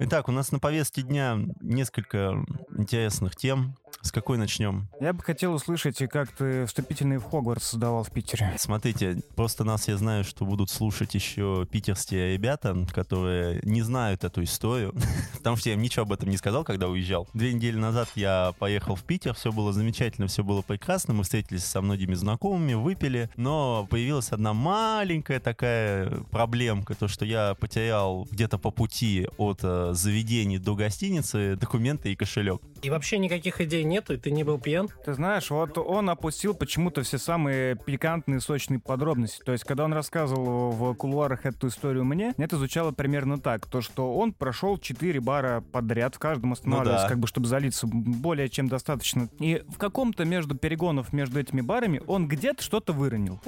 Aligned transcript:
Итак, 0.00 0.28
у 0.28 0.32
нас 0.32 0.52
на 0.52 0.60
повестке 0.60 1.02
дня 1.02 1.38
несколько 1.60 2.44
интересных 2.76 3.34
тем. 3.34 3.76
С 4.02 4.12
какой 4.12 4.38
начнем? 4.38 4.88
Я 5.00 5.12
бы 5.12 5.22
хотел 5.22 5.52
услышать, 5.52 5.98
как 6.08 6.30
ты 6.30 6.66
вступительный 6.66 7.18
в 7.18 7.24
Хогвартс 7.24 7.68
создавал 7.68 8.04
в 8.04 8.10
Питере. 8.10 8.54
Смотрите, 8.56 9.22
просто 9.34 9.64
нас 9.64 9.88
я 9.88 9.96
знаю, 9.96 10.24
что 10.24 10.44
будут 10.44 10.70
слушать 10.70 11.14
еще 11.14 11.66
питерские 11.70 12.34
ребята, 12.34 12.86
которые 12.92 13.60
не 13.64 13.82
знают 13.82 14.24
эту 14.24 14.44
историю, 14.44 14.94
потому 15.34 15.56
что 15.56 15.70
я 15.70 15.74
им 15.74 15.82
ничего 15.82 16.04
об 16.04 16.12
этом 16.12 16.28
не 16.28 16.36
сказал, 16.36 16.64
когда 16.64 16.88
уезжал. 16.88 17.28
Две 17.34 17.52
недели 17.52 17.76
назад 17.76 18.08
я 18.14 18.54
поехал 18.58 18.94
в 18.94 19.02
Питер, 19.02 19.34
все 19.34 19.52
было 19.52 19.72
замечательно, 19.72 20.28
все 20.28 20.44
было 20.44 20.62
прекрасно, 20.62 21.14
мы 21.14 21.24
встретились 21.24 21.64
со 21.64 21.80
многими 21.80 22.14
знакомыми, 22.14 22.74
выпили, 22.74 23.30
но 23.36 23.86
появилась 23.90 24.30
одна 24.30 24.54
маленькая 24.54 25.40
такая 25.40 26.10
проблемка, 26.30 26.94
то, 26.94 27.08
что 27.08 27.24
я 27.24 27.54
потерял 27.54 28.26
где-то 28.30 28.58
по 28.58 28.70
пути 28.70 29.28
от 29.38 29.60
э, 29.62 29.90
заведений 29.92 30.58
до 30.58 30.76
гостиницы 30.76 31.56
документы 31.56 32.12
и 32.12 32.16
кошелек. 32.16 32.62
И 32.82 32.90
вообще 32.90 33.18
никаких 33.18 33.60
идей 33.60 33.84
нету, 33.84 34.14
и 34.14 34.16
ты 34.16 34.30
не 34.30 34.44
был 34.44 34.58
пьян? 34.58 34.88
Ты 35.04 35.14
знаешь, 35.14 35.50
вот 35.50 35.76
он 35.78 36.10
опустил 36.10 36.54
почему-то 36.54 37.02
все 37.02 37.18
самые 37.18 37.76
пикантные, 37.76 38.40
сочные 38.40 38.78
подробности. 38.78 39.42
То 39.44 39.52
есть, 39.52 39.64
когда 39.64 39.84
он 39.84 39.92
рассказывал 39.92 40.70
в 40.70 40.94
кулуарах 40.94 41.44
эту 41.46 41.68
историю 41.68 42.04
мне, 42.04 42.34
это 42.36 42.56
звучало 42.56 42.92
примерно 42.92 43.38
так. 43.40 43.66
То, 43.66 43.80
что 43.80 44.14
он 44.14 44.32
прошел 44.32 44.78
4 44.78 45.20
бара 45.20 45.60
подряд, 45.60 46.14
в 46.14 46.18
каждом 46.18 46.52
останавливаясь, 46.52 47.02
Ну 47.02 47.02
да. 47.04 47.08
как 47.08 47.18
бы, 47.18 47.26
чтобы 47.26 47.46
залиться 47.48 47.86
более 47.86 48.48
чем 48.48 48.68
достаточно. 48.68 49.28
И 49.40 49.62
в 49.68 49.78
каком-то 49.78 50.24
между 50.24 50.54
перегонов 50.56 51.12
между 51.12 51.40
этими 51.40 51.60
барами 51.60 52.00
он 52.06 52.28
где-то 52.28 52.62
что-то 52.62 52.92
выронил. 52.92 53.40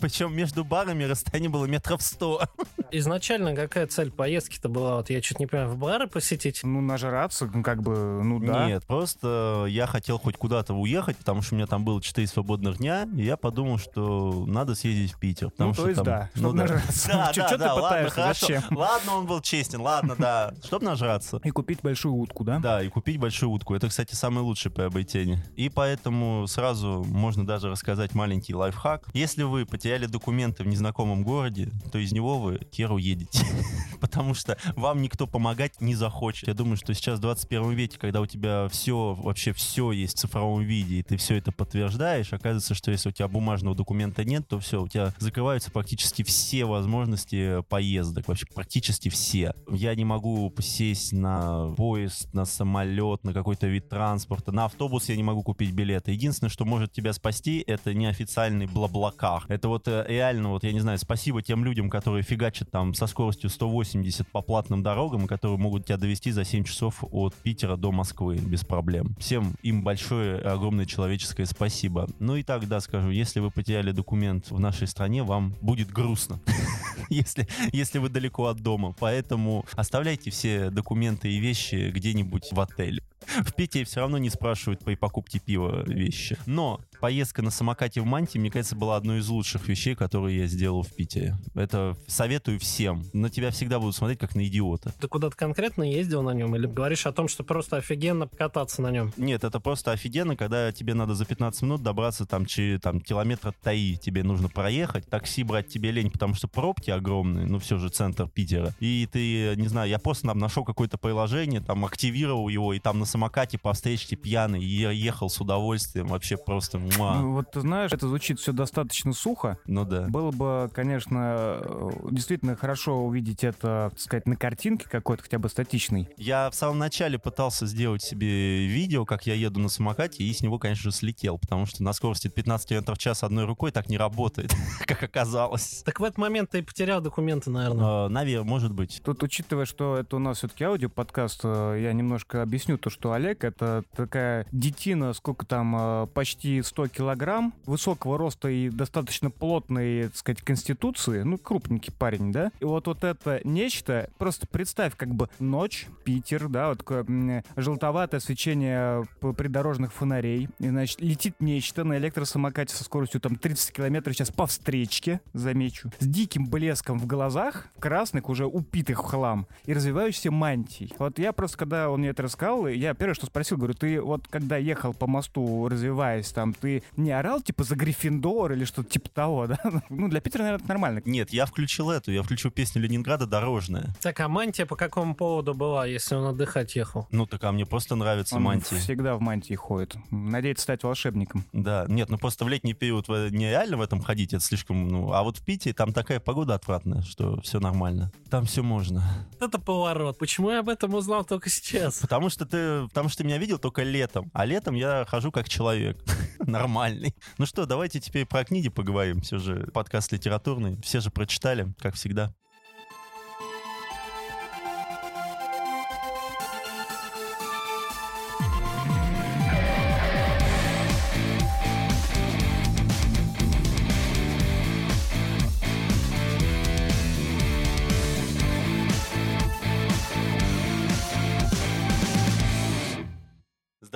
Причем 0.00 0.34
между 0.34 0.64
барами 0.64 1.04
расстояние 1.04 1.50
было 1.50 1.66
метров 1.66 2.02
сто. 2.02 2.42
Изначально 2.90 3.54
какая 3.54 3.86
цель 3.86 4.10
поездки-то 4.10 4.68
была? 4.68 4.96
Вот 4.96 5.10
я 5.10 5.20
чуть 5.20 5.38
не 5.40 5.46
понимаю, 5.46 5.70
в 5.70 5.76
бары 5.78 6.06
посетить? 6.06 6.60
Ну, 6.62 6.80
нажраться, 6.80 7.48
как 7.64 7.82
бы, 7.82 8.22
ну 8.22 8.38
да. 8.40 8.71
Нет, 8.72 8.86
просто 8.86 9.66
я 9.68 9.86
хотел 9.86 10.18
хоть 10.18 10.38
куда-то 10.38 10.72
уехать, 10.72 11.18
потому 11.18 11.42
что 11.42 11.54
у 11.54 11.58
меня 11.58 11.66
там 11.66 11.84
было 11.84 12.00
4 12.00 12.26
свободных 12.26 12.78
дня, 12.78 13.06
и 13.14 13.22
я 13.22 13.36
подумал, 13.36 13.76
что 13.78 14.44
надо 14.46 14.74
съездить 14.74 15.12
в 15.12 15.18
Питер. 15.18 15.50
Потому 15.50 15.68
Ну, 15.70 15.74
что 15.74 15.82
то 15.82 15.88
есть 15.90 15.96
там- 15.96 16.04
да, 16.06 16.30
ну 16.36 16.40
чтоб 16.40 16.56
да. 16.56 16.62
нажраться. 16.62 17.08
Да, 17.12 17.32
Чё- 17.34 17.42
да, 17.42 17.48
ты 17.48 17.58
да, 17.58 17.74
ладно, 17.74 17.88
пытаешься, 17.88 18.14
хорошо. 18.14 18.46
зачем? 18.46 18.62
Ладно, 18.78 19.14
он 19.16 19.26
был 19.26 19.40
честен, 19.42 19.80
ладно, 19.82 20.16
да. 20.18 20.54
Чтоб 20.64 20.80
нажраться. 20.82 21.38
И 21.44 21.50
купить 21.50 21.80
большую 21.82 22.14
утку, 22.14 22.44
да? 22.44 22.58
Да, 22.60 22.82
и 22.82 22.88
купить 22.88 23.18
большую 23.18 23.50
утку. 23.50 23.74
Это, 23.74 23.88
кстати, 23.88 24.14
самое 24.14 24.42
лучшее 24.46 24.72
приобретение. 24.72 25.44
И 25.56 25.68
поэтому 25.68 26.46
сразу 26.46 27.04
можно 27.06 27.46
даже 27.46 27.68
рассказать 27.68 28.14
маленький 28.14 28.54
лайфхак. 28.54 29.08
Если 29.12 29.42
вы 29.42 29.66
потеряли 29.66 30.06
документы 30.06 30.62
в 30.64 30.66
незнакомом 30.66 31.24
городе, 31.24 31.70
то 31.92 31.98
из 31.98 32.12
него 32.12 32.38
вы 32.38 32.60
хер 32.72 32.90
уедете. 32.92 33.44
Потому 34.00 34.32
что 34.34 34.56
вам 34.76 35.02
никто 35.02 35.26
помогать 35.26 35.80
не 35.80 35.94
захочет. 35.94 36.48
Я 36.48 36.54
думаю, 36.54 36.76
что 36.76 36.94
сейчас 36.94 37.18
в 37.18 37.22
21 37.22 37.70
веке, 37.72 37.98
когда 37.98 38.20
у 38.20 38.26
тебя 38.26 38.61
все, 38.70 39.14
вообще 39.14 39.52
все 39.52 39.92
есть 39.92 40.16
в 40.16 40.20
цифровом 40.20 40.62
виде, 40.62 40.96
и 40.96 41.02
ты 41.02 41.16
все 41.16 41.36
это 41.36 41.52
подтверждаешь, 41.52 42.32
оказывается, 42.32 42.74
что 42.74 42.90
если 42.90 43.08
у 43.08 43.12
тебя 43.12 43.28
бумажного 43.28 43.76
документа 43.76 44.24
нет, 44.24 44.46
то 44.48 44.58
все, 44.60 44.82
у 44.82 44.88
тебя 44.88 45.12
закрываются 45.18 45.70
практически 45.70 46.22
все 46.22 46.64
возможности 46.64 47.62
поездок. 47.68 48.28
Вообще 48.28 48.46
практически 48.54 49.08
все. 49.08 49.54
Я 49.70 49.94
не 49.94 50.04
могу 50.04 50.52
сесть 50.60 51.12
на 51.12 51.72
поезд, 51.76 52.32
на 52.32 52.44
самолет, 52.44 53.24
на 53.24 53.32
какой-то 53.32 53.66
вид 53.66 53.88
транспорта. 53.88 54.52
На 54.52 54.66
автобус 54.66 55.08
я 55.08 55.16
не 55.16 55.22
могу 55.22 55.42
купить 55.42 55.72
билеты. 55.72 56.12
Единственное, 56.12 56.50
что 56.50 56.64
может 56.64 56.92
тебя 56.92 57.12
спасти, 57.12 57.62
это 57.66 57.94
неофициальный 57.94 58.66
бла-блакар. 58.66 59.44
Это 59.48 59.68
вот 59.68 59.88
э, 59.88 60.04
реально, 60.08 60.50
вот 60.50 60.64
я 60.64 60.72
не 60.72 60.80
знаю, 60.80 60.98
спасибо 60.98 61.42
тем 61.42 61.64
людям, 61.64 61.90
которые 61.90 62.22
фигачат 62.22 62.70
там 62.70 62.94
со 62.94 63.06
скоростью 63.06 63.50
180 63.50 64.28
по 64.28 64.42
платным 64.42 64.82
дорогам, 64.82 65.26
которые 65.26 65.58
могут 65.58 65.86
тебя 65.86 65.96
довести 65.96 66.30
за 66.30 66.44
7 66.44 66.64
часов 66.64 67.04
от 67.10 67.34
Питера 67.34 67.76
до 67.76 67.92
Москвы 67.92 68.36
без 68.52 68.64
проблем. 68.64 69.16
Всем 69.18 69.54
им 69.62 69.82
большое, 69.82 70.38
огромное 70.38 70.84
человеческое 70.84 71.46
спасибо. 71.46 72.06
Ну 72.18 72.36
и 72.36 72.42
так, 72.42 72.68
да, 72.68 72.80
скажу, 72.80 73.08
если 73.08 73.40
вы 73.40 73.50
потеряли 73.50 73.92
документ 73.92 74.50
в 74.50 74.60
нашей 74.60 74.86
стране, 74.86 75.22
вам 75.22 75.54
будет 75.62 75.90
грустно, 75.90 76.38
если, 77.08 77.48
если 77.72 77.98
вы 77.98 78.10
далеко 78.10 78.48
от 78.48 78.60
дома. 78.60 78.94
Поэтому 78.98 79.64
оставляйте 79.72 80.30
все 80.30 80.68
документы 80.68 81.32
и 81.32 81.38
вещи 81.38 81.90
где-нибудь 81.90 82.48
в 82.52 82.60
отеле. 82.60 83.02
В 83.26 83.54
Питере 83.54 83.84
все 83.84 84.00
равно 84.00 84.18
не 84.18 84.30
спрашивают 84.30 84.84
при 84.84 84.94
покупке 84.94 85.38
пива 85.38 85.82
вещи. 85.86 86.36
Но 86.46 86.80
поездка 87.00 87.42
на 87.42 87.50
самокате 87.50 88.00
в 88.00 88.04
Манте, 88.04 88.38
мне 88.38 88.50
кажется, 88.50 88.76
была 88.76 88.96
одной 88.96 89.20
из 89.20 89.28
лучших 89.28 89.68
вещей, 89.68 89.94
которые 89.94 90.40
я 90.40 90.46
сделал 90.46 90.82
в 90.82 90.92
Питере. 90.92 91.36
Это 91.54 91.96
советую 92.06 92.58
всем. 92.60 93.04
На 93.12 93.30
тебя 93.30 93.50
всегда 93.50 93.78
будут 93.78 93.96
смотреть 93.96 94.18
как 94.18 94.34
на 94.34 94.46
идиота. 94.46 94.92
Ты 95.00 95.08
куда-то 95.08 95.36
конкретно 95.36 95.82
ездил 95.82 96.22
на 96.22 96.30
нем? 96.30 96.54
Или 96.56 96.66
говоришь 96.66 97.06
о 97.06 97.12
том, 97.12 97.28
что 97.28 97.44
просто 97.44 97.76
офигенно 97.76 98.26
кататься 98.42 98.82
на 98.82 98.90
нем? 98.90 99.12
Нет, 99.16 99.44
это 99.44 99.60
просто 99.60 99.92
офигенно, 99.92 100.34
когда 100.34 100.72
тебе 100.72 100.94
надо 100.94 101.14
за 101.14 101.24
15 101.24 101.62
минут 101.62 101.82
добраться 101.82 102.26
там, 102.26 102.44
чи, 102.44 102.78
там 102.78 103.00
километра 103.00 103.54
три 103.62 103.96
тебе 103.96 104.24
нужно 104.24 104.48
проехать, 104.48 105.06
такси 105.08 105.44
брать 105.44 105.68
тебе 105.68 105.92
лень, 105.92 106.10
потому 106.10 106.34
что 106.34 106.48
пробки 106.48 106.90
огромные, 106.90 107.46
ну 107.46 107.60
все 107.60 107.78
же 107.78 107.88
центр 107.88 108.28
Питера. 108.28 108.74
И 108.80 109.08
ты, 109.12 109.54
не 109.54 109.68
знаю, 109.68 109.88
я 109.88 110.00
просто 110.00 110.26
там 110.26 110.40
нашел 110.40 110.64
какое-то 110.64 110.98
приложение, 110.98 111.60
там 111.60 111.84
активировал 111.84 112.48
его, 112.48 112.74
и 112.74 112.80
там 112.80 112.98
на 112.98 113.04
самокате 113.04 113.58
по 113.58 113.72
встречке 113.72 114.16
пьяный, 114.16 114.60
ехал 114.64 115.30
с 115.30 115.40
удовольствием, 115.40 116.08
вообще 116.08 116.36
просто 116.36 116.80
муа. 116.80 117.20
Ну, 117.20 117.34
вот 117.34 117.52
ты 117.52 117.60
знаешь, 117.60 117.92
это 117.92 118.08
звучит 118.08 118.40
все 118.40 118.52
достаточно 118.52 119.12
сухо. 119.12 119.58
Ну 119.66 119.84
да. 119.84 120.08
Было 120.08 120.32
бы, 120.32 120.68
конечно, 120.74 121.60
э, 121.62 121.90
действительно 122.10 122.56
хорошо 122.56 123.04
увидеть 123.04 123.44
это, 123.44 123.90
так 123.92 124.00
сказать, 124.00 124.26
на 124.26 124.34
картинке 124.34 124.88
какой-то, 124.88 125.22
хотя 125.22 125.38
бы 125.38 125.48
статичной. 125.48 126.08
Я 126.16 126.50
в 126.50 126.54
самом 126.54 126.78
начале 126.78 127.18
пытался 127.18 127.66
сделать 127.66 128.02
себе 128.02 128.31
видео, 128.32 129.04
как 129.04 129.26
я 129.26 129.34
еду 129.34 129.60
на 129.60 129.68
самокате, 129.68 130.24
и 130.24 130.32
с 130.32 130.42
него, 130.42 130.58
конечно 130.58 130.90
же, 130.90 130.96
слетел, 130.96 131.38
потому 131.38 131.66
что 131.66 131.82
на 131.82 131.92
скорости 131.92 132.28
15 132.28 132.68
км 132.68 132.94
в 132.94 132.98
час 132.98 133.22
одной 133.22 133.44
рукой 133.44 133.72
так 133.72 133.88
не 133.88 133.96
работает, 133.96 134.54
как 134.86 135.02
оказалось. 135.02 135.82
Так 135.84 136.00
в 136.00 136.04
этот 136.04 136.18
момент 136.18 136.50
ты 136.50 136.58
и 136.58 136.62
потерял 136.62 137.00
документы, 137.00 137.50
наверное. 137.50 138.08
Наверное, 138.08 138.48
может 138.48 138.72
быть. 138.72 139.00
Тут, 139.04 139.22
учитывая, 139.22 139.64
что 139.64 139.96
это 139.96 140.16
у 140.16 140.18
нас 140.18 140.38
все-таки 140.38 140.64
аудиоподкаст, 140.64 141.40
э, 141.44 141.80
я 141.82 141.92
немножко 141.92 142.42
объясню 142.42 142.78
то, 142.78 142.90
что 142.90 143.12
Олег— 143.12 143.44
это 143.44 143.84
такая 143.94 144.46
детина, 144.52 145.12
сколько 145.12 145.46
там, 145.46 145.74
э, 145.76 146.06
почти 146.08 146.62
100 146.62 146.88
килограмм, 146.88 147.54
высокого 147.66 148.18
роста 148.18 148.48
и 148.48 148.70
достаточно 148.70 149.30
плотной, 149.30 150.04
так 150.04 150.16
сказать, 150.16 150.42
конституции, 150.42 151.22
ну, 151.22 151.38
крупненький 151.38 151.92
парень, 151.92 152.32
да? 152.32 152.50
И 152.60 152.64
вот, 152.64 152.86
вот 152.86 153.04
это 153.04 153.40
нечто, 153.44 154.10
просто 154.18 154.46
представь, 154.46 154.96
как 154.96 155.14
бы 155.14 155.28
ночь, 155.38 155.86
Питер, 156.04 156.48
да, 156.48 156.68
вот 156.68 156.78
такое 156.78 157.44
желтоватое 157.56 158.20
свечение 158.22 159.04
придорожных 159.20 159.92
фонарей, 159.92 160.48
и, 160.58 160.68
значит, 160.68 161.00
летит 161.00 161.36
нечто 161.40 161.84
на 161.84 161.98
электросамокате 161.98 162.74
со 162.74 162.84
скоростью 162.84 163.20
там 163.20 163.36
30 163.36 163.72
километров 163.72 164.14
сейчас 164.14 164.30
по 164.30 164.46
встречке, 164.46 165.20
замечу, 165.32 165.90
с 165.98 166.06
диким 166.06 166.46
блеском 166.46 166.98
в 166.98 167.06
глазах, 167.06 167.68
красных, 167.78 168.28
уже 168.28 168.46
упитых 168.46 169.02
в 169.02 169.06
хлам, 169.06 169.46
и 169.64 169.72
развивающейся 169.72 170.30
мантией. 170.30 170.92
Вот 170.98 171.18
я 171.18 171.32
просто, 171.32 171.58
когда 171.58 171.90
он 171.90 172.00
мне 172.00 172.10
это 172.10 172.24
рассказал, 172.24 172.66
я 172.66 172.94
первое, 172.94 173.14
что 173.14 173.26
спросил, 173.26 173.56
говорю, 173.56 173.74
ты 173.74 174.00
вот 174.00 174.26
когда 174.28 174.56
ехал 174.56 174.92
по 174.92 175.06
мосту, 175.06 175.68
развиваясь 175.68 176.30
там, 176.30 176.52
ты 176.52 176.82
не 176.96 177.12
орал 177.12 177.40
типа 177.40 177.64
за 177.64 177.76
Гриффиндор 177.76 178.52
или 178.52 178.64
что-то 178.64 178.90
типа 178.90 179.08
того, 179.10 179.46
да? 179.46 179.58
Ну, 179.88 180.08
для 180.08 180.20
Питера, 180.20 180.42
наверное, 180.42 180.64
это 180.64 180.68
нормально. 180.68 181.02
Нет, 181.04 181.30
я 181.30 181.46
включил 181.46 181.90
эту, 181.90 182.10
я 182.10 182.22
включил 182.22 182.50
песню 182.50 182.82
Ленинграда 182.82 183.26
«Дорожная». 183.26 183.94
Так, 184.00 184.18
а 184.20 184.28
мантия 184.28 184.66
по 184.66 184.76
какому 184.76 185.14
поводу 185.14 185.54
была, 185.54 185.86
если 185.86 186.14
он 186.14 186.26
отдыхать 186.26 186.74
ехал? 186.74 187.06
Ну, 187.10 187.26
так 187.26 187.44
а 187.44 187.52
мне 187.52 187.66
просто 187.66 187.94
нравится 188.02 188.36
Он 188.36 188.42
мантия. 188.42 188.78
всегда 188.78 189.16
в 189.16 189.20
мантии 189.20 189.54
ходит. 189.54 189.96
Надеется 190.10 190.64
стать 190.64 190.82
волшебником. 190.82 191.44
Да, 191.52 191.86
нет, 191.88 192.08
ну 192.10 192.18
просто 192.18 192.44
в 192.44 192.48
летний 192.48 192.74
период 192.74 193.08
нереально 193.08 193.76
в 193.76 193.80
этом 193.80 194.00
ходить, 194.02 194.32
это 194.32 194.42
слишком, 194.42 194.88
ну, 194.88 195.12
а 195.12 195.22
вот 195.22 195.38
в 195.38 195.44
Питере 195.44 195.74
там 195.74 195.92
такая 195.92 196.20
погода 196.20 196.54
отвратная, 196.54 197.02
что 197.02 197.40
все 197.40 197.60
нормально. 197.60 198.12
Там 198.30 198.44
все 198.46 198.62
можно. 198.62 199.02
Это 199.40 199.58
поворот. 199.58 200.18
Почему 200.18 200.50
я 200.50 200.60
об 200.60 200.68
этом 200.68 200.94
узнал 200.94 201.24
только 201.24 201.50
сейчас? 201.50 201.98
Потому 201.98 202.28
что 202.28 202.46
ты, 202.46 202.86
потому 202.88 203.08
что 203.08 203.18
ты 203.18 203.24
меня 203.24 203.38
видел 203.38 203.58
только 203.58 203.82
летом, 203.82 204.30
а 204.32 204.44
летом 204.44 204.74
я 204.74 205.04
хожу 205.08 205.30
как 205.32 205.48
человек. 205.48 205.98
Нормальный. 206.38 207.14
Ну 207.38 207.46
что, 207.46 207.66
давайте 207.66 208.00
теперь 208.00 208.26
про 208.26 208.44
книги 208.44 208.68
поговорим. 208.68 209.20
Все 209.20 209.38
же 209.38 209.68
подкаст 209.72 210.12
литературный. 210.12 210.80
Все 210.82 211.00
же 211.00 211.10
прочитали, 211.10 211.72
как 211.78 211.94
всегда. 211.94 212.34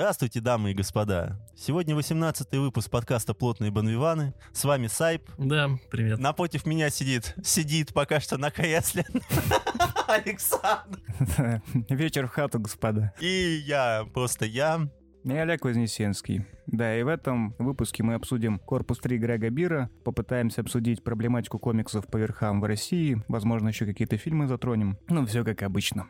Здравствуйте, 0.06 0.40
дамы 0.40 0.70
и 0.70 0.74
господа. 0.74 1.36
Сегодня 1.56 1.96
18 1.96 2.52
выпуск 2.52 2.88
подкаста 2.88 3.34
«Плотные 3.34 3.72
банвиваны». 3.72 4.34
С 4.52 4.64
вами 4.64 4.86
Сайп. 4.86 5.28
Да, 5.36 5.68
привет. 5.90 6.20
Напротив 6.20 6.64
меня 6.64 6.90
сидит, 6.90 7.34
сидит 7.42 7.92
пока 7.92 8.20
что 8.20 8.38
на 8.38 8.52
кресле 8.52 9.04
Александр. 10.06 11.00
Вечер 11.90 12.28
в 12.28 12.30
хату, 12.30 12.60
господа. 12.60 13.14
И 13.20 13.64
я, 13.66 14.06
просто 14.14 14.44
я. 14.44 14.88
И 15.24 15.32
Олег 15.32 15.64
Вознесенский. 15.64 16.46
Да, 16.68 16.96
и 16.96 17.02
в 17.02 17.08
этом 17.08 17.56
выпуске 17.58 18.04
мы 18.04 18.14
обсудим 18.14 18.60
«Корпус 18.60 19.00
3» 19.00 19.16
Грега 19.16 19.50
Бира, 19.50 19.90
попытаемся 20.04 20.60
обсудить 20.60 21.02
проблематику 21.02 21.58
комиксов 21.58 22.06
по 22.06 22.16
верхам 22.16 22.60
в 22.60 22.64
России, 22.64 23.20
возможно, 23.26 23.70
еще 23.70 23.86
какие-то 23.86 24.18
фильмы 24.18 24.46
затронем. 24.46 24.98
Ну, 25.08 25.26
все 25.26 25.42
как 25.42 25.64
обычно. 25.64 26.06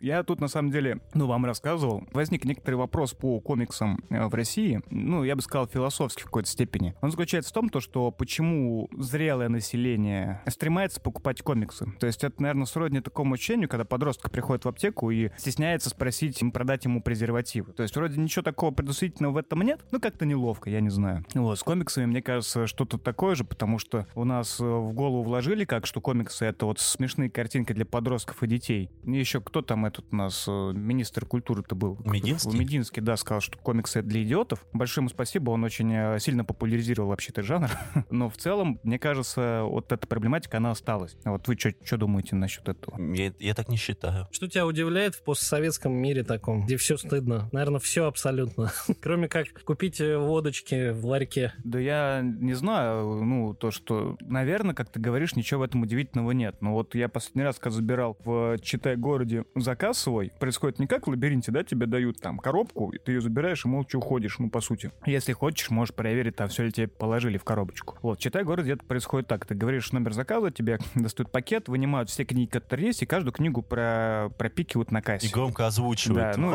Я 0.00 0.22
тут, 0.22 0.40
на 0.40 0.48
самом 0.48 0.70
деле, 0.70 1.00
ну, 1.14 1.26
вам 1.26 1.44
рассказывал. 1.44 2.04
Возник 2.12 2.44
некоторый 2.44 2.76
вопрос 2.76 3.12
по 3.12 3.40
комиксам 3.40 4.02
э, 4.10 4.26
в 4.26 4.34
России. 4.34 4.82
Ну, 4.90 5.24
я 5.24 5.36
бы 5.36 5.42
сказал, 5.42 5.66
философский 5.66 6.22
в 6.22 6.26
какой-то 6.26 6.48
степени. 6.48 6.94
Он 7.00 7.10
заключается 7.10 7.50
в 7.50 7.54
том, 7.54 7.68
то, 7.68 7.80
что 7.80 8.10
почему 8.10 8.88
зрелое 8.96 9.48
население 9.48 10.42
стремается 10.48 11.00
покупать 11.00 11.42
комиксы. 11.42 11.86
То 11.98 12.06
есть 12.06 12.24
это, 12.24 12.42
наверное, 12.42 12.66
сродни 12.66 13.00
такому 13.00 13.34
ощущению, 13.34 13.68
когда 13.68 13.84
подросток 13.84 14.30
приходит 14.30 14.64
в 14.64 14.68
аптеку 14.68 15.10
и 15.10 15.30
стесняется 15.36 15.90
спросить, 15.90 16.40
им 16.42 16.52
продать 16.52 16.84
ему 16.84 17.02
презервативы. 17.02 17.72
То 17.72 17.82
есть 17.82 17.96
вроде 17.96 18.20
ничего 18.20 18.42
такого 18.42 18.70
предусмотрительного 18.72 19.32
в 19.32 19.36
этом 19.38 19.62
нет, 19.62 19.80
но 19.90 20.00
как-то 20.00 20.26
неловко, 20.26 20.70
я 20.70 20.80
не 20.80 20.90
знаю. 20.90 21.24
Вот, 21.34 21.58
с 21.58 21.62
комиксами, 21.62 22.06
мне 22.06 22.22
кажется, 22.22 22.66
что-то 22.66 22.98
такое 22.98 23.34
же, 23.34 23.44
потому 23.44 23.78
что 23.78 24.06
у 24.14 24.24
нас 24.24 24.60
э, 24.60 24.64
в 24.64 24.92
голову 24.92 25.22
вложили 25.22 25.64
как, 25.64 25.86
что 25.86 26.00
комиксы— 26.00 26.44
это 26.46 26.66
вот 26.66 26.78
смешные 26.80 27.30
картинки 27.30 27.72
для 27.72 27.86
подростков 27.86 28.42
и 28.42 28.46
детей. 28.46 28.90
И 29.04 29.12
еще 29.12 29.40
кто 29.40 29.62
там 29.62 29.85
этот 29.86 30.06
у 30.12 30.16
нас 30.16 30.44
э, 30.48 30.72
министр 30.74 31.26
культуры-то 31.26 31.74
был? 31.74 31.98
Мединский? 32.04 32.58
Мединский, 32.58 33.02
да, 33.02 33.16
сказал, 33.16 33.40
что 33.40 33.58
комиксы 33.58 34.02
для 34.02 34.22
идиотов. 34.22 34.64
Большое 34.72 35.02
ему 35.02 35.08
спасибо, 35.10 35.50
он 35.50 35.64
очень 35.64 35.92
э, 35.92 36.18
сильно 36.20 36.44
популяризировал 36.44 37.10
вообще 37.10 37.30
этот 37.30 37.44
жанр. 37.44 37.70
Но 38.10 38.28
в 38.28 38.36
целом, 38.36 38.80
мне 38.82 38.98
кажется, 38.98 39.62
вот 39.64 39.92
эта 39.92 40.06
проблематика, 40.06 40.58
она 40.58 40.70
осталась. 40.70 41.16
Вот 41.24 41.46
вы 41.48 41.56
что 41.56 41.96
думаете 41.96 42.36
насчет 42.36 42.68
этого? 42.68 43.00
Я, 43.14 43.32
я 43.38 43.54
так 43.54 43.68
не 43.68 43.76
считаю. 43.76 44.28
Что 44.30 44.48
тебя 44.48 44.66
удивляет 44.66 45.14
в 45.14 45.22
постсоветском 45.22 45.92
мире 45.92 46.22
таком, 46.22 46.64
где 46.64 46.76
все 46.76 46.96
стыдно? 46.96 47.48
Наверное, 47.52 47.80
все 47.80 48.06
абсолютно. 48.06 48.72
Кроме 49.02 49.28
как 49.28 49.46
купить 49.64 50.00
э, 50.00 50.18
водочки 50.18 50.90
в 50.90 51.06
ларьке. 51.06 51.52
Да 51.64 51.78
я 51.78 52.20
не 52.22 52.54
знаю, 52.54 53.24
ну, 53.24 53.54
то, 53.54 53.70
что, 53.70 54.16
наверное, 54.20 54.74
как 54.74 54.90
ты 54.90 55.00
говоришь, 55.00 55.36
ничего 55.36 55.60
в 55.60 55.62
этом 55.62 55.82
удивительного 55.82 56.32
нет. 56.32 56.56
Но 56.60 56.72
вот 56.72 56.94
я 56.94 57.08
последний 57.08 57.42
раз, 57.42 57.58
когда 57.58 57.76
забирал 57.76 58.16
в 58.24 58.58
Читай-городе 58.58 59.44
заказ 59.76 59.98
свой, 59.98 60.32
происходит 60.38 60.78
не 60.78 60.86
как 60.86 61.06
в 61.06 61.10
лабиринте, 61.10 61.52
да, 61.52 61.62
тебе 61.62 61.86
дают 61.86 62.18
там 62.18 62.38
коробку, 62.38 62.90
и 62.90 62.98
ты 62.98 63.12
ее 63.12 63.20
забираешь 63.20 63.64
и 63.66 63.68
молча 63.68 63.96
уходишь, 63.96 64.38
ну, 64.38 64.48
по 64.48 64.62
сути. 64.62 64.90
Если 65.04 65.34
хочешь, 65.34 65.68
можешь 65.68 65.94
проверить, 65.94 66.36
там 66.36 66.48
все 66.48 66.64
ли 66.64 66.72
тебе 66.72 66.88
положили 66.88 67.36
в 67.36 67.44
коробочку. 67.44 67.98
Вот, 68.00 68.18
Читай-город 68.18 68.64
где-то 68.64 68.84
происходит 68.86 69.28
так. 69.28 69.44
Ты 69.44 69.54
говоришь 69.54 69.92
номер 69.92 70.14
заказа, 70.14 70.50
тебе 70.50 70.78
достают 70.94 71.30
пакет, 71.30 71.68
вынимают 71.68 72.08
все 72.08 72.24
книги, 72.24 72.48
которые 72.48 72.86
есть, 72.86 73.02
и 73.02 73.06
каждую 73.06 73.34
книгу 73.34 73.60
про... 73.60 74.30
пропикивают 74.38 74.90
на 74.90 75.02
кассе. 75.02 75.26
И 75.26 75.30
громко 75.30 75.66
озвучивают. 75.66 76.36
Да, 76.36 76.40
ну, 76.40 76.52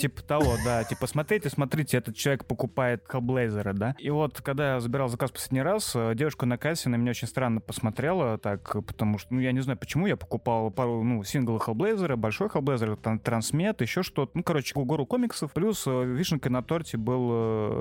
Типа 0.00 0.22
того, 0.22 0.56
да. 0.64 0.82
Типа, 0.82 1.06
смотрите, 1.06 1.50
смотрите, 1.50 1.98
этот 1.98 2.16
человек 2.16 2.46
покупает 2.46 3.04
Хеллблейзера, 3.08 3.74
да. 3.74 3.94
И 3.98 4.10
вот, 4.10 4.40
когда 4.40 4.74
я 4.74 4.80
забирал 4.80 5.08
заказ 5.08 5.30
последний 5.30 5.62
раз, 5.62 5.92
э, 5.94 6.14
девушка 6.16 6.46
на 6.46 6.58
кассе 6.58 6.88
на 6.88 6.96
меня 6.96 7.10
очень 7.10 7.28
странно 7.28 7.60
посмотрела, 7.60 8.38
так, 8.38 8.84
потому 8.86 9.18
что, 9.18 9.34
ну, 9.34 9.40
я 9.40 9.52
не 9.52 9.60
знаю, 9.60 9.78
почему 9.78 10.08
я 10.08 10.16
покупал 10.16 10.72
пару, 10.72 11.04
ну, 11.04 11.22
синглы 11.22 11.60
Хеллблейзера, 11.92 12.16
большой 12.16 12.48
Хеллблейзер, 12.48 12.96
там, 12.96 13.18
Трансмет, 13.18 13.80
еще 13.80 14.02
что-то. 14.02 14.32
Ну, 14.34 14.42
короче, 14.42 14.72
гору 14.74 15.06
комиксов. 15.06 15.52
Плюс 15.52 15.84
э, 15.86 16.04
вишенкой 16.04 16.50
на 16.50 16.62
торте 16.62 16.96
был 16.96 17.28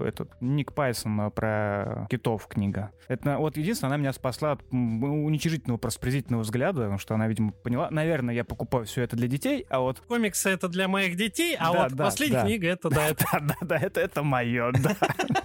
э, 0.03 0.07
этот 0.09 0.29
Ник 0.41 0.73
Пайсон 0.73 1.19
э, 1.21 1.29
про 1.31 2.07
китов 2.09 2.47
книга. 2.47 2.91
Это 3.07 3.37
вот 3.37 3.57
единственное, 3.57 3.89
она 3.93 3.97
меня 3.97 4.13
спасла 4.13 4.53
от 4.53 4.61
уничижительного, 4.71 5.77
проспрезительного 5.77 6.41
взгляда, 6.43 6.81
потому 6.81 6.97
что 6.97 7.15
она, 7.15 7.27
видимо, 7.27 7.51
поняла. 7.51 7.89
Наверное, 7.89 8.35
я 8.35 8.43
покупаю 8.43 8.85
все 8.85 9.03
это 9.03 9.15
для 9.15 9.27
детей, 9.27 9.65
а 9.69 9.79
вот 9.79 9.99
Комиксы 10.07 10.49
это 10.49 10.67
для 10.67 10.87
моих 10.87 11.15
детей, 11.15 11.55
а 11.57 11.71
Да, 11.73 11.83
вот 11.83 11.93
да, 11.93 12.05
последняя 12.05 12.41
да. 12.41 12.45
книга 12.45 12.67
это 12.67 12.89
да, 12.89 13.07
это 13.09 13.25
да, 13.31 13.39
да, 13.39 13.55
да, 13.61 13.77
это, 13.77 14.01
это 14.01 14.23
мое, 14.23 14.71
да. 14.73 14.95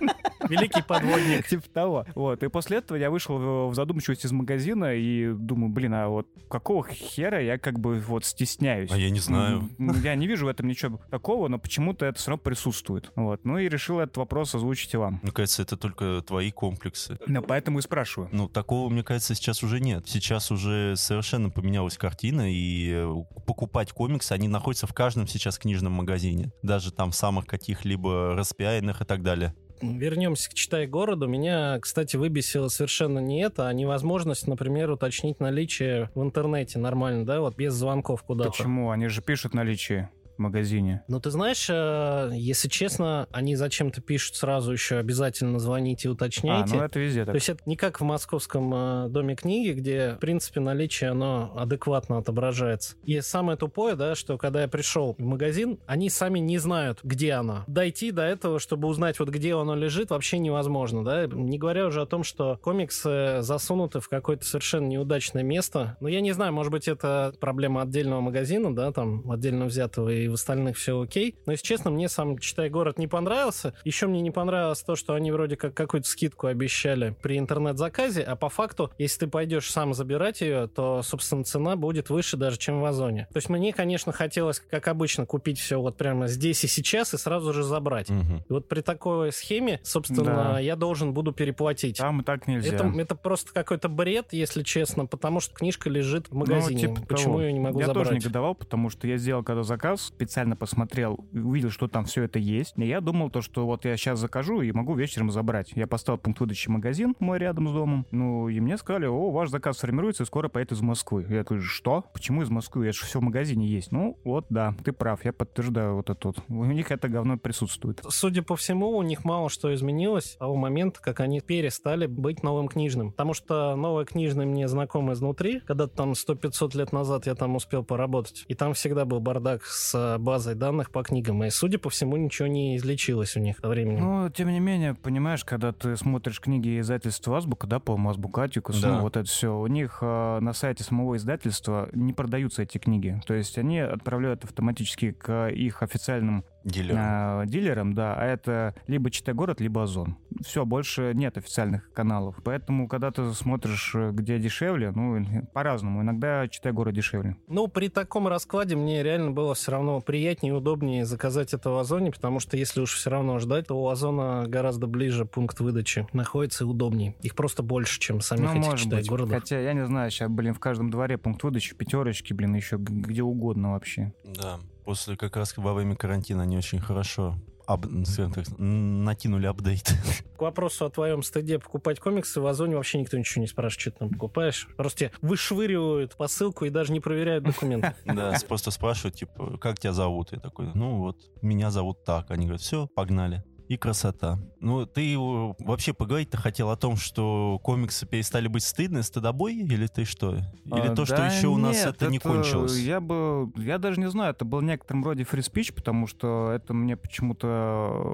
великий 0.48 0.82
подводник. 0.82 1.46
Типа 1.48 1.64
того. 1.72 2.06
Вот. 2.14 2.42
И 2.42 2.48
после 2.48 2.78
этого 2.78 2.96
я 2.96 3.10
вышел 3.10 3.38
в- 3.38 3.70
в 3.70 3.74
задумчивость 3.74 4.24
из 4.24 4.32
магазина 4.32 4.94
и 4.94 5.32
думаю, 5.32 5.70
блин, 5.70 5.94
а 5.94 6.08
вот 6.08 6.28
какого 6.48 6.86
хера 6.88 7.40
я 7.40 7.58
как 7.58 7.78
бы 7.78 7.98
вот 8.00 8.24
стесняюсь? 8.24 8.55
А 8.90 8.96
я 8.96 9.10
не 9.10 9.20
знаю. 9.20 9.70
Я 9.78 10.14
не 10.14 10.26
вижу 10.26 10.46
в 10.46 10.48
этом 10.48 10.68
ничего 10.68 11.00
такого, 11.10 11.48
но 11.48 11.58
почему-то 11.58 12.06
это 12.06 12.18
все 12.18 12.30
равно 12.30 12.42
присутствует. 12.42 13.12
Вот. 13.16 13.44
Ну 13.44 13.58
и 13.58 13.68
решил 13.68 14.00
этот 14.00 14.16
вопрос 14.16 14.54
озвучить 14.54 14.94
и 14.94 14.96
вам. 14.96 15.20
Мне 15.22 15.32
кажется, 15.32 15.62
это 15.62 15.76
только 15.76 16.22
твои 16.26 16.50
комплексы. 16.50 17.18
Ну, 17.26 17.42
поэтому 17.42 17.78
и 17.78 17.82
спрашиваю. 17.82 18.28
Ну, 18.32 18.48
такого, 18.48 18.88
мне 18.88 19.02
кажется, 19.02 19.34
сейчас 19.34 19.62
уже 19.62 19.80
нет. 19.80 20.08
Сейчас 20.08 20.50
уже 20.50 20.94
совершенно 20.96 21.50
поменялась 21.50 21.98
картина, 21.98 22.52
и 22.52 22.90
э, 22.92 23.14
покупать 23.46 23.92
комиксы, 23.92 24.32
они 24.32 24.48
находятся 24.48 24.86
в 24.86 24.94
каждом 24.94 25.26
сейчас 25.26 25.58
книжном 25.58 25.92
магазине. 25.92 26.52
Даже 26.62 26.92
там 26.92 27.12
самых 27.12 27.46
каких-либо 27.46 28.34
распиаренных 28.34 29.02
и 29.02 29.04
так 29.04 29.22
далее. 29.22 29.54
Вернемся 29.80 30.50
к 30.50 30.54
«Читай 30.54 30.86
городу». 30.86 31.26
Меня, 31.26 31.78
кстати, 31.80 32.16
выбесило 32.16 32.68
совершенно 32.68 33.18
не 33.18 33.42
это, 33.42 33.68
а 33.68 33.72
невозможность, 33.72 34.46
например, 34.46 34.90
уточнить 34.90 35.40
наличие 35.40 36.10
в 36.14 36.22
интернете 36.22 36.78
нормально, 36.78 37.24
да, 37.24 37.40
вот 37.40 37.56
без 37.56 37.74
звонков 37.74 38.22
куда-то. 38.22 38.50
Почему? 38.50 38.90
Они 38.90 39.08
же 39.08 39.22
пишут 39.22 39.54
наличие 39.54 40.10
магазине. 40.38 41.02
Ну, 41.08 41.20
ты 41.20 41.30
знаешь, 41.30 41.66
э, 41.70 42.30
если 42.34 42.68
честно, 42.68 43.28
они 43.32 43.56
зачем-то 43.56 44.00
пишут 44.00 44.36
сразу 44.36 44.72
еще 44.72 44.96
обязательно 44.96 45.58
звоните, 45.58 46.08
А, 46.08 46.12
уточняйте. 46.12 46.74
ну 46.74 46.82
это 46.82 46.98
везде 46.98 47.20
То 47.20 47.26
так. 47.26 47.34
есть 47.36 47.48
это 47.48 47.62
не 47.66 47.76
как 47.76 48.00
в 48.00 48.04
московском 48.04 48.72
э, 48.74 49.08
доме 49.08 49.34
книги, 49.36 49.72
где, 49.72 50.14
в 50.14 50.18
принципе, 50.18 50.60
наличие, 50.60 51.10
оно 51.10 51.52
адекватно 51.56 52.18
отображается. 52.18 52.96
И 53.04 53.20
самое 53.20 53.56
тупое, 53.58 53.94
да, 53.96 54.14
что 54.14 54.38
когда 54.38 54.62
я 54.62 54.68
пришел 54.68 55.14
в 55.18 55.22
магазин, 55.22 55.78
они 55.86 56.10
сами 56.10 56.38
не 56.38 56.58
знают, 56.58 57.00
где 57.02 57.32
она. 57.32 57.64
Дойти 57.66 58.10
до 58.10 58.22
этого, 58.22 58.58
чтобы 58.58 58.88
узнать, 58.88 59.18
вот 59.18 59.28
где 59.28 59.54
оно 59.54 59.74
лежит, 59.74 60.10
вообще 60.10 60.38
невозможно, 60.38 61.04
да. 61.04 61.26
Не 61.26 61.58
говоря 61.58 61.86
уже 61.86 62.02
о 62.02 62.06
том, 62.06 62.24
что 62.24 62.58
комиксы 62.62 63.38
засунуты 63.40 64.00
в 64.00 64.08
какое-то 64.08 64.44
совершенно 64.44 64.86
неудачное 64.86 65.42
место. 65.42 65.96
Ну, 66.00 66.08
я 66.08 66.20
не 66.20 66.32
знаю, 66.32 66.52
может 66.52 66.72
быть, 66.72 66.88
это 66.88 67.32
проблема 67.40 67.82
отдельного 67.82 68.20
магазина, 68.20 68.74
да, 68.74 68.92
там, 68.92 69.30
отдельно 69.30 69.66
взятого, 69.66 70.08
и 70.10 70.25
в 70.28 70.34
остальных 70.34 70.76
все 70.76 71.00
окей. 71.00 71.36
Но, 71.46 71.52
если 71.52 71.64
честно, 71.66 71.90
мне 71.90 72.08
сам 72.08 72.38
«Читай 72.38 72.68
город» 72.70 72.98
не 72.98 73.06
понравился. 73.06 73.74
Еще 73.84 74.06
мне 74.06 74.20
не 74.20 74.30
понравилось 74.30 74.82
то, 74.82 74.96
что 74.96 75.14
они 75.14 75.30
вроде 75.32 75.56
как 75.56 75.74
какую-то 75.74 76.08
скидку 76.08 76.46
обещали 76.46 77.14
при 77.22 77.38
интернет-заказе, 77.38 78.22
а 78.22 78.36
по 78.36 78.48
факту, 78.48 78.90
если 78.98 79.20
ты 79.20 79.26
пойдешь 79.28 79.70
сам 79.70 79.94
забирать 79.94 80.40
ее, 80.40 80.68
то, 80.68 81.02
собственно, 81.02 81.44
цена 81.44 81.76
будет 81.76 82.10
выше 82.10 82.36
даже, 82.36 82.58
чем 82.58 82.80
в 82.80 82.84
Озоне. 82.84 83.26
То 83.32 83.36
есть 83.38 83.48
мне, 83.48 83.72
конечно, 83.72 84.12
хотелось, 84.12 84.60
как 84.60 84.88
обычно, 84.88 85.26
купить 85.26 85.58
все 85.58 85.80
вот 85.80 85.96
прямо 85.96 86.26
здесь 86.28 86.64
и 86.64 86.66
сейчас 86.66 87.14
и 87.14 87.18
сразу 87.18 87.52
же 87.52 87.62
забрать. 87.62 88.08
Мгм. 88.10 88.38
И 88.48 88.52
вот 88.52 88.68
при 88.68 88.80
такой 88.80 89.32
схеме, 89.32 89.80
собственно, 89.82 90.24
Да. 90.54 90.58
я 90.60 90.76
должен 90.76 91.12
буду 91.14 91.32
переплатить. 91.32 91.98
Там 91.98 92.20
и 92.20 92.24
так 92.24 92.46
нельзя. 92.46 92.74
Это, 92.74 92.92
это 92.96 93.14
просто 93.14 93.52
какой-то 93.52 93.88
бред, 93.88 94.28
если 94.32 94.62
честно, 94.62 95.06
потому 95.06 95.40
что 95.40 95.54
книжка 95.54 95.88
лежит 95.90 96.28
в 96.28 96.34
магазине. 96.34 96.88
Ну, 96.88 96.94
типа 96.96 97.06
Почему 97.06 97.34
того. 97.34 97.42
я 97.42 97.52
не 97.52 97.60
могу 97.60 97.80
Я 97.80 97.86
забрать? 97.86 98.06
тоже 98.08 98.18
негодовал, 98.18 98.54
потому 98.54 98.90
что 98.90 99.06
я 99.06 99.16
сделал 99.16 99.42
когда 99.42 99.62
заказ, 99.62 100.12
специально 100.16 100.56
посмотрел, 100.56 101.26
увидел, 101.32 101.70
что 101.70 101.88
там 101.88 102.06
все 102.06 102.22
это 102.22 102.38
есть. 102.38 102.72
И 102.76 102.86
я 102.86 103.00
думал 103.00 103.30
то, 103.30 103.42
что 103.42 103.66
вот 103.66 103.84
я 103.84 103.96
сейчас 103.96 104.18
закажу 104.18 104.62
и 104.62 104.72
могу 104.72 104.94
вечером 104.94 105.30
забрать. 105.30 105.72
Я 105.74 105.86
поставил 105.86 106.18
пункт 106.18 106.40
выдачи 106.40 106.68
магазин 106.68 107.14
мой 107.20 107.38
рядом 107.38 107.68
с 107.68 107.72
домом. 107.72 108.06
Ну, 108.10 108.48
и 108.48 108.58
мне 108.60 108.78
сказали, 108.78 109.06
о, 109.06 109.30
ваш 109.30 109.50
заказ 109.50 109.78
формируется 109.78 110.22
и 110.22 110.26
скоро 110.26 110.48
поедет 110.48 110.72
из 110.72 110.80
Москвы. 110.80 111.26
Я 111.28 111.44
говорю, 111.44 111.62
что? 111.62 112.04
Почему 112.14 112.42
из 112.42 112.48
Москвы? 112.48 112.86
Это 112.86 112.96
же 112.96 113.04
все 113.04 113.20
в 113.20 113.22
магазине 113.22 113.66
есть. 113.66 113.92
Ну, 113.92 114.18
вот, 114.24 114.46
да, 114.48 114.74
ты 114.84 114.92
прав, 114.92 115.24
я 115.24 115.32
подтверждаю 115.32 115.96
вот 115.96 116.08
это 116.08 116.28
вот. 116.28 116.38
У 116.48 116.64
них 116.64 116.90
это 116.90 117.08
говно 117.08 117.36
присутствует. 117.36 118.02
Судя 118.08 118.42
по 118.42 118.56
всему, 118.56 118.96
у 118.96 119.02
них 119.02 119.24
мало 119.24 119.50
что 119.50 119.74
изменилось 119.74 120.32
с 120.32 120.36
того 120.36 120.56
момента, 120.56 121.00
как 121.00 121.20
они 121.20 121.40
перестали 121.40 122.06
быть 122.06 122.42
новым 122.42 122.68
книжным. 122.68 123.12
Потому 123.12 123.34
что 123.34 123.76
новое 123.76 124.04
книжное 124.04 124.46
мне 124.46 124.66
знакомо 124.66 125.12
изнутри. 125.12 125.60
Когда-то 125.60 125.94
там 125.94 126.12
100-500 126.12 126.76
лет 126.76 126.92
назад 126.92 127.26
я 127.26 127.34
там 127.34 127.54
успел 127.56 127.84
поработать. 127.84 128.44
И 128.48 128.54
там 128.54 128.72
всегда 128.72 129.04
был 129.04 129.20
бардак 129.20 129.64
с 129.64 129.94
базой 130.18 130.54
данных 130.54 130.90
по 130.90 131.02
книгам. 131.02 131.44
И, 131.44 131.50
судя 131.50 131.78
по 131.78 131.90
всему, 131.90 132.16
ничего 132.16 132.48
не 132.48 132.76
излечилось 132.76 133.36
у 133.36 133.40
них 133.40 133.58
со 133.58 133.68
временем. 133.68 134.00
Ну, 134.00 134.30
тем 134.30 134.48
не 134.48 134.60
менее, 134.60 134.94
понимаешь, 134.94 135.44
когда 135.44 135.72
ты 135.72 135.96
смотришь 135.96 136.40
книги 136.40 136.80
издательства 136.80 137.36
Азбука, 137.36 137.66
да, 137.66 137.78
по-моему, 137.80 138.10
Азбука 138.10 138.42
Атикус, 138.42 138.80
Да. 138.80 138.96
ну, 138.96 139.00
вот 139.02 139.16
это 139.16 139.28
все, 139.28 139.56
у 139.56 139.66
них 139.66 139.98
э, 140.00 140.38
на 140.40 140.52
сайте 140.52 140.84
самого 140.84 141.16
издательства 141.16 141.88
не 141.92 142.12
продаются 142.12 142.62
эти 142.62 142.78
книги. 142.78 143.20
То 143.26 143.34
есть 143.34 143.58
они 143.58 143.78
отправляют 143.80 144.44
автоматически 144.44 145.12
к 145.12 145.48
их 145.48 145.82
официальным 145.82 146.44
Дилером. 146.66 146.98
а, 147.00 147.46
дилером, 147.46 147.94
да, 147.94 148.14
а 148.14 148.24
это 148.24 148.74
либо 148.88 149.08
Читай 149.10 149.34
город, 149.34 149.60
либо 149.60 149.84
Озон. 149.84 150.16
Все, 150.44 150.64
больше 150.64 151.12
нет 151.14 151.38
официальных 151.38 151.92
каналов. 151.92 152.36
Поэтому, 152.44 152.88
когда 152.88 153.12
ты 153.12 153.32
смотришь, 153.34 153.92
э, 153.94 154.10
где 154.12 154.38
дешевле, 154.40 154.90
ну, 154.90 155.24
по-разному. 155.54 156.02
Иногда 156.02 156.48
Читай 156.48 156.72
город 156.72 156.94
дешевле. 156.94 157.36
Ну, 157.46 157.68
при 157.68 157.88
таком 157.88 158.26
раскладе 158.26 158.74
мне 158.74 159.04
реально 159.04 159.30
было 159.30 159.54
все 159.54 159.70
равно 159.70 160.00
приятнее 160.00 160.52
и 160.52 160.56
удобнее 160.56 161.04
заказать 161.04 161.54
это 161.54 161.70
в 161.70 161.78
Озоне, 161.78 162.10
потому 162.10 162.40
что 162.40 162.56
если 162.56 162.80
уж 162.80 162.94
все 162.94 163.10
равно 163.10 163.38
ждать, 163.38 163.68
то 163.68 163.80
у 163.80 163.88
Озона 163.88 164.46
гораздо 164.48 164.88
ближе 164.88 165.24
пункт 165.24 165.60
выдачи 165.60 166.08
находится 166.12 166.64
и 166.64 166.66
удобнее. 166.66 167.14
Их 167.22 167.36
просто 167.36 167.62
больше, 167.62 168.00
чем 168.00 168.20
самих 168.20 168.52
ну, 168.52 168.60
этих 168.60 168.70
может 168.70 168.90
быть. 168.90 169.08
городов. 169.08 169.38
Хотя, 169.38 169.60
я 169.60 169.72
не 169.72 169.86
знаю, 169.86 170.10
сейчас, 170.10 170.28
блин, 170.28 170.52
в 170.52 170.58
каждом 170.58 170.90
дворе 170.90 171.16
пункт 171.16 171.44
выдачи, 171.44 171.76
пятерочки, 171.76 172.32
блин, 172.32 172.56
еще 172.56 172.76
где 172.76 173.22
угодно 173.22 173.72
вообще. 173.72 174.12
Да. 174.24 174.58
После 174.86 175.16
как 175.16 175.36
раз 175.36 175.52
во 175.56 175.74
время 175.74 175.96
карантина 175.96 176.44
они 176.44 176.56
очень 176.56 176.78
хорошо 176.78 177.36
об- 177.66 177.86
скажем 178.04 178.32
так, 178.32 178.46
накинули 178.56 179.46
апдейт. 179.46 179.92
К 180.38 180.42
вопросу 180.42 180.84
о 180.86 180.90
твоем 180.90 181.24
стыде 181.24 181.58
покупать 181.58 181.98
комиксы, 181.98 182.40
в 182.40 182.46
Озоне 182.46 182.76
вообще 182.76 183.00
никто 183.00 183.18
ничего 183.18 183.40
не 183.42 183.48
спрашивает, 183.48 183.80
что 183.80 183.90
ты 183.90 183.98
там 183.98 184.10
покупаешь. 184.10 184.68
Просто 184.76 184.98
тебе 185.00 185.12
вышвыривают 185.22 186.16
посылку 186.16 186.66
и 186.66 186.70
даже 186.70 186.92
не 186.92 187.00
проверяют 187.00 187.42
документы. 187.42 187.94
Да, 188.04 188.32
просто 188.46 188.70
спрашивают, 188.70 189.16
типа, 189.16 189.58
как 189.58 189.80
тебя 189.80 189.92
зовут? 189.92 190.30
Я 190.30 190.38
такой, 190.38 190.70
ну 190.74 190.98
вот, 190.98 191.18
меня 191.42 191.72
зовут 191.72 192.04
так. 192.04 192.30
Они 192.30 192.46
говорят, 192.46 192.60
все, 192.62 192.86
погнали. 192.86 193.42
И 193.68 193.76
красота. 193.76 194.38
Ну, 194.60 194.86
ты 194.86 195.16
вообще 195.18 195.92
поговорить-то 195.92 196.36
хотел 196.36 196.70
о 196.70 196.76
том, 196.76 196.96
что 196.96 197.60
комиксы 197.62 198.06
перестали 198.06 198.48
быть 198.48 198.62
стыдны, 198.62 199.02
стыдобой? 199.02 199.54
Или 199.56 199.86
ты 199.86 200.04
что? 200.04 200.36
Или 200.64 200.88
А, 200.88 200.94
то, 200.94 201.04
что 201.04 201.16
да 201.16 201.26
еще 201.26 201.48
у 201.48 201.56
нас 201.56 201.76
нет, 201.76 201.88
это 201.88 202.06
не 202.08 202.18
кончилось? 202.18 202.78
Я 202.78 203.00
бы, 203.00 203.50
я 203.56 203.78
даже 203.78 204.00
не 204.00 204.08
знаю, 204.08 204.32
это 204.32 204.44
был 204.44 204.60
некотором 204.60 205.04
роде 205.04 205.22
speech, 205.22 205.72
потому 205.74 206.06
что 206.06 206.50
это 206.52 206.74
мне 206.74 206.96
почему-то 206.96 207.46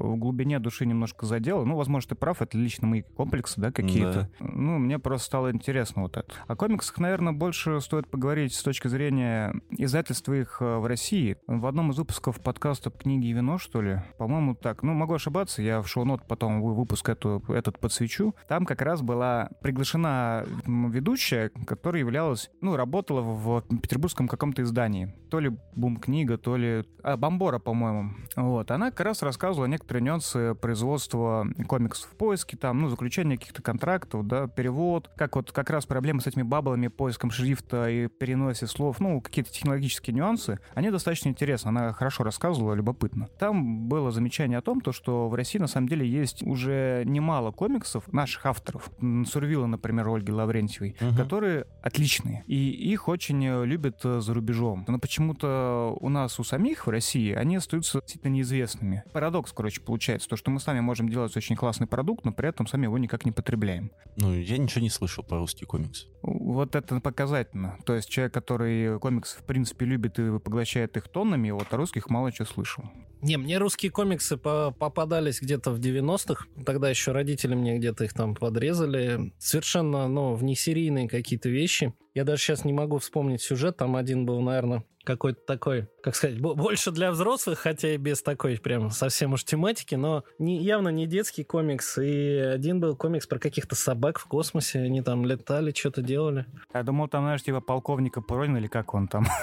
в 0.00 0.16
глубине 0.16 0.58
души 0.58 0.86
немножко 0.86 1.26
задело. 1.26 1.64
Ну, 1.64 1.76
возможно, 1.76 2.10
ты 2.10 2.14
прав, 2.14 2.42
это 2.42 2.56
лично 2.58 2.86
мои 2.86 3.02
комплексы, 3.02 3.60
да, 3.60 3.70
какие-то. 3.72 4.28
Ну, 4.40 4.78
мне 4.78 4.98
просто 4.98 5.26
стало 5.26 5.52
интересно 5.52 6.02
вот 6.02 6.16
это. 6.16 6.32
О 6.46 6.56
комиксах, 6.56 6.98
наверное, 6.98 7.32
больше 7.32 7.80
стоит 7.80 8.08
поговорить 8.08 8.54
с 8.54 8.62
точки 8.62 8.88
зрения 8.88 9.54
издательства 9.70 10.34
их 10.34 10.58
э, 10.60 10.78
в 10.78 10.86
России. 10.86 11.36
В 11.46 11.66
одном 11.66 11.90
из 11.90 11.98
выпусков 11.98 12.40
подкаста 12.40 12.90
«Книги 12.90 13.26
и 13.26 13.32
вино», 13.32 13.58
что 13.58 13.82
ли, 13.82 14.02
по-моему, 14.18 14.54
так, 14.54 14.82
ну, 14.82 14.92
могу 14.94 15.14
ошибаться, 15.14 15.41
я 15.58 15.82
в 15.82 15.88
шоу-нот 15.88 16.22
потом 16.26 16.62
вы- 16.62 16.74
выпуск 16.74 17.08
эту, 17.08 17.42
этот 17.48 17.78
подсвечу. 17.78 18.34
Там 18.48 18.64
как 18.64 18.82
раз 18.82 19.02
была 19.02 19.50
приглашена 19.60 20.44
ведущая, 20.66 21.50
которая 21.66 22.00
являлась, 22.00 22.50
ну, 22.60 22.76
работала 22.76 23.20
в 23.20 23.62
петербургском 23.80 24.28
каком-то 24.28 24.62
издании. 24.62 25.14
То 25.30 25.40
ли 25.40 25.50
Бум-книга, 25.74 26.38
то 26.38 26.56
ли... 26.56 26.84
А, 27.02 27.16
Бомбора, 27.16 27.58
по-моему. 27.58 28.12
Вот. 28.36 28.70
Она 28.70 28.90
как 28.90 29.00
раз 29.00 29.22
рассказывала 29.22 29.66
некоторые 29.66 30.02
нюансы 30.02 30.54
производства 30.54 31.46
комиксов 31.66 32.10
в 32.10 32.16
поиске, 32.16 32.56
там, 32.56 32.82
ну, 32.82 32.88
заключение 32.88 33.38
каких-то 33.38 33.62
контрактов, 33.62 34.26
да, 34.26 34.46
перевод, 34.46 35.10
как 35.16 35.36
вот 35.36 35.52
как 35.52 35.70
раз 35.70 35.86
проблемы 35.86 36.20
с 36.20 36.26
этими 36.26 36.42
баблами, 36.42 36.88
поиском 36.88 37.30
шрифта 37.30 37.88
и 37.88 38.08
переносе 38.08 38.66
слов, 38.66 39.00
ну, 39.00 39.20
какие-то 39.20 39.50
технологические 39.50 40.14
нюансы, 40.14 40.58
они 40.74 40.90
достаточно 40.90 41.28
интересны. 41.28 41.68
Она 41.68 41.92
хорошо 41.92 42.24
рассказывала, 42.24 42.74
любопытно. 42.74 43.28
Там 43.38 43.88
было 43.88 44.10
замечание 44.10 44.58
о 44.58 44.62
том, 44.62 44.80
то, 44.80 44.92
что 44.92 45.28
в 45.32 45.34
России 45.34 45.58
на 45.58 45.66
самом 45.66 45.88
деле 45.88 46.06
есть 46.08 46.42
уже 46.42 47.02
немало 47.06 47.50
комиксов 47.50 48.10
наших 48.12 48.46
авторов. 48.46 48.90
Сурвила, 49.26 49.66
например, 49.66 50.08
Ольги 50.08 50.30
Лаврентьевой, 50.30 50.94
Мгм. 51.00 51.16
которые 51.16 51.66
отличные. 51.82 52.44
И 52.46 52.70
их 52.70 53.08
очень 53.08 53.44
э, 53.44 53.64
любят 53.66 54.00
э, 54.04 54.20
за 54.20 54.34
рубежом. 54.34 54.84
Но 54.86 54.98
почему-то 54.98 55.96
у 56.00 56.08
нас, 56.08 56.38
у 56.38 56.44
самих 56.44 56.86
в 56.86 56.90
России, 56.90 57.32
они 57.32 57.56
остаются 57.56 58.00
действительно 58.00 58.32
неизвестными. 58.32 59.02
Парадокс, 59.12 59.52
короче, 59.52 59.80
получается. 59.80 60.28
То, 60.28 60.36
что 60.36 60.50
мы 60.50 60.60
сами 60.60 60.80
можем 60.80 61.08
делать 61.08 61.36
очень 61.36 61.56
классный 61.56 61.86
продукт, 61.86 62.24
но 62.24 62.32
при 62.32 62.48
этом 62.48 62.66
сами 62.66 62.84
его 62.84 62.98
никак 62.98 63.24
не 63.24 63.32
потребляем. 63.32 63.90
Ну, 64.16 64.34
я 64.34 64.58
ничего 64.58 64.82
не 64.82 64.90
слышал 64.90 65.24
про 65.24 65.38
русский 65.38 65.64
комикс. 65.64 66.06
Вот 66.22 66.76
это 66.76 67.00
показательно. 67.00 67.76
То 67.84 67.94
есть 67.94 68.08
человек, 68.08 68.34
который 68.34 68.98
комиксы 69.00 69.38
в 69.38 69.44
принципе 69.44 69.86
любит 69.86 70.18
и 70.18 70.38
поглощает 70.38 70.96
их 70.96 71.08
тоннами, 71.08 71.50
вот 71.50 71.72
о 71.72 71.76
русских 71.76 72.10
мало 72.10 72.30
чего 72.32 72.46
слышал. 72.46 72.84
Не, 73.22 73.36
мне 73.36 73.58
русские 73.58 73.92
комиксы 73.92 74.36
по- 74.36 74.72
попадались 74.76 75.40
где-то 75.40 75.70
в 75.70 75.78
90-х. 75.78 76.46
Тогда 76.66 76.90
еще 76.90 77.12
родители 77.12 77.54
мне 77.54 77.78
где-то 77.78 78.02
их 78.02 78.14
там 78.14 78.34
подрезали. 78.34 79.32
Совершенно, 79.38 80.08
ну, 80.08 80.34
внесерийные 80.34 81.08
какие-то 81.08 81.48
вещи. 81.48 81.94
Я 82.14 82.24
даже 82.24 82.42
сейчас 82.42 82.64
не 82.64 82.72
могу 82.72 82.98
вспомнить 82.98 83.40
сюжет. 83.40 83.76
Там 83.76 83.94
один 83.94 84.26
был, 84.26 84.40
наверное, 84.40 84.84
какой-то 85.04 85.40
такой, 85.46 85.88
как 86.02 86.14
сказать, 86.16 86.40
бо- 86.40 86.54
больше 86.54 86.90
для 86.90 87.10
взрослых, 87.10 87.58
хотя 87.58 87.94
и 87.94 87.96
без 87.96 88.22
такой 88.22 88.58
прям 88.58 88.90
совсем 88.90 89.32
уж 89.32 89.44
тематики, 89.44 89.94
но 89.94 90.24
не, 90.38 90.62
явно 90.62 90.88
не 90.88 91.06
детский 91.06 91.44
комикс. 91.44 91.98
И 91.98 92.36
один 92.36 92.80
был 92.80 92.96
комикс 92.96 93.26
про 93.26 93.38
каких-то 93.38 93.74
собак 93.74 94.18
в 94.18 94.26
космосе. 94.26 94.80
Они 94.80 95.02
там 95.02 95.24
летали, 95.24 95.72
что-то 95.76 96.02
делали. 96.02 96.46
Я 96.72 96.82
думал, 96.82 97.08
там, 97.08 97.24
знаешь, 97.24 97.42
типа 97.42 97.60
полковника 97.60 98.20
Пронина 98.20 98.58
или 98.58 98.68
как 98.68 98.94
он 98.94 99.08
там. 99.08 99.26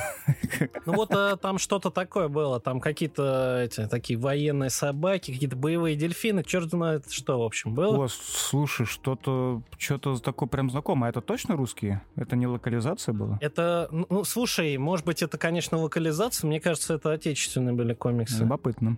Ну 0.86 0.94
вот 0.94 1.12
э, 1.12 1.38
там 1.42 1.58
что-то 1.58 1.90
такое 1.92 2.28
было. 2.28 2.60
Там 2.60 2.80
какие-то 2.80 3.62
эти 3.64 3.88
такие 3.88 4.18
военные 4.20 4.70
собаки, 4.70 5.32
какие-то 5.32 5.56
боевые 5.56 5.96
дельфины. 5.96 6.44
Черт 6.44 6.70
знает 6.70 7.10
что, 7.12 7.40
в 7.40 7.44
общем, 7.44 7.74
было. 7.76 8.06
О, 8.06 8.08
слушай, 8.08 8.86
что-то 8.86 9.62
что-то 9.78 10.18
такое 10.20 10.50
прям 10.50 10.70
знакомое. 10.70 11.10
Это 11.10 11.22
точно 11.22 11.56
русские? 11.56 12.02
Это 12.16 12.36
не 12.36 12.48
локализация 12.48 13.14
была? 13.14 13.38
Это, 13.42 13.88
ну, 13.92 14.06
ну, 14.10 14.24
слушай, 14.24 14.76
может 14.78 15.06
быть, 15.06 15.22
это, 15.22 15.38
конечно, 15.38 15.49
локализация. 15.78 16.48
Мне 16.48 16.60
кажется, 16.60 16.94
это 16.96 17.12
отечественные 17.12 17.74
были 17.74 17.94
комиксы. 17.94 18.44
Любопытно. 18.44 18.98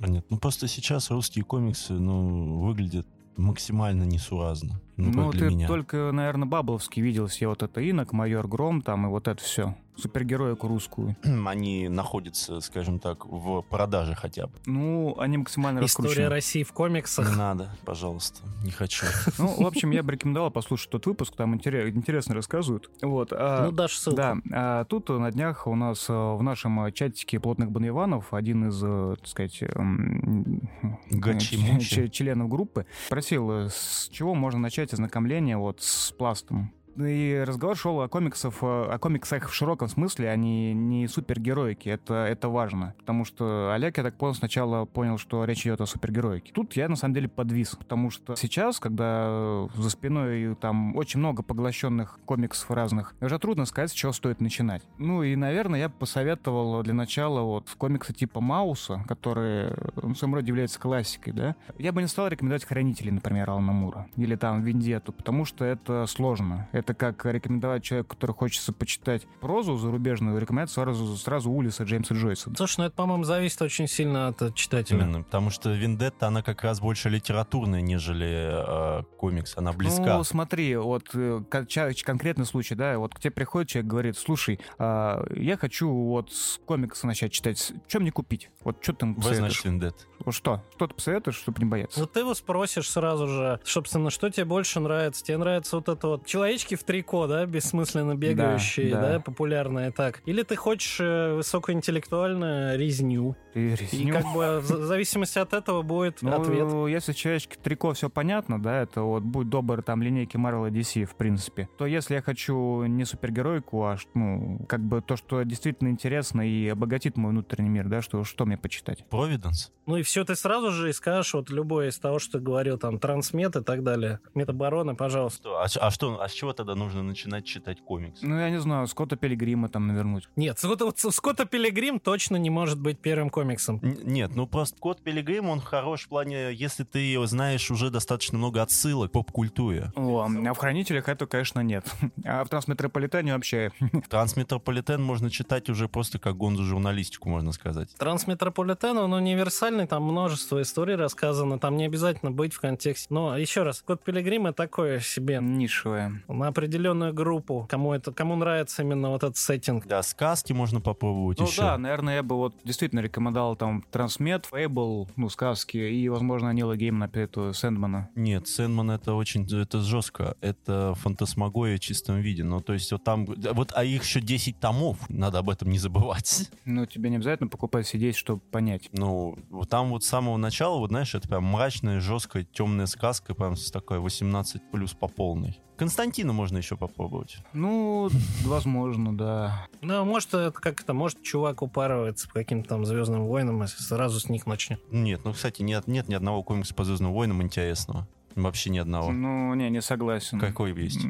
Нет, 0.00 0.26
ну 0.30 0.38
просто 0.38 0.66
сейчас 0.66 1.10
русские 1.10 1.44
комиксы, 1.44 1.92
ну, 1.92 2.58
выглядят 2.60 3.06
максимально 3.36 4.02
несуразно. 4.04 4.80
Ну, 4.96 5.10
Ну, 5.10 5.32
ты 5.32 5.46
меня. 5.50 5.66
только, 5.68 6.10
наверное, 6.12 6.46
Бабловский 6.46 7.02
видел 7.02 7.26
все 7.26 7.46
вот 7.48 7.62
это 7.62 7.80
Инок, 7.80 8.12
Майор 8.12 8.46
Гром 8.46 8.82
там 8.82 9.06
и 9.06 9.08
вот 9.10 9.26
это 9.28 9.42
все. 9.42 9.74
Супергероику 9.94 10.68
русскую. 10.68 11.14
Они 11.46 11.86
находятся, 11.88 12.60
скажем 12.60 12.98
так, 12.98 13.26
в 13.26 13.60
продаже 13.60 14.14
хотя 14.14 14.46
бы. 14.46 14.52
Ну, 14.64 15.14
они 15.18 15.36
максимально 15.36 15.84
История 15.84 16.08
раскручены. 16.08 16.28
России 16.30 16.62
в 16.62 16.70
Не 16.70 16.74
комиксах. 16.74 17.36
надо, 17.36 17.76
пожалуйста, 17.84 18.40
не 18.64 18.70
хочу. 18.70 19.04
Ну, 19.38 19.48
в 19.62 19.66
общем, 19.66 19.90
я 19.90 20.02
бы 20.02 20.12
рекомендовал 20.12 20.50
послушать 20.50 20.88
тот 20.90 21.04
выпуск, 21.06 21.36
там 21.36 21.54
интере- 21.54 21.90
интересно 21.90 22.34
рассказывают. 22.34 22.90
Вот. 23.02 23.32
а, 23.32 23.66
Ну, 23.66 23.72
дашь 23.72 23.98
ссылку. 23.98 24.16
Да, 24.16 24.36
а 24.50 24.84
тут 24.86 25.10
на 25.10 25.30
днях 25.30 25.66
у 25.66 25.74
нас 25.76 26.06
э, 26.08 26.12
в 26.12 26.42
нашем 26.42 26.90
чатике 26.92 27.38
плотных 27.38 27.70
баниванов 27.70 28.32
один 28.32 28.68
из, 28.68 28.80
э, 28.82 29.16
так 29.18 29.28
сказать, 29.28 29.58
эм, 29.62 30.70
членов 32.10 32.48
группы 32.48 32.86
просил, 33.10 33.50
э, 33.52 33.68
с 33.70 34.08
чего 34.10 34.34
можно 34.34 34.60
начать 34.60 34.81
ознакомление 34.90 35.56
вот 35.56 35.82
с 35.82 36.10
пластом. 36.12 36.72
И 36.96 37.42
разговор 37.46 37.76
шел 37.76 38.00
о 38.00 38.08
комиксах, 38.08 38.54
э, 38.62 38.66
о 38.66 38.98
комиксах 38.98 39.48
в 39.48 39.54
широком 39.54 39.88
смысле, 39.88 40.30
а 40.30 40.36
не, 40.36 41.06
супергероике. 41.08 41.90
Это, 41.90 42.26
это 42.26 42.48
важно. 42.48 42.94
Потому 42.98 43.24
что 43.24 43.72
Олег, 43.72 43.96
я 43.98 44.04
так 44.04 44.14
понял, 44.14 44.34
сначала 44.34 44.84
понял, 44.84 45.18
что 45.18 45.44
речь 45.44 45.62
идет 45.62 45.80
о 45.80 45.86
супергероике. 45.86 46.52
Тут 46.52 46.74
я 46.74 46.88
на 46.88 46.96
самом 46.96 47.14
деле 47.14 47.28
подвис. 47.28 47.76
Потому 47.76 48.10
что 48.10 48.36
сейчас, 48.36 48.78
когда 48.78 49.68
за 49.74 49.90
спиной 49.90 50.54
там 50.56 50.96
очень 50.96 51.20
много 51.20 51.42
поглощенных 51.42 52.18
комиксов 52.24 52.70
разных, 52.70 53.14
уже 53.20 53.38
трудно 53.38 53.64
сказать, 53.64 53.90
с 53.90 53.94
чего 53.94 54.12
стоит 54.12 54.40
начинать. 54.40 54.82
Ну 54.98 55.22
и, 55.22 55.36
наверное, 55.36 55.80
я 55.80 55.88
посоветовал 55.88 56.82
для 56.82 56.94
начала 56.94 57.40
вот 57.40 57.68
комиксы 57.76 58.12
типа 58.12 58.40
Мауса, 58.40 59.04
которые 59.08 59.74
ну, 60.00 60.14
в 60.14 60.16
своем 60.16 60.34
роде 60.34 60.48
являются 60.48 60.78
классикой, 60.78 61.32
да. 61.32 61.56
Я 61.78 61.92
бы 61.92 62.02
не 62.02 62.08
стал 62.08 62.28
рекомендовать 62.28 62.64
Хранителей, 62.64 63.10
например, 63.10 63.50
Алана 63.50 63.72
Мура. 63.72 64.06
Или 64.16 64.36
там 64.36 64.62
Вендетту, 64.62 65.12
потому 65.12 65.44
что 65.44 65.64
это 65.64 66.06
сложно. 66.06 66.68
Это 66.82 66.94
как 66.94 67.24
рекомендовать 67.26 67.84
человеку, 67.84 68.16
который 68.16 68.32
хочется 68.32 68.72
почитать 68.72 69.24
прозу 69.40 69.76
зарубежную, 69.76 70.36
рекомендовать 70.40 70.72
сразу, 70.72 71.16
сразу 71.16 71.48
Улиса 71.48 71.84
Джеймса 71.84 72.16
Джойса. 72.16 72.50
Слушай, 72.56 72.78
ну 72.78 72.84
это, 72.86 72.96
по-моему, 72.96 73.22
зависит 73.22 73.62
очень 73.62 73.86
сильно 73.86 74.26
от 74.26 74.42
э, 74.42 74.52
читателя. 74.52 74.98
Именно, 74.98 75.22
потому 75.22 75.50
что 75.50 75.70
Вендетта, 75.70 76.26
она 76.26 76.42
как 76.42 76.64
раз 76.64 76.80
больше 76.80 77.08
литературная, 77.08 77.82
нежели 77.82 78.98
э, 78.98 79.02
комикс. 79.16 79.56
Она 79.56 79.72
близка. 79.72 80.16
Ну, 80.16 80.24
смотри, 80.24 80.74
вот 80.74 81.04
э, 81.14 81.42
конкретный 81.48 82.46
случай, 82.46 82.74
да, 82.74 82.98
вот 82.98 83.14
к 83.14 83.20
тебе 83.20 83.30
приходит 83.30 83.70
человек, 83.70 83.88
говорит, 83.88 84.18
слушай, 84.18 84.58
а, 84.78 85.24
я 85.36 85.56
хочу 85.56 85.88
вот 85.88 86.32
с 86.32 86.58
комикса 86.66 87.06
начать 87.06 87.30
читать, 87.30 87.72
что 87.86 88.00
мне 88.00 88.10
купить? 88.10 88.50
Вот 88.64 88.78
что 88.82 88.92
ты 88.92 89.06
знаешь 89.06 89.16
посоветуешь? 89.16 89.64
Вендетта. 89.64 90.04
Вот 90.24 90.34
Что? 90.34 90.62
Что 90.74 90.86
ты 90.86 90.94
посоветуешь, 90.94 91.36
чтобы 91.36 91.58
не 91.60 91.68
бояться? 91.68 92.00
Ну, 92.00 92.06
ты 92.06 92.20
его 92.20 92.34
спросишь 92.34 92.90
сразу 92.90 93.26
же, 93.28 93.60
собственно, 93.64 94.10
что 94.10 94.30
тебе 94.30 94.44
больше 94.44 94.80
нравится? 94.80 95.24
Тебе 95.24 95.36
нравится 95.36 95.76
вот 95.76 95.88
это 95.88 96.06
вот... 96.06 96.26
Человечки 96.26 96.71
Девочки 96.72 96.76
в 96.76 96.84
трико, 96.84 97.26
да, 97.26 97.44
бессмысленно 97.46 98.14
бегающие, 98.14 98.90
да, 98.92 99.00
да. 99.00 99.08
да 99.14 99.20
популярные 99.20 99.90
так. 99.90 100.22
Или 100.26 100.42
ты 100.42 100.56
хочешь 100.56 100.98
э, 101.00 101.34
высокоинтеллектуальную 101.34 102.78
резню. 102.78 103.36
И 103.54 103.60
И 103.60 103.76
резню. 103.76 104.12
как 104.14 104.24
бы 104.32 104.60
в 104.60 104.64
за- 104.64 104.86
зависимости 104.86 105.38
от 105.38 105.52
этого 105.52 105.82
будет 105.82 106.22
Ну, 106.22 106.32
ответ. 106.40 106.88
если 106.90 107.12
человечки 107.12 107.56
трико 107.62 107.92
все 107.92 108.08
понятно, 108.08 108.60
да, 108.62 108.80
это 108.82 109.02
вот 109.02 109.22
будь 109.22 109.48
добр, 109.50 109.82
там 109.82 110.02
линейки 110.02 110.36
Marvel 110.36 110.68
и 110.68 110.72
DC, 110.72 111.04
в 111.04 111.14
принципе, 111.16 111.68
то 111.76 111.84
если 111.86 112.14
я 112.14 112.22
хочу 112.22 112.84
не 112.84 113.04
супергеройку, 113.04 113.84
а 113.84 113.96
ну, 114.14 114.64
как 114.68 114.80
бы 114.80 115.02
то, 115.02 115.16
что 115.16 115.42
действительно 115.42 115.88
интересно 115.88 116.40
и 116.48 116.68
обогатит 116.68 117.16
мой 117.16 117.32
внутренний 117.32 117.68
мир, 117.68 117.88
да, 117.88 118.00
что, 118.00 118.24
что 118.24 118.46
мне 118.46 118.56
почитать? 118.56 119.04
Провиденс? 119.10 119.72
Ну 119.86 119.96
и 119.96 120.02
все, 120.02 120.24
ты 120.24 120.34
сразу 120.36 120.70
же 120.70 120.90
и 120.90 120.92
скажешь 120.92 121.34
вот 121.34 121.50
любое 121.50 121.88
из 121.90 121.98
того, 121.98 122.18
что 122.18 122.38
ты 122.38 122.44
говорил, 122.44 122.78
там, 122.78 122.98
трансмет 122.98 123.56
и 123.56 123.62
так 123.62 123.82
далее. 123.82 124.20
Метабороны, 124.34 124.94
пожалуйста. 124.94 125.50
А, 125.62 125.66
а 125.80 125.90
что? 125.90 126.20
А 126.22 126.28
с 126.28 126.32
чего 126.32 126.52
тогда 126.64 126.74
нужно 126.76 127.02
начинать 127.02 127.44
читать 127.44 127.80
комикс? 127.80 128.22
Ну, 128.22 128.38
я 128.38 128.50
не 128.50 128.60
знаю, 128.60 128.86
Скотта 128.86 129.16
Пилигрима 129.16 129.68
там 129.68 129.88
навернуть. 129.88 130.28
Нет, 130.36 130.58
Скотта, 130.58 130.84
вот 130.84 130.98
Скотта 130.98 131.44
Пилигрим 131.44 131.98
точно 131.98 132.36
не 132.36 132.50
может 132.50 132.78
быть 132.80 133.00
первым 133.00 133.30
комиксом. 133.30 133.80
Н- 133.82 133.98
Нет, 134.04 134.34
ну 134.36 134.46
просто 134.46 134.78
Кот 134.78 135.02
Пилигрим, 135.02 135.48
он 135.48 135.60
хорош 135.60 136.02
в 136.04 136.08
плане, 136.08 136.52
если 136.52 136.84
ты 136.84 137.00
его 137.00 137.26
знаешь 137.26 137.70
уже 137.70 137.90
достаточно 137.90 138.38
много 138.38 138.62
отсылок 138.62 139.10
к 139.10 139.12
поп-культуре. 139.12 139.92
О, 139.96 140.24
а 140.46 140.54
в 140.54 140.58
Хранителях 140.58 141.08
это, 141.08 141.26
конечно, 141.26 141.60
нет. 141.60 141.84
А 142.24 142.44
в 142.44 142.48
Трансметрополитене 142.48 143.34
вообще... 143.34 143.72
Трансметрополитен 144.08 145.02
можно 145.02 145.30
читать 145.30 145.68
уже 145.68 145.88
просто 145.88 146.18
как 146.18 146.36
гонзу 146.36 146.62
журналистику, 146.64 147.28
можно 147.28 147.50
сказать. 147.52 147.92
Трансметрополитен, 147.98 148.96
он 148.98 149.12
универсальный, 149.12 149.86
там 149.86 150.04
множество 150.04 150.62
историй 150.62 150.94
рассказано, 150.94 151.58
там 151.58 151.76
не 151.76 151.86
обязательно 151.86 152.30
быть 152.30 152.52
в 152.54 152.60
контексте. 152.60 153.08
Но 153.10 153.36
еще 153.36 153.62
раз, 153.62 153.82
Кот 153.82 154.04
Пилигрима 154.04 154.52
такое 154.52 155.00
себе 155.00 155.38
Нишевая. 155.42 156.22
на 156.28 156.51
определенную 156.52 157.12
группу, 157.12 157.66
кому 157.68 157.92
это, 157.92 158.12
кому 158.12 158.36
нравится 158.36 158.82
именно 158.82 159.10
вот 159.10 159.22
этот 159.24 159.36
сеттинг. 159.36 159.86
Да, 159.86 160.02
сказки 160.02 160.52
можно 160.52 160.80
попробовать 160.80 161.38
Ну 161.38 161.46
еще. 161.46 161.62
да, 161.62 161.78
наверное, 161.78 162.16
я 162.16 162.22
бы 162.22 162.36
вот 162.36 162.54
действительно 162.64 163.00
рекомендовал 163.00 163.56
там 163.56 163.84
Трансмет, 163.90 164.46
Фейбл, 164.46 165.08
ну, 165.16 165.28
сказки, 165.28 165.76
и, 165.76 166.08
возможно, 166.08 166.52
Нила 166.52 166.76
Геймана, 166.76 167.10
эту 167.12 167.52
Сэндмана. 167.52 168.08
Нет, 168.14 168.48
Сэндман 168.48 168.92
это 168.92 169.14
очень, 169.14 169.44
это 169.60 169.80
жестко. 169.80 170.36
Это 170.40 170.94
фантасмагория 170.96 171.76
в 171.76 171.80
чистом 171.80 172.20
виде. 172.20 172.44
Ну, 172.44 172.60
то 172.60 172.72
есть 172.72 172.92
вот 172.92 173.04
там, 173.04 173.24
вот, 173.26 173.72
а 173.74 173.84
их 173.84 174.04
еще 174.04 174.20
10 174.20 174.60
томов, 174.60 174.98
надо 175.08 175.38
об 175.38 175.50
этом 175.50 175.70
не 175.70 175.78
забывать. 175.78 176.50
Ну, 176.64 176.86
тебе 176.86 177.10
не 177.10 177.16
обязательно 177.16 177.48
покупать 177.48 177.86
сидеть, 177.86 178.16
чтобы 178.16 178.40
понять. 178.40 178.88
Ну, 178.92 179.36
вот 179.50 179.68
там 179.68 179.90
вот 179.90 180.04
с 180.04 180.08
самого 180.08 180.36
начала, 180.36 180.78
вот 180.78 180.90
знаешь, 180.90 181.14
это 181.14 181.28
прям 181.28 181.44
мрачная, 181.44 182.00
жесткая, 182.00 182.44
темная 182.44 182.86
сказка, 182.86 183.34
прям 183.34 183.56
с 183.56 183.70
такой 183.70 183.98
18 183.98 184.70
плюс 184.70 184.92
по 184.92 185.08
полной. 185.08 185.58
Константина 185.76 186.32
можно 186.32 186.58
еще 186.58 186.76
попробовать. 186.76 187.38
Ну, 187.52 188.08
возможно, 188.44 189.16
да. 189.16 189.66
Ну, 189.80 190.04
может, 190.04 190.34
это 190.34 190.52
как 190.52 190.80
это, 190.80 190.92
может, 190.92 191.22
чувак 191.22 191.62
упарывается 191.62 192.28
по 192.28 192.34
каким-то 192.34 192.68
там 192.70 192.84
Звездным 192.84 193.26
войнам, 193.26 193.62
если 193.62 193.82
сразу 193.82 194.20
с 194.20 194.28
них 194.28 194.46
начнет. 194.46 194.80
Нет, 194.90 195.22
ну, 195.24 195.32
кстати, 195.32 195.62
нет, 195.62 195.86
нет 195.86 196.08
ни 196.08 196.14
одного 196.14 196.42
комикса 196.42 196.74
по 196.74 196.84
Звездным 196.84 197.12
войнам 197.12 197.42
интересного. 197.42 198.06
Вообще 198.36 198.70
ни 198.70 198.78
одного. 198.78 199.10
Ну, 199.12 199.54
не, 199.54 199.70
не 199.70 199.82
согласен. 199.82 200.38
Какой 200.38 200.72
есть? 200.74 201.00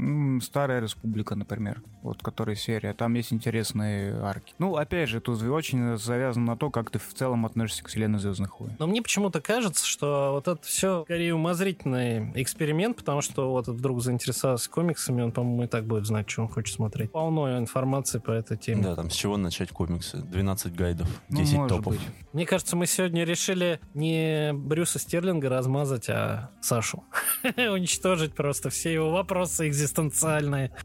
Старая 0.44 0.80
Республика, 0.80 1.34
например. 1.34 1.82
Вот, 2.02 2.22
которая 2.22 2.56
серия. 2.56 2.92
Там 2.94 3.14
есть 3.14 3.32
интересные 3.32 4.14
арки. 4.22 4.54
Ну, 4.58 4.76
опять 4.76 5.08
же, 5.08 5.20
тут 5.20 5.40
очень 5.42 5.96
завязано 5.96 6.46
на 6.46 6.56
то, 6.56 6.70
как 6.70 6.90
ты 6.90 6.98
в 6.98 7.14
целом 7.14 7.46
относишься 7.46 7.84
к 7.84 7.88
вселенной 7.88 8.18
Звездных 8.18 8.58
войн. 8.60 8.72
Но 8.78 8.86
мне 8.86 9.02
почему-то 9.02 9.40
кажется, 9.40 9.86
что 9.86 10.32
вот 10.32 10.48
это 10.48 10.60
все 10.66 11.02
скорее 11.04 11.34
умозрительный 11.34 12.30
эксперимент, 12.40 12.96
потому 12.96 13.20
что 13.22 13.50
вот 13.50 13.68
вдруг 13.68 14.02
заинтересовался 14.02 14.68
комиксами, 14.70 15.22
он, 15.22 15.32
по-моему, 15.32 15.64
и 15.64 15.66
так 15.66 15.84
будет 15.84 16.06
знать, 16.06 16.28
что 16.28 16.42
он 16.42 16.48
хочет 16.48 16.74
смотреть. 16.74 17.12
Полно 17.12 17.56
информации 17.58 18.18
по 18.18 18.30
этой 18.32 18.56
теме. 18.56 18.82
Да, 18.82 18.96
там 18.96 19.10
с 19.10 19.14
чего 19.14 19.36
начать 19.36 19.70
комиксы? 19.70 20.18
12 20.18 20.74
гайдов, 20.74 21.08
Ну, 21.28 21.38
10 21.38 21.54
может 21.54 21.68
топов. 21.76 21.92
быть. 21.94 22.00
Мне 22.32 22.46
кажется, 22.46 22.76
мы 22.76 22.86
сегодня 22.86 23.24
решили 23.24 23.80
не 23.94 24.52
Брюса 24.54 24.98
Стерлинга 24.98 25.48
размазать, 25.48 26.08
а 26.08 26.50
Сашу. 26.60 27.04
Уничтожить 27.56 28.34
просто 28.34 28.70
все 28.70 28.92
его 28.92 29.10
вопросы 29.10 29.68
экзистенциальные. 29.68 30.72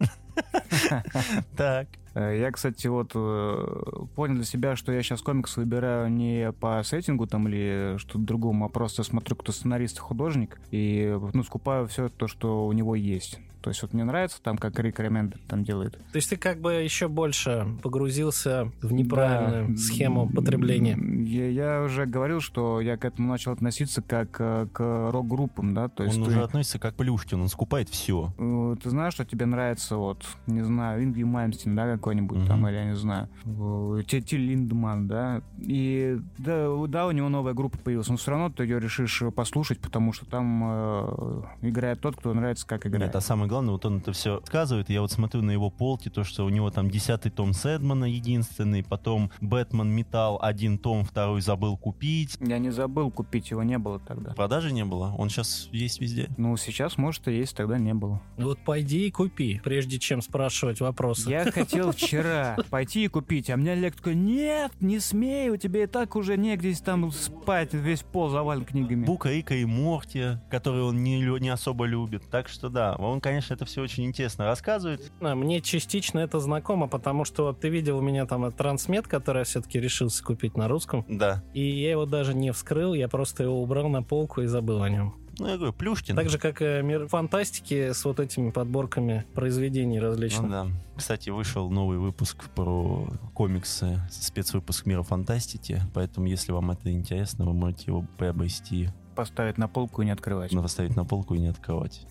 Так. 1.55 1.87
Э, 2.13 2.37
Я, 2.39 2.51
кстати, 2.51 2.87
вот 2.87 3.11
э, 3.15 4.05
понял 4.15 4.35
для 4.35 4.43
себя, 4.43 4.75
что 4.75 4.91
я 4.91 5.01
сейчас 5.01 5.21
комикс 5.21 5.57
выбираю 5.57 6.11
не 6.11 6.51
по 6.51 6.81
сеттингу 6.83 7.27
там 7.27 7.47
или 7.47 7.95
что-то 7.97 8.19
другому, 8.19 8.65
а 8.65 8.69
просто 8.69 9.03
смотрю, 9.03 9.35
кто 9.35 9.51
сценарист 9.51 9.97
и 9.97 10.01
художник, 10.01 10.59
и 10.71 11.17
ну, 11.33 11.43
скупаю 11.43 11.87
все 11.87 12.09
то, 12.09 12.27
что 12.27 12.67
у 12.67 12.73
него 12.73 12.95
есть. 12.95 13.39
То 13.67 13.71
есть 13.71 13.81
вот 13.81 13.91
мне 13.91 14.05
нравится 14.05 14.41
там, 14.41 14.57
как 14.57 14.79
Рик 14.79 14.97
Ремендер 14.97 15.41
там 15.49 15.65
делает. 15.65 15.91
То 16.13 16.15
есть 16.15 16.29
ты 16.29 16.37
как 16.37 16.61
бы 16.61 16.71
еще 16.75 17.09
больше 17.09 17.67
погрузился 17.83 18.71
в 18.81 18.93
неправильную 18.93 19.67
Да. 19.71 19.75
схему 19.75 20.29
потребления. 20.29 20.97
Я, 21.27 21.49
я 21.49 21.83
уже 21.83 22.05
говорил, 22.05 22.39
что 22.39 22.79
я 22.79 22.95
к 22.95 23.03
этому 23.03 23.27
начал 23.27 23.51
относиться 23.51 24.01
как 24.01 24.37
э, 24.39 24.67
к 24.71 25.09
рок-группам, 25.11 25.73
да, 25.73 25.89
то 25.89 26.03
есть 26.05 26.15
Он 26.17 26.23
ты, 26.23 26.29
уже 26.29 26.43
относится 26.43 26.79
как 26.79 26.95
Плюшкин, 26.95 27.41
он 27.41 27.49
скупает 27.49 27.89
все. 27.89 28.31
э, 28.37 28.75
ты 28.81 28.89
знаешь, 28.89 29.15
что 29.15 29.25
тебе 29.25 29.45
нравится, 29.45 29.97
вот, 29.97 30.25
не 30.45 30.61
знаю, 30.63 31.03
Ингви 31.03 31.25
Маймстин, 31.25 31.75
да, 31.75 31.91
какой-нибудь 31.91 32.47
там, 32.47 32.59
Мгм. 32.61 32.69
или 32.69 32.75
я 32.75 32.85
не 32.85 32.95
знаю, 32.95 33.27
э, 33.43 34.03
Ти 34.07 34.21
Ти 34.21 34.37
Линдман, 34.37 35.09
да, 35.09 35.41
и 35.59 36.17
да, 36.37 36.71
у- 36.71 36.87
да, 36.87 37.05
у 37.07 37.11
него 37.11 37.27
новая 37.27 37.53
группа 37.53 37.77
появилась, 37.77 38.07
но 38.07 38.15
все 38.15 38.31
равно 38.31 38.49
ты 38.49 38.63
ее 38.63 38.79
решишь 38.79 39.23
послушать, 39.35 39.79
потому 39.81 40.13
что 40.13 40.25
там 40.25 40.61
э, 40.63 41.41
играет 41.63 41.99
тот, 41.99 42.15
кто 42.15 42.33
нравится, 42.33 42.65
как 42.65 42.85
играет. 42.87 43.07
Нет, 43.07 43.15
а 43.17 43.19
самое 43.19 43.49
главное, 43.49 43.56
вот 43.65 43.85
он 43.85 43.97
это 43.97 44.13
все 44.13 44.41
сказывает. 44.45 44.89
Я 44.89 45.01
вот 45.01 45.11
смотрю 45.11 45.41
на 45.41 45.51
его 45.51 45.69
полки, 45.69 46.09
то, 46.09 46.23
что 46.23 46.45
у 46.45 46.49
него 46.49 46.69
там 46.69 46.89
десятый 46.89 47.31
том 47.31 47.53
Сэдмана 47.53 48.05
единственный, 48.05 48.83
потом 48.83 49.31
Бэтмен 49.41 49.89
Металл 49.89 50.39
один 50.41 50.77
том, 50.77 51.03
второй 51.03 51.41
забыл 51.41 51.77
купить. 51.77 52.37
Я 52.39 52.59
не 52.59 52.69
забыл 52.69 53.09
купить, 53.09 53.49
его 53.51 53.63
не 53.63 53.77
было 53.77 53.99
тогда. 53.99 54.33
Продажи 54.33 54.71
не 54.71 54.85
было, 54.85 55.13
он 55.17 55.29
сейчас 55.29 55.69
есть 55.71 56.01
везде. 56.01 56.29
Ну, 56.37 56.57
сейчас, 56.57 56.97
может, 56.97 57.27
и 57.27 57.33
есть, 57.33 57.55
тогда 57.55 57.77
не 57.77 57.93
было. 57.93 58.21
Вот 58.37 58.59
пойди 58.59 59.07
и 59.07 59.11
купи, 59.11 59.61
прежде 59.63 59.99
чем 59.99 60.21
спрашивать 60.21 60.81
вопросы. 60.81 61.29
Я 61.29 61.51
хотел 61.51 61.91
вчера 61.91 62.57
пойти 62.69 63.05
и 63.05 63.07
купить, 63.07 63.49
а 63.49 63.57
мне 63.57 63.71
Олег 63.71 63.95
такой, 63.95 64.15
нет, 64.15 64.71
не 64.79 64.99
смей, 64.99 65.49
у 65.49 65.57
тебя 65.57 65.83
и 65.83 65.87
так 65.87 66.15
уже 66.15 66.37
негде 66.37 66.73
там 66.83 67.11
спать, 67.11 67.73
весь 67.73 68.01
пол 68.01 68.29
завален 68.29 68.65
книгами. 68.65 69.05
Бука, 69.05 69.31
Рика 69.47 69.55
и 69.55 69.65
Морти, 69.65 70.39
который 70.49 70.81
он 70.81 71.03
не, 71.03 71.21
не 71.39 71.49
особо 71.49 71.85
любит. 71.85 72.29
Так 72.29 72.49
что 72.49 72.69
да, 72.69 72.95
он, 72.95 73.21
конечно, 73.21 73.36
это 73.51 73.65
все 73.65 73.81
очень 73.81 74.05
интересно 74.05 74.45
рассказывает. 74.45 75.11
Мне 75.19 75.61
частично 75.61 76.19
это 76.19 76.39
знакомо, 76.39 76.87
потому 76.87 77.25
что 77.25 77.43
вот 77.45 77.59
ты 77.59 77.69
видел 77.69 77.97
у 77.97 78.01
меня 78.01 78.25
там 78.25 78.51
трансмет, 78.51 79.07
который 79.07 79.39
я 79.39 79.43
все-таки 79.43 79.79
решился 79.79 80.23
купить 80.23 80.57
на 80.57 80.67
русском. 80.67 81.05
Да. 81.07 81.43
И 81.53 81.61
я 81.61 81.91
его 81.91 82.05
даже 82.05 82.33
не 82.33 82.51
вскрыл, 82.51 82.93
я 82.93 83.07
просто 83.07 83.43
его 83.43 83.61
убрал 83.61 83.89
на 83.89 84.03
полку 84.03 84.41
и 84.41 84.45
забыл 84.47 84.81
о 84.83 84.89
нем. 84.89 85.15
Ну, 85.39 85.47
я 85.47 85.57
говорю, 85.57 85.71
Плюшкин. 85.73 86.15
Так 86.15 86.29
же, 86.29 86.39
как 86.39 86.63
и 86.63 86.81
мир 86.81 87.07
фантастики 87.07 87.91
с 87.91 88.03
вот 88.05 88.19
этими 88.19 88.49
подборками 88.49 89.23
произведений 89.35 89.99
Ну 89.99 90.07
различных. 90.07 90.49
да. 90.49 90.67
Кстати, 90.95 91.29
вышел 91.29 91.69
новый 91.69 91.99
выпуск 91.99 92.49
про 92.55 93.07
комиксы, 93.35 93.99
спецвыпуск 94.09 94.87
мира 94.87 95.03
фантастики, 95.03 95.79
поэтому, 95.93 96.25
если 96.25 96.51
вам 96.53 96.71
это 96.71 96.91
интересно, 96.91 97.45
вы 97.45 97.53
можете 97.53 97.83
его 97.87 98.03
приобрести, 98.17 98.89
Поставить 99.15 99.57
на 99.59 99.67
полку 99.67 100.01
и 100.01 100.05
не 100.05 100.11
открывать. 100.11 100.51
поставить 100.51 100.95
на 100.95 101.05
полку 101.05 101.35
и 101.35 101.39
не 101.39 101.47
открывать. 101.47 102.01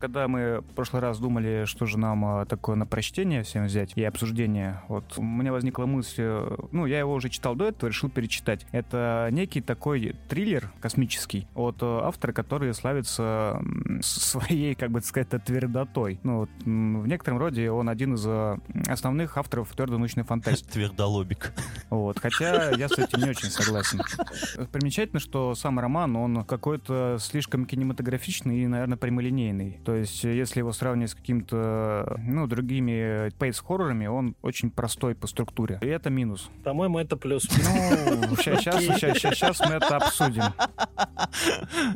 Когда 0.00 0.28
мы 0.28 0.62
в 0.62 0.74
прошлый 0.74 1.02
раз 1.02 1.18
думали, 1.18 1.66
что 1.66 1.84
же 1.84 1.98
нам 1.98 2.24
а, 2.24 2.46
такое 2.46 2.74
на 2.74 2.86
прочтение 2.86 3.42
всем 3.42 3.66
взять 3.66 3.92
и 3.96 4.02
обсуждение, 4.02 4.80
вот 4.88 5.04
у 5.18 5.22
меня 5.22 5.52
возникла 5.52 5.84
мысль, 5.84 6.22
э, 6.22 6.56
ну, 6.72 6.86
я 6.86 7.00
его 7.00 7.12
уже 7.12 7.28
читал 7.28 7.54
до 7.54 7.66
этого, 7.66 7.90
решил 7.90 8.08
перечитать. 8.08 8.66
Это 8.72 9.28
некий 9.30 9.60
такой 9.60 10.16
триллер 10.30 10.72
космический 10.80 11.46
от 11.54 11.82
э, 11.82 12.00
автора, 12.02 12.32
который 12.32 12.72
славится 12.72 13.60
своей, 14.00 14.74
как 14.74 14.90
бы 14.90 15.02
сказать, 15.02 15.28
твердотой. 15.44 16.18
Ну, 16.22 16.38
вот, 16.38 16.50
в 16.64 17.06
некотором 17.06 17.36
роде 17.36 17.70
он 17.70 17.90
один 17.90 18.14
из 18.14 18.24
э, 18.26 18.56
основных 18.86 19.36
авторов 19.36 19.70
твердой 19.74 19.98
научной 19.98 20.24
фантастики. 20.24 20.70
Твердолобик. 20.72 21.52
Вот, 21.90 22.18
хотя 22.20 22.70
я 22.70 22.88
с 22.88 22.96
этим 22.96 23.20
не 23.20 23.28
очень 23.28 23.50
согласен. 23.50 24.00
Примечательно, 24.72 25.20
что 25.20 25.54
сам 25.54 25.78
роман, 25.78 26.16
он 26.16 26.42
какой-то 26.44 27.18
слишком 27.20 27.66
кинематографичный 27.66 28.60
и, 28.60 28.66
наверное, 28.66 28.96
прямолинейный. 28.96 29.78
То 29.90 29.96
есть, 29.96 30.22
если 30.22 30.60
его 30.60 30.72
сравнивать 30.72 31.10
с 31.10 31.14
каким-то, 31.16 32.16
ну, 32.24 32.46
другими 32.46 33.30
пейс-хоррорами, 33.40 34.06
он 34.06 34.36
очень 34.40 34.70
простой 34.70 35.16
по 35.16 35.26
структуре. 35.26 35.80
И 35.82 35.86
это 35.88 36.10
минус. 36.10 36.48
По-моему, 36.62 37.00
это 37.00 37.16
плюс. 37.16 37.48
Ну, 37.50 38.36
сейчас, 38.36 38.84
сейчас, 38.84 39.18
сейчас 39.18 39.58
мы 39.58 39.74
это 39.74 39.96
обсудим. 39.96 40.44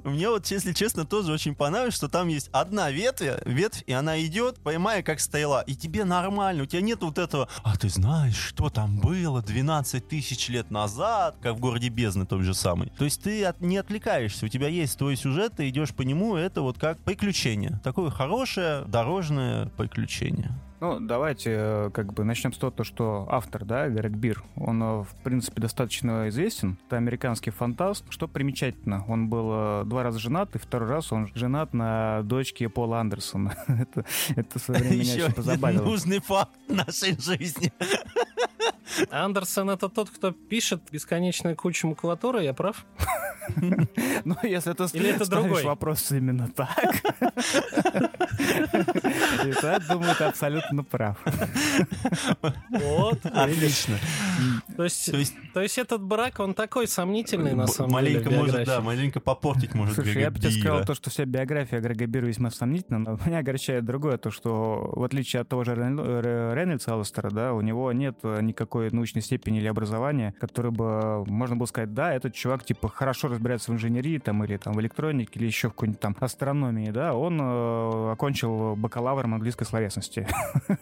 Мне 0.03 0.29
вот, 0.29 0.47
если 0.47 0.73
честно, 0.73 1.05
тоже 1.05 1.33
очень 1.33 1.55
понравилось, 1.55 1.95
что 1.95 2.09
там 2.09 2.27
есть 2.27 2.49
одна 2.53 2.91
ветвь, 2.91 3.31
ветвь, 3.45 3.85
и 3.87 3.93
она 3.93 4.21
идет, 4.25 4.59
поймая 4.59 5.03
как 5.05 5.21
стояла, 5.21 5.63
и 5.63 5.77
тебе 5.77 6.05
нормально, 6.05 6.65
у 6.65 6.67
тебя 6.67 6.83
нет 6.83 7.03
вот 7.03 7.19
этого, 7.19 7.49
а 7.63 7.77
ты 7.77 7.89
знаешь, 7.89 8.37
что 8.37 8.71
там 8.71 8.99
было 8.99 9.41
12 9.41 10.09
тысяч 10.09 10.49
лет 10.49 10.71
назад, 10.71 11.37
как 11.41 11.55
в 11.55 11.61
городе 11.61 11.91
Бездны 11.91 12.27
тот 12.27 12.43
же 12.43 12.55
самый. 12.55 12.91
То 12.99 13.05
есть 13.05 13.23
ты 13.23 13.45
от, 13.45 13.61
не 13.61 13.77
отвлекаешься, 13.77 14.47
у 14.47 14.49
тебя 14.49 14.69
есть 14.69 14.99
твой 14.99 15.17
сюжет, 15.17 15.55
ты 15.57 15.69
идешь 15.69 15.95
по 15.95 16.03
нему, 16.03 16.35
это 16.37 16.63
вот 16.63 16.79
как 16.79 16.99
приключение. 16.99 17.81
Такое 17.85 18.09
хорошее 18.09 18.83
дорожное 18.87 19.67
приключение. 19.77 20.53
Ну, 20.81 21.01
давайте 21.01 21.51
э, 21.55 21.91
как 21.93 22.15
бы 22.15 22.25
начнем 22.25 22.51
с 22.55 22.57
того, 22.57 22.73
что 22.83 23.29
автор, 23.31 23.67
да, 23.67 23.91
Грег 23.91 24.13
Бир, 24.13 24.43
он, 24.57 24.83
э, 24.83 25.03
в 25.03 25.09
принципе, 25.23 25.61
достаточно 25.61 26.31
известен. 26.31 26.79
Это 26.87 26.97
американский 26.97 27.51
фантаст. 27.51 28.07
Что 28.09 28.27
примечательно, 28.27 29.05
он 29.07 29.29
был 29.29 29.51
э, 29.53 29.83
два 29.85 30.03
раза 30.03 30.19
женат, 30.19 30.57
и 30.57 30.59
второй 30.59 30.89
раз 30.89 31.13
он 31.13 31.31
женат 31.35 31.75
на 31.75 32.23
дочке 32.23 32.71
Пола 32.71 33.01
Андерсона. 33.01 33.55
это, 33.69 34.07
это 34.35 34.59
в 34.59 34.63
свое 34.63 34.81
время 34.81 34.97
меня 34.97 35.13
Еще 35.13 35.25
очень 35.27 35.35
позабавило. 35.35 35.85
нужный 35.85 36.21
факт 36.21 36.59
нашей 36.69 37.21
жизни. 37.21 37.71
Андерсон 39.11 39.69
это 39.69 39.91
тот, 39.91 40.09
кто 40.09 40.33
пишет 40.33 40.81
бесконечную 40.91 41.55
кучу 41.55 41.87
макулатуры, 41.87 42.45
я 42.45 42.55
прав? 42.55 42.87
Ну, 44.25 44.37
если 44.43 44.73
ты 44.73 44.85
Или 44.95 45.11
это 45.11 45.25
ставишь 45.25 45.45
другой? 45.45 45.65
вопрос 45.65 46.11
именно 46.13 46.49
так, 46.49 46.95
и 49.45 49.53
то, 49.53 49.67
я 49.67 49.79
думаю, 49.81 50.15
ты 50.17 50.25
абсолютно 50.25 50.83
прав. 50.85 51.19
Вот. 52.71 53.25
Отлично. 53.27 53.97
То 54.77 54.85
есть, 54.85 55.11
То 55.11 55.19
есть 55.19 55.35
то 55.53 55.61
есть 55.61 55.79
этот 55.79 56.03
брак, 56.03 56.41
он 56.41 56.55
такой 56.55 56.89
сомнительный, 56.89 57.55
на 57.55 57.67
самом 57.67 57.93
маленько 57.93 58.29
деле, 58.29 58.41
может, 58.43 58.67
да, 58.67 58.81
маленько 58.81 59.21
попортить 59.21 59.75
может 59.75 59.95
Слушай, 59.95 60.15
Грега 60.15 60.21
я 60.21 60.31
бы 60.31 60.39
тебе 60.39 60.51
сказал 60.51 60.85
то, 60.85 60.95
что 60.95 61.11
вся 61.11 61.25
биография 61.25 61.81
Грега 61.81 62.07
Бира 62.07 62.27
весьма 62.27 62.51
сомнительна, 62.51 62.99
но 62.99 63.19
меня 63.25 63.39
огорчает 63.39 63.85
другое, 63.85 64.19
то, 64.19 64.31
что 64.31 64.93
в 64.95 65.05
отличие 65.05 65.43
от 65.43 65.49
того 65.49 65.65
же 65.65 65.75
Рейнольдса 65.75 66.95
Алластера, 66.95 67.31
да, 67.31 67.53
у 67.53 67.61
него 67.61 67.93
нет 67.93 68.19
э, 68.23 68.41
никакой 68.43 68.91
научной 68.91 69.23
степени 69.23 69.59
или 69.59 69.67
образования, 69.67 70.35
который 70.41 70.71
бы 70.71 71.25
можно 71.27 71.57
было 71.57 71.67
сказать, 71.67 71.95
да, 71.95 72.13
этот 72.13 72.35
чувак, 72.35 72.65
типа, 72.65 72.89
хорошо 72.89 73.29
разбирается 73.35 73.71
в 73.71 73.75
инженерии, 73.75 74.19
там, 74.19 74.45
или 74.45 74.57
там 74.57 74.75
в 74.75 74.81
электронике, 74.81 75.39
или 75.39 75.47
еще 75.47 75.69
в 75.69 75.73
какой-нибудь 75.73 76.01
там 76.01 76.17
астрономии, 76.21 76.91
да, 76.91 77.15
он 77.15 77.39
э, 77.41 78.13
окончил 78.13 78.77
бакалавром 78.77 79.35
английской 79.35 79.65
словесности 79.65 80.27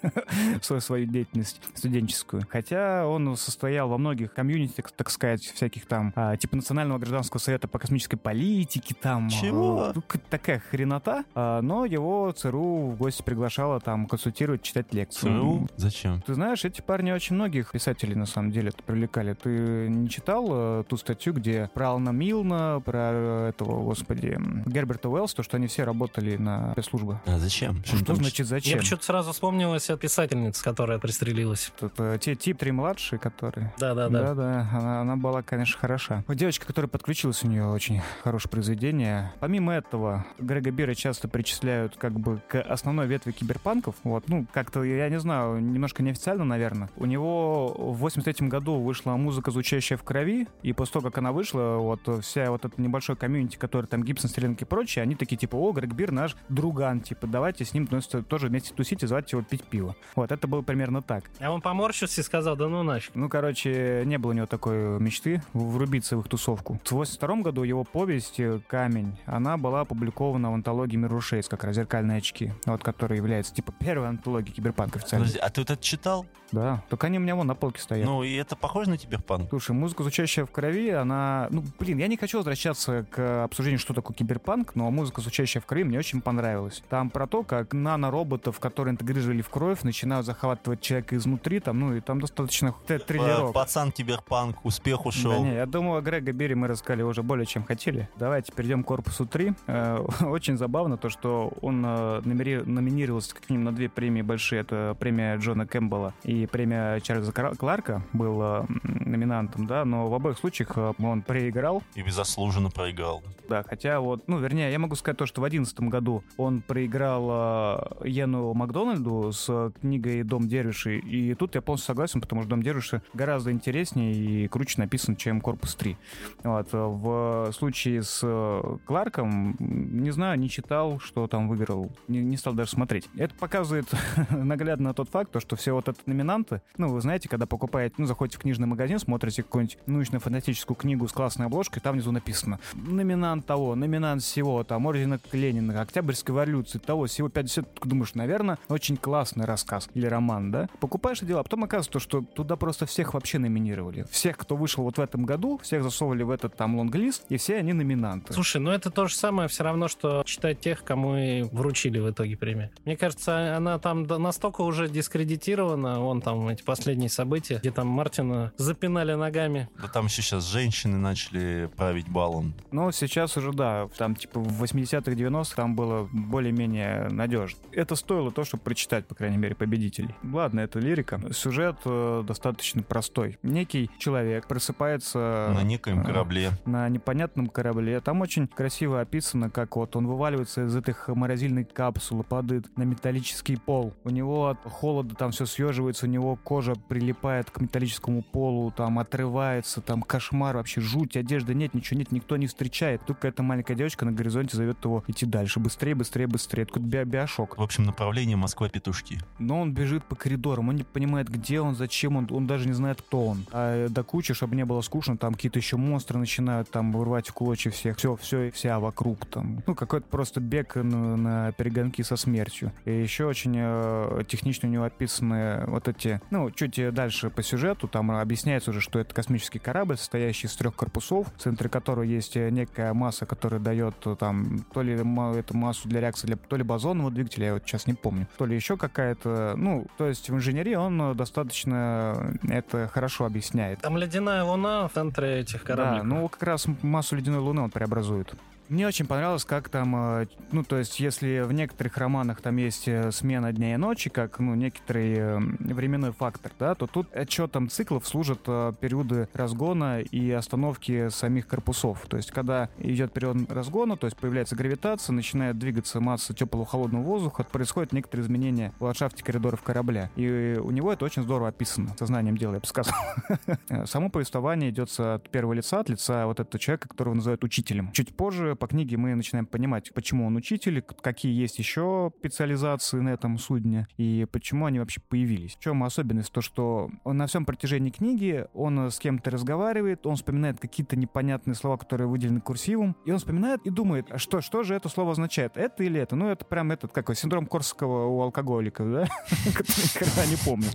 свою, 0.62 0.80
свою 0.80 1.06
деятельность 1.06 1.60
студенческую. 1.74 2.44
Хотя 2.48 3.06
он 3.06 3.36
состоял 3.36 3.88
во 3.88 3.98
многих 3.98 4.32
комьюнити, 4.32 4.82
так, 4.96 5.10
сказать, 5.10 5.42
всяких 5.42 5.86
там, 5.86 6.12
а, 6.16 6.36
типа 6.36 6.56
Национального 6.56 6.98
гражданского 6.98 7.38
совета 7.38 7.68
по 7.68 7.78
космической 7.78 8.16
политике, 8.16 8.94
там... 8.94 9.28
Чего? 9.28 9.72
э, 9.88 9.92
ну, 9.94 10.02
такая 10.30 10.58
хренота, 10.58 11.24
а, 11.34 11.60
но 11.62 11.84
его 11.84 12.32
ЦРУ 12.32 12.90
в 12.90 12.96
гости 12.96 13.22
приглашала 13.22 13.80
там 13.80 14.06
консультировать, 14.06 14.62
читать 14.62 14.92
лекции. 14.92 15.28
ЦРУ? 15.28 15.68
Зачем? 15.76 16.22
Ты 16.22 16.34
знаешь, 16.34 16.64
эти 16.64 16.80
парни 16.80 17.12
очень 17.12 17.36
многих 17.36 17.72
писателей 17.72 18.14
на 18.14 18.26
самом 18.26 18.50
деле 18.50 18.72
привлекали. 18.86 19.34
Ты 19.34 19.88
не 19.88 20.08
читал 20.08 20.46
э, 20.50 20.84
ту 20.88 20.96
статью, 20.96 21.32
где 21.34 21.70
про 21.74 21.90
Алана 21.90 22.12
Милна, 22.42 22.80
про 22.84 23.48
этого, 23.50 23.84
господи, 23.84 24.36
Герберта 24.66 25.08
Уэллс, 25.08 25.32
то, 25.32 25.42
что 25.42 25.56
они 25.56 25.68
все 25.68 25.84
работали 25.84 26.36
на 26.36 26.72
спецслужбы? 26.72 27.20
А 27.24 27.38
зачем? 27.38 27.82
Что, 27.84 28.04
там 28.04 28.16
значит 28.16 28.40
Мне 28.40 28.48
зачем? 28.48 28.78
почему-то 28.80 29.04
сразу 29.04 29.32
вспомнилась 29.32 29.88
эта 29.88 29.96
писательница, 29.96 30.62
которая 30.64 30.98
пристрелилась. 30.98 31.72
Это 31.80 32.18
те 32.18 32.34
тип 32.34 32.58
три 32.58 32.72
младшие, 32.72 33.18
которые... 33.18 33.72
Да-да-да. 33.78 34.34
Да-да, 34.34 34.68
она, 34.72 35.00
она 35.02 35.16
была, 35.16 35.42
конечно, 35.42 35.78
хороша. 35.78 36.24
Вот 36.26 36.36
девочка, 36.36 36.66
которая 36.66 36.88
подключилась, 36.88 37.44
у 37.44 37.48
нее 37.48 37.66
очень 37.66 38.00
хорошее 38.24 38.50
произведение. 38.50 39.32
Помимо 39.38 39.72
этого, 39.72 40.26
Грега 40.38 40.70
Бира 40.72 40.94
часто 40.94 41.28
причисляют 41.28 41.96
как 41.96 42.18
бы 42.18 42.40
к 42.48 42.60
основной 42.60 43.06
ветви 43.06 43.30
киберпанков. 43.30 43.94
Вот, 44.02 44.28
ну, 44.28 44.46
как-то, 44.52 44.82
я 44.82 45.08
не 45.08 45.20
знаю, 45.20 45.60
немножко 45.60 46.02
неофициально, 46.02 46.44
наверное. 46.44 46.90
У 46.96 47.06
него 47.06 47.68
в 47.68 47.98
83 47.98 48.48
году 48.48 48.80
вышла 48.80 49.12
музыка, 49.12 49.52
звучащая 49.52 49.96
в 49.96 50.02
крови, 50.02 50.48
и 50.62 50.72
после 50.72 50.94
того, 50.94 51.08
как 51.08 51.18
она 51.18 51.30
вышла, 51.32 51.76
вот 51.76 52.00
вся 52.32 52.50
вот 52.50 52.64
эта 52.64 52.80
небольшой 52.80 53.14
комьюнити, 53.14 53.56
который 53.56 53.86
там 53.86 54.02
Гибсон, 54.02 54.30
Стрелянки 54.30 54.62
и 54.62 54.66
прочее, 54.66 55.02
они 55.02 55.14
такие, 55.14 55.36
типа, 55.36 55.56
о, 55.56 55.72
Грег 55.72 55.92
Бир 55.92 56.12
наш 56.12 56.34
друган, 56.48 57.00
типа, 57.00 57.26
давайте 57.26 57.64
с 57.64 57.74
ним 57.74 57.86
тоже 57.86 58.48
вместе 58.48 58.72
тусить 58.74 59.02
и 59.02 59.06
звать 59.06 59.30
его 59.32 59.42
пить 59.42 59.64
пиво. 59.64 59.94
Вот, 60.16 60.32
это 60.32 60.48
было 60.48 60.62
примерно 60.62 61.02
так. 61.02 61.24
А 61.40 61.50
он 61.50 61.60
поморщился 61.60 62.22
и 62.22 62.24
сказал, 62.24 62.56
да 62.56 62.68
ну 62.68 62.82
нафиг. 62.82 63.14
Ну, 63.14 63.28
короче, 63.28 64.02
не 64.06 64.16
было 64.18 64.30
у 64.30 64.34
него 64.34 64.46
такой 64.46 64.98
мечты 64.98 65.42
врубиться 65.52 66.16
в 66.16 66.20
их 66.20 66.28
тусовку. 66.28 66.80
В 66.84 66.92
82 66.92 67.36
году 67.42 67.62
его 67.62 67.84
повесть 67.84 68.40
э, 68.40 68.60
«Камень», 68.66 69.18
она 69.26 69.58
была 69.58 69.80
опубликована 69.80 70.50
в 70.50 70.54
антологии 70.54 70.96
«Мир 70.96 71.10
Рушейс», 71.10 71.48
как 71.48 71.64
раз 71.64 71.76
«Зеркальные 71.76 72.18
очки», 72.18 72.52
вот, 72.64 72.82
которая 72.82 73.18
является, 73.18 73.54
типа, 73.54 73.72
первой 73.78 74.08
антологией 74.08 74.54
киберпанка 74.54 74.98
официально. 74.98 75.26
Подожди, 75.26 75.38
а 75.38 75.50
ты 75.50 75.62
это 75.62 75.76
читал? 75.76 76.26
Да, 76.52 76.84
только 76.90 77.06
они 77.06 77.18
у 77.18 77.20
меня 77.20 77.34
вон 77.34 77.46
на 77.46 77.54
полке 77.54 77.80
стоят. 77.80 78.06
Ну, 78.06 78.22
и 78.22 78.34
это 78.34 78.56
похоже 78.56 78.90
на 78.90 78.98
киберпанк? 78.98 79.48
Слушай, 79.48 79.72
музыка, 79.72 80.02
звучащая 80.02 80.44
в 80.44 80.50
крови, 80.50 80.90
она... 80.90 81.48
Ну, 81.50 81.64
блин, 81.78 81.98
я 81.98 82.08
не 82.08 82.18
хочу 82.22 82.38
возвращаться 82.38 83.04
к 83.10 83.42
обсуждению, 83.42 83.80
что 83.80 83.94
такое 83.94 84.14
киберпанк, 84.16 84.76
но 84.76 84.88
музыка, 84.92 85.20
звучащая 85.20 85.60
в 85.60 85.66
крови, 85.66 85.82
мне 85.82 85.98
очень 85.98 86.20
понравилась. 86.20 86.80
Там 86.88 87.10
про 87.10 87.26
то, 87.26 87.42
как 87.42 87.74
нанороботов, 87.74 88.60
которые 88.60 88.92
интегрировали 88.92 89.42
в 89.42 89.48
кровь, 89.48 89.82
начинают 89.82 90.24
захватывать 90.24 90.80
человека 90.80 91.16
изнутри, 91.16 91.58
там, 91.58 91.80
ну, 91.80 91.96
и 91.96 92.00
там 92.00 92.20
достаточно 92.20 92.72
П- 92.86 93.00
триллеров. 93.00 93.52
Пацан 93.52 93.90
киберпанк, 93.90 94.64
успех 94.64 95.00
Да 95.02 95.08
ушел. 95.08 95.42
не, 95.44 95.54
я 95.54 95.66
думаю, 95.66 96.00
Грега 96.00 96.30
Бири 96.30 96.54
мы 96.54 96.68
рассказали 96.68 97.02
уже 97.02 97.24
более 97.24 97.44
чем 97.44 97.64
хотели. 97.64 98.08
Давайте 98.16 98.52
перейдем 98.52 98.84
к 98.84 98.86
корпусу 98.86 99.26
3. 99.26 99.52
Э, 99.66 100.06
Очень 100.20 100.56
забавно 100.56 100.96
то, 100.96 101.08
что 101.10 101.52
он 101.60 101.82
э, 101.84 102.20
номинировался 102.24 103.34
как 103.34 103.50
минимум 103.50 103.64
на 103.64 103.72
две 103.72 103.88
премии 103.88 104.22
большие. 104.22 104.60
Это 104.60 104.96
премия 105.00 105.36
Джона 105.38 105.66
Кэмпбелла 105.66 106.14
и 106.22 106.46
премия 106.46 107.00
Чарльза 107.00 107.32
Кларка 107.32 108.02
был 108.12 108.40
э, 108.40 108.64
номинантом, 108.84 109.66
да, 109.66 109.84
но 109.84 110.08
в 110.08 110.14
обоих 110.14 110.38
случаях 110.38 110.70
э, 110.76 110.92
он 111.02 111.22
проиграл, 111.22 111.82
И 111.94 112.02
беззаслуженно 112.12 112.70
проиграл. 112.70 113.22
да, 113.48 113.62
хотя 113.62 114.00
вот, 114.00 114.28
ну, 114.28 114.38
вернее, 114.38 114.70
я 114.70 114.78
могу 114.78 114.94
сказать 114.96 115.16
то, 115.16 115.24
что 115.24 115.40
в 115.40 115.44
одиннадцатом 115.44 115.88
году 115.88 116.22
он 116.36 116.60
проиграл 116.60 118.00
э, 118.02 118.08
Йену 118.08 118.52
Макдональду 118.52 119.32
с 119.32 119.72
книгой 119.80 120.22
«Дом 120.22 120.46
Дервиши», 120.46 120.98
и 120.98 121.34
тут 121.34 121.54
я 121.54 121.62
полностью 121.62 121.86
согласен, 121.86 122.20
потому 122.20 122.42
что 122.42 122.50
«Дом 122.50 122.62
Дервиши» 122.62 123.02
гораздо 123.14 123.50
интереснее 123.50 124.12
и 124.14 124.48
круче 124.48 124.74
написан, 124.78 125.16
чем 125.16 125.40
«Корпус 125.40 125.76
3». 125.78 125.96
Вот, 126.44 126.68
в 126.72 127.52
случае 127.52 128.02
с 128.02 128.20
э, 128.22 128.76
Кларком, 128.86 129.56
не 129.58 130.10
знаю, 130.10 130.38
не 130.38 130.50
читал, 130.50 130.98
что 130.98 131.26
там 131.26 131.48
выиграл, 131.48 131.90
не, 132.08 132.20
не 132.20 132.36
стал 132.36 132.52
даже 132.52 132.70
смотреть. 132.70 133.08
Это 133.16 133.34
показывает 133.34 133.86
наглядно 134.30 134.92
тот 134.92 135.08
факт, 135.08 135.32
то, 135.32 135.40
что 135.40 135.56
все 135.56 135.72
вот 135.72 135.88
это 135.88 135.98
номинанты, 136.04 136.60
ну, 136.76 136.88
вы 136.88 137.00
знаете, 137.00 137.28
когда 137.28 137.46
покупаете, 137.46 137.94
ну, 137.98 138.04
заходите 138.04 138.38
в 138.38 138.42
книжный 138.42 138.66
магазин, 138.66 138.98
смотрите 138.98 139.42
какую-нибудь 139.42 139.78
научно-фантастическую 139.86 140.76
книгу 140.76 141.08
с 141.08 141.12
классной 141.12 141.46
обложкой, 141.46 141.80
там 141.82 142.01
внизу 142.02 142.12
написано 142.12 142.58
номинант 142.74 143.46
того, 143.46 143.74
номинант 143.74 144.22
всего, 144.22 144.64
там, 144.64 144.86
ордена 144.86 145.20
Ленина, 145.32 145.80
Октябрьской 145.80 146.34
революции, 146.34 146.78
того, 146.78 147.06
всего 147.06 147.28
50, 147.28 147.74
ты 147.74 147.88
думаешь, 147.88 148.14
наверное, 148.14 148.58
очень 148.68 148.96
классный 148.96 149.44
рассказ 149.44 149.88
или 149.94 150.06
роман, 150.06 150.50
да? 150.50 150.68
Покупаешь 150.80 151.18
это 151.18 151.26
дело, 151.26 151.40
а 151.40 151.42
потом 151.42 151.64
оказывается, 151.64 152.00
что 152.00 152.22
туда 152.22 152.56
просто 152.56 152.86
всех 152.86 153.14
вообще 153.14 153.38
номинировали. 153.38 154.04
Всех, 154.10 154.36
кто 154.36 154.56
вышел 154.56 154.84
вот 154.84 154.98
в 154.98 155.00
этом 155.00 155.24
году, 155.24 155.60
всех 155.62 155.82
засовывали 155.82 156.22
в 156.22 156.30
этот 156.30 156.56
там 156.56 156.76
лонглист, 156.78 157.24
и 157.28 157.36
все 157.36 157.56
они 157.56 157.72
номинанты. 157.72 158.32
Слушай, 158.32 158.60
ну 158.60 158.70
это 158.70 158.90
то 158.90 159.06
же 159.06 159.14
самое 159.14 159.48
все 159.48 159.64
равно, 159.64 159.88
что 159.88 160.22
читать 160.24 160.60
тех, 160.60 160.84
кому 160.84 161.16
и 161.16 161.42
вручили 161.42 161.98
в 161.98 162.10
итоге 162.10 162.36
премию. 162.36 162.70
Мне 162.84 162.96
кажется, 162.96 163.56
она 163.56 163.78
там 163.78 164.04
настолько 164.04 164.62
уже 164.62 164.88
дискредитирована, 164.88 166.00
вон 166.00 166.20
там 166.20 166.48
эти 166.48 166.62
последние 166.62 167.10
события, 167.10 167.58
где 167.58 167.70
там 167.70 167.86
Мартина 167.86 168.52
запинали 168.56 169.14
ногами. 169.14 169.68
Да 169.80 169.88
там 169.88 170.06
еще 170.06 170.22
сейчас 170.22 170.44
женщины 170.44 170.98
начали 170.98 171.70
править 171.92 172.08
балом. 172.08 172.54
Но 172.70 172.90
сейчас 172.90 173.36
уже, 173.36 173.52
да, 173.52 173.88
там 173.98 174.16
типа 174.16 174.40
в 174.40 174.62
80-х, 174.62 175.12
90-х 175.12 175.54
там 175.54 175.76
было 175.76 176.08
более-менее 176.10 177.08
надежно. 177.10 177.58
Это 177.70 177.96
стоило 177.96 178.30
то, 178.30 178.44
чтобы 178.44 178.62
прочитать, 178.62 179.06
по 179.06 179.14
крайней 179.14 179.36
мере, 179.36 179.54
победителей. 179.54 180.14
Ладно, 180.22 180.60
это 180.60 180.78
лирика. 180.78 181.20
Сюжет 181.32 181.76
э, 181.84 182.24
достаточно 182.26 182.82
простой. 182.82 183.38
Некий 183.42 183.90
человек 183.98 184.46
просыпается... 184.46 185.52
На 185.54 185.62
некоем 185.62 186.00
э, 186.00 186.04
корабле. 186.04 186.52
на 186.64 186.88
непонятном 186.88 187.48
корабле. 187.48 188.00
Там 188.00 188.22
очень 188.22 188.48
красиво 188.48 189.00
описано, 189.02 189.50
как 189.50 189.76
вот 189.76 189.94
он 189.94 190.06
вываливается 190.06 190.64
из 190.64 190.74
этой 190.74 190.94
морозильной 191.08 191.64
капсулы, 191.64 192.24
падает 192.24 192.74
на 192.78 192.84
металлический 192.84 193.56
пол. 193.56 193.92
У 194.04 194.10
него 194.10 194.48
от 194.48 194.58
холода 194.64 195.14
там 195.14 195.30
все 195.32 195.44
съеживается, 195.44 196.06
у 196.06 196.08
него 196.08 196.36
кожа 196.36 196.74
прилипает 196.88 197.50
к 197.50 197.60
металлическому 197.60 198.22
полу, 198.22 198.70
там 198.70 198.98
отрывается, 198.98 199.82
там 199.82 200.00
кошмар, 200.00 200.56
вообще 200.56 200.80
жуть, 200.80 201.18
одежды 201.18 201.54
нет, 201.54 201.71
нет, 201.72 201.74
ничего 201.74 201.98
нет, 201.98 202.12
никто 202.12 202.36
не 202.36 202.46
встречает. 202.46 203.02
Только 203.06 203.28
эта 203.28 203.42
маленькая 203.42 203.74
девочка 203.74 204.04
на 204.04 204.12
горизонте 204.12 204.56
зовет 204.56 204.84
его 204.84 205.04
идти 205.06 205.26
дальше. 205.26 205.60
Быстрее, 205.60 205.94
быстрее, 205.94 206.26
быстрее. 206.26 206.64
Такой 206.66 206.82
би 206.82 207.02
биошок. 207.04 207.58
В 207.58 207.62
общем, 207.62 207.84
направление 207.84 208.36
Москва-Петушки. 208.36 209.18
Но 209.38 209.60
он 209.60 209.72
бежит 209.72 210.04
по 210.04 210.14
коридорам, 210.14 210.68
он 210.68 210.76
не 210.76 210.84
понимает, 210.84 211.28
где 211.28 211.60
он, 211.60 211.74
зачем 211.74 212.16
он, 212.16 212.28
он 212.30 212.46
даже 212.46 212.66
не 212.66 212.74
знает, 212.74 213.00
кто 213.02 213.26
он. 213.26 213.46
А 213.52 213.88
до 213.88 214.02
кучи, 214.04 214.34
чтобы 214.34 214.56
не 214.56 214.64
было 214.64 214.80
скучно, 214.80 215.16
там 215.16 215.34
какие-то 215.34 215.58
еще 215.58 215.76
монстры 215.76 216.18
начинают 216.18 216.70
там 216.70 216.92
вырвать 216.92 217.28
в 217.28 217.32
клочья 217.32 217.70
всех. 217.70 217.96
Все, 217.96 218.16
все, 218.16 218.50
вся 218.50 218.78
вокруг 218.78 219.26
там. 219.26 219.62
Ну, 219.66 219.74
какой-то 219.74 220.06
просто 220.08 220.40
бег 220.40 220.76
на, 220.76 221.16
на 221.16 221.52
перегонки 221.52 222.02
со 222.02 222.16
смертью. 222.16 222.72
И 222.84 222.90
еще 222.90 223.26
очень 223.26 223.54
э, 223.56 224.22
технично 224.28 224.68
у 224.68 224.72
него 224.72 224.84
описаны 224.84 225.64
вот 225.66 225.88
эти, 225.88 226.20
ну, 226.30 226.50
чуть 226.50 226.94
дальше 226.94 227.30
по 227.30 227.42
сюжету, 227.42 227.88
там 227.88 228.10
объясняется 228.10 228.70
уже, 228.70 228.80
что 228.80 228.98
это 228.98 229.14
космический 229.14 229.58
корабль, 229.58 229.96
состоящий 229.96 230.46
из 230.46 230.56
трех 230.56 230.74
корпусов, 230.74 231.28
в 231.36 231.42
центре 231.62 231.68
которого 231.68 232.02
есть 232.02 232.36
некая 232.36 232.92
масса, 232.92 233.26
которая 233.26 233.60
дает 233.60 233.94
э, 234.04 234.16
там 234.18 234.64
то 234.72 234.82
ли 234.82 234.94
эту 234.94 235.56
массу 235.56 235.88
для 235.88 236.00
реакции, 236.00 236.26
для, 236.26 236.36
то 236.36 236.56
ли 236.56 236.62
бозонового 236.62 237.10
двигателя, 237.10 237.46
я 237.46 237.54
вот 237.54 237.62
сейчас 237.64 237.86
не 237.86 237.94
помню, 237.94 238.26
то 238.36 238.46
ли 238.46 238.54
еще 238.54 238.76
какая-то, 238.76 239.54
ну, 239.56 239.86
то 239.98 240.06
есть 240.06 240.30
в 240.30 240.34
инженерии 240.34 240.74
он 240.74 241.16
достаточно 241.16 242.34
это 242.48 242.88
хорошо 242.92 243.24
объясняет. 243.24 243.80
Там 243.80 243.96
ледяная 243.96 244.44
луна 244.44 244.88
в 244.88 244.92
центре 244.92 245.40
этих 245.40 245.62
кораблей. 245.62 246.00
Да, 246.00 246.04
ну 246.04 246.28
как 246.28 246.42
раз 246.42 246.66
массу 246.82 247.16
ледяной 247.16 247.40
луны 247.40 247.62
он 247.62 247.70
преобразует. 247.70 248.34
Мне 248.68 248.86
очень 248.86 249.06
понравилось, 249.06 249.44
как 249.44 249.68
там, 249.68 249.94
э, 250.22 250.26
ну, 250.50 250.64
то 250.64 250.78
есть, 250.78 250.98
если 251.00 251.40
в 251.40 251.52
некоторых 251.52 251.96
романах 251.98 252.40
там 252.40 252.56
есть 252.56 252.88
э, 252.88 253.10
смена 253.12 253.52
дня 253.52 253.74
и 253.74 253.76
ночи, 253.76 254.08
как, 254.08 254.38
ну, 254.38 254.54
некоторый 254.54 255.14
э, 255.14 255.38
временной 255.38 256.12
фактор, 256.12 256.52
да, 256.58 256.74
то 256.74 256.86
тут 256.86 257.14
отчетом 257.14 257.68
циклов 257.68 258.06
служат 258.06 258.42
периоды 258.80 259.28
разгона 259.34 260.00
и 260.00 260.30
остановки 260.30 261.08
самих 261.10 261.46
корпусов. 261.46 262.06
То 262.08 262.16
есть, 262.16 262.30
когда 262.30 262.70
идет 262.78 263.12
период 263.12 263.50
разгона, 263.50 263.96
то 263.96 264.06
есть 264.06 264.16
появляется 264.16 264.56
гравитация, 264.56 265.12
начинает 265.12 265.58
двигаться 265.58 266.00
масса 266.00 266.32
теплого 266.32 266.64
холодного 266.64 267.02
воздуха, 267.02 267.44
происходят 267.44 267.92
некоторые 267.92 268.24
изменения 268.24 268.72
в 268.78 268.84
ландшафте 268.84 269.22
коридоров 269.22 269.62
корабля. 269.62 270.10
И 270.16 270.58
у 270.62 270.70
него 270.70 270.92
это 270.92 271.04
очень 271.04 271.22
здорово 271.22 271.48
описано. 271.48 271.94
Сознанием 271.98 272.36
дела, 272.36 272.54
я 272.54 272.60
бы 272.60 272.66
сказал. 272.66 272.94
Само 273.86 274.08
повествование 274.08 274.70
идет 274.70 274.88
от 274.98 275.28
первого 275.30 275.52
лица, 275.52 275.80
от 275.80 275.88
лица 275.88 276.26
вот 276.26 276.40
этого 276.40 276.58
человека, 276.58 276.88
которого 276.88 277.14
называют 277.14 277.44
учителем. 277.44 277.90
Чуть 277.92 278.16
позже 278.16 278.51
по 278.56 278.66
книге 278.66 278.96
мы 278.96 279.14
начинаем 279.14 279.46
понимать, 279.46 279.92
почему 279.94 280.26
он 280.26 280.36
учитель, 280.36 280.82
какие 280.82 281.32
есть 281.32 281.58
еще 281.58 282.10
специализации 282.18 283.00
на 283.00 283.10
этом 283.10 283.38
судне 283.38 283.86
и 283.96 284.26
почему 284.30 284.66
они 284.66 284.78
вообще 284.78 285.00
появились. 285.00 285.56
В 285.56 285.60
чем 285.60 285.82
особенность? 285.84 286.32
То, 286.32 286.40
что 286.40 286.90
он 287.04 287.16
на 287.16 287.26
всем 287.26 287.44
протяжении 287.44 287.90
книги, 287.90 288.46
он 288.54 288.90
с 288.90 288.98
кем-то 288.98 289.30
разговаривает, 289.30 290.06
он 290.06 290.16
вспоминает 290.16 290.58
какие-то 290.58 290.96
непонятные 290.96 291.54
слова, 291.54 291.76
которые 291.76 292.08
выделены 292.08 292.40
курсивом, 292.40 292.96
и 293.04 293.10
он 293.10 293.18
вспоминает 293.18 293.60
и 293.64 293.70
думает, 293.70 294.06
а 294.10 294.18
что, 294.18 294.40
что 294.40 294.62
же 294.62 294.74
это 294.74 294.88
слово 294.88 295.12
означает? 295.12 295.56
Это 295.56 295.82
или 295.84 296.00
это? 296.00 296.16
Ну, 296.16 296.28
это 296.28 296.44
прям 296.44 296.72
этот, 296.72 296.92
какой, 296.92 297.16
синдром 297.16 297.46
Корсакова 297.46 298.06
у 298.06 298.22
алкоголиков, 298.22 298.90
да? 298.90 299.06
Который 299.54 299.84
никогда 299.84 300.26
не 300.26 300.36
помню. 300.36 300.68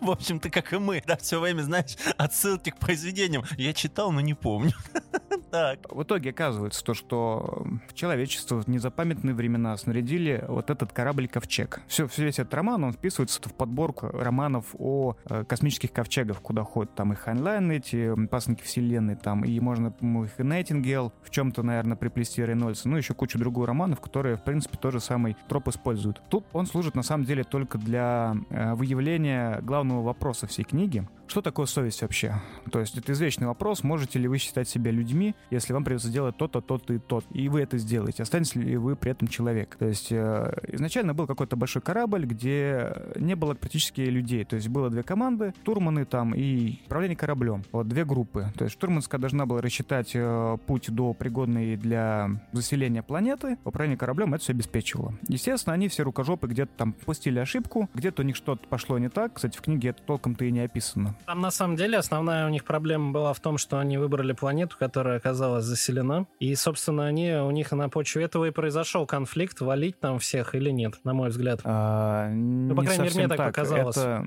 В 0.00 0.10
общем-то, 0.10 0.50
как 0.50 0.72
и 0.72 0.78
мы, 0.78 1.02
да, 1.06 1.16
все 1.16 1.40
время, 1.40 1.62
знаешь, 1.62 1.96
отсылки 2.16 2.70
к 2.70 2.78
произведениям. 2.78 3.44
Я 3.56 3.72
читал, 3.72 4.12
но 4.12 4.20
не 4.20 4.34
помню. 4.34 4.72
Так. 5.50 5.92
В 5.92 6.02
итоге 6.02 6.30
оказывается 6.30 6.80
то, 6.92 6.94
что 6.94 7.66
человечество 7.94 8.60
в 8.60 8.68
незапамятные 8.68 9.34
времена 9.34 9.76
снарядили 9.78 10.44
вот 10.46 10.68
этот 10.68 10.92
корабль 10.92 11.26
«Ковчег». 11.26 11.80
Все, 11.86 12.06
весь 12.18 12.38
этот 12.38 12.52
роман, 12.52 12.84
он 12.84 12.92
вписывается 12.92 13.40
в 13.48 13.54
подборку 13.54 14.08
романов 14.08 14.66
о 14.78 15.16
э, 15.24 15.44
космических 15.44 15.92
ковчегах, 15.92 16.42
куда 16.42 16.64
ходят 16.64 16.94
там 16.94 17.14
и 17.14 17.16
Хайнлайн, 17.16 17.70
эти 17.70 18.14
«Пасынки 18.26 18.62
вселенной», 18.62 19.16
там, 19.16 19.44
и 19.44 19.58
можно 19.60 19.94
ну, 20.00 20.24
их 20.24 20.38
и 20.38 20.42
Найтингел 20.42 21.12
в 21.22 21.30
чем-то, 21.30 21.62
наверное, 21.62 21.96
приплести 21.96 22.44
Рейнольдса, 22.44 22.88
ну, 22.88 22.96
еще 22.98 23.14
кучу 23.14 23.38
других 23.38 23.66
романов, 23.66 24.00
которые, 24.00 24.36
в 24.36 24.44
принципе, 24.44 24.76
тоже 24.76 25.00
самый 25.00 25.36
троп 25.48 25.68
используют. 25.68 26.20
Тут 26.28 26.44
он 26.52 26.66
служит, 26.66 26.94
на 26.94 27.02
самом 27.02 27.24
деле, 27.24 27.44
только 27.44 27.78
для 27.78 28.36
э, 28.50 28.74
выявления 28.74 29.60
главного 29.62 30.02
вопроса 30.02 30.46
всей 30.46 30.64
книги, 30.64 31.06
что 31.32 31.40
такое 31.40 31.64
совесть 31.64 32.02
вообще? 32.02 32.34
То 32.70 32.80
есть 32.80 32.98
это 32.98 33.12
извечный 33.12 33.46
вопрос, 33.46 33.82
можете 33.82 34.18
ли 34.18 34.28
вы 34.28 34.36
считать 34.36 34.68
себя 34.68 34.90
людьми, 34.90 35.34
если 35.50 35.72
вам 35.72 35.82
придется 35.82 36.10
делать 36.10 36.36
то-то, 36.36 36.60
то-то 36.60 36.92
и 36.92 36.98
то 36.98 37.22
и 37.32 37.48
вы 37.48 37.62
это 37.62 37.78
сделаете. 37.78 38.22
Останетесь 38.22 38.54
ли 38.54 38.76
вы 38.76 38.96
при 38.96 39.12
этом 39.12 39.28
человек? 39.28 39.76
То 39.76 39.86
есть 39.86 40.12
э, 40.12 40.54
изначально 40.68 41.14
был 41.14 41.26
какой-то 41.26 41.56
большой 41.56 41.80
корабль, 41.80 42.26
где 42.26 42.94
не 43.16 43.34
было 43.34 43.54
практически 43.54 44.02
людей. 44.02 44.44
То 44.44 44.56
есть 44.56 44.68
было 44.68 44.90
две 44.90 45.02
команды, 45.02 45.54
турманы 45.64 46.04
там 46.04 46.34
и 46.34 46.82
управление 46.84 47.16
кораблем. 47.16 47.64
Вот 47.72 47.88
две 47.88 48.04
группы. 48.04 48.52
То 48.58 48.64
есть 48.64 48.74
штурманская 48.76 49.18
должна 49.18 49.46
была 49.46 49.62
рассчитать 49.62 50.10
э, 50.12 50.58
путь 50.66 50.90
до 50.90 51.14
пригодной 51.14 51.78
для 51.78 52.28
заселения 52.52 53.02
планеты. 53.02 53.56
Управление 53.64 53.96
кораблем 53.96 54.34
это 54.34 54.42
все 54.42 54.52
обеспечивало. 54.52 55.14
Естественно, 55.28 55.72
они 55.72 55.88
все 55.88 56.02
рукожопы 56.02 56.46
где-то 56.46 56.72
там 56.76 56.92
пустили 56.92 57.38
ошибку, 57.38 57.88
где-то 57.94 58.20
у 58.20 58.24
них 58.26 58.36
что-то 58.36 58.68
пошло 58.68 58.98
не 58.98 59.08
так. 59.08 59.32
Кстати, 59.32 59.56
в 59.56 59.62
книге 59.62 59.88
это 59.88 60.02
толком-то 60.02 60.44
и 60.44 60.50
не 60.50 60.60
описано. 60.60 61.16
Там 61.26 61.40
на 61.40 61.50
самом 61.50 61.76
деле 61.76 61.98
основная 61.98 62.46
у 62.46 62.48
них 62.48 62.64
проблема 62.64 63.12
была 63.12 63.32
в 63.32 63.40
том, 63.40 63.58
что 63.58 63.78
они 63.78 63.98
выбрали 63.98 64.32
планету, 64.32 64.76
которая 64.78 65.18
оказалась 65.18 65.64
заселена. 65.64 66.26
И, 66.40 66.54
собственно, 66.54 67.06
они, 67.06 67.32
у 67.32 67.50
них 67.50 67.72
на 67.72 67.88
почве 67.88 68.24
этого 68.24 68.46
и 68.46 68.50
произошел 68.50 69.06
конфликт, 69.06 69.60
валить 69.60 69.98
там 70.00 70.18
всех 70.18 70.54
или 70.54 70.70
нет, 70.70 70.94
на 71.04 71.14
мой 71.14 71.30
взгляд. 71.30 71.60
А, 71.64 72.28
ну, 72.30 72.74
по 72.74 72.82
крайней 72.82 73.04
мере, 73.04 73.14
мне 73.14 73.28
так, 73.28 73.38
так 73.38 73.46
показалось. 73.48 73.96
Это, 73.96 74.26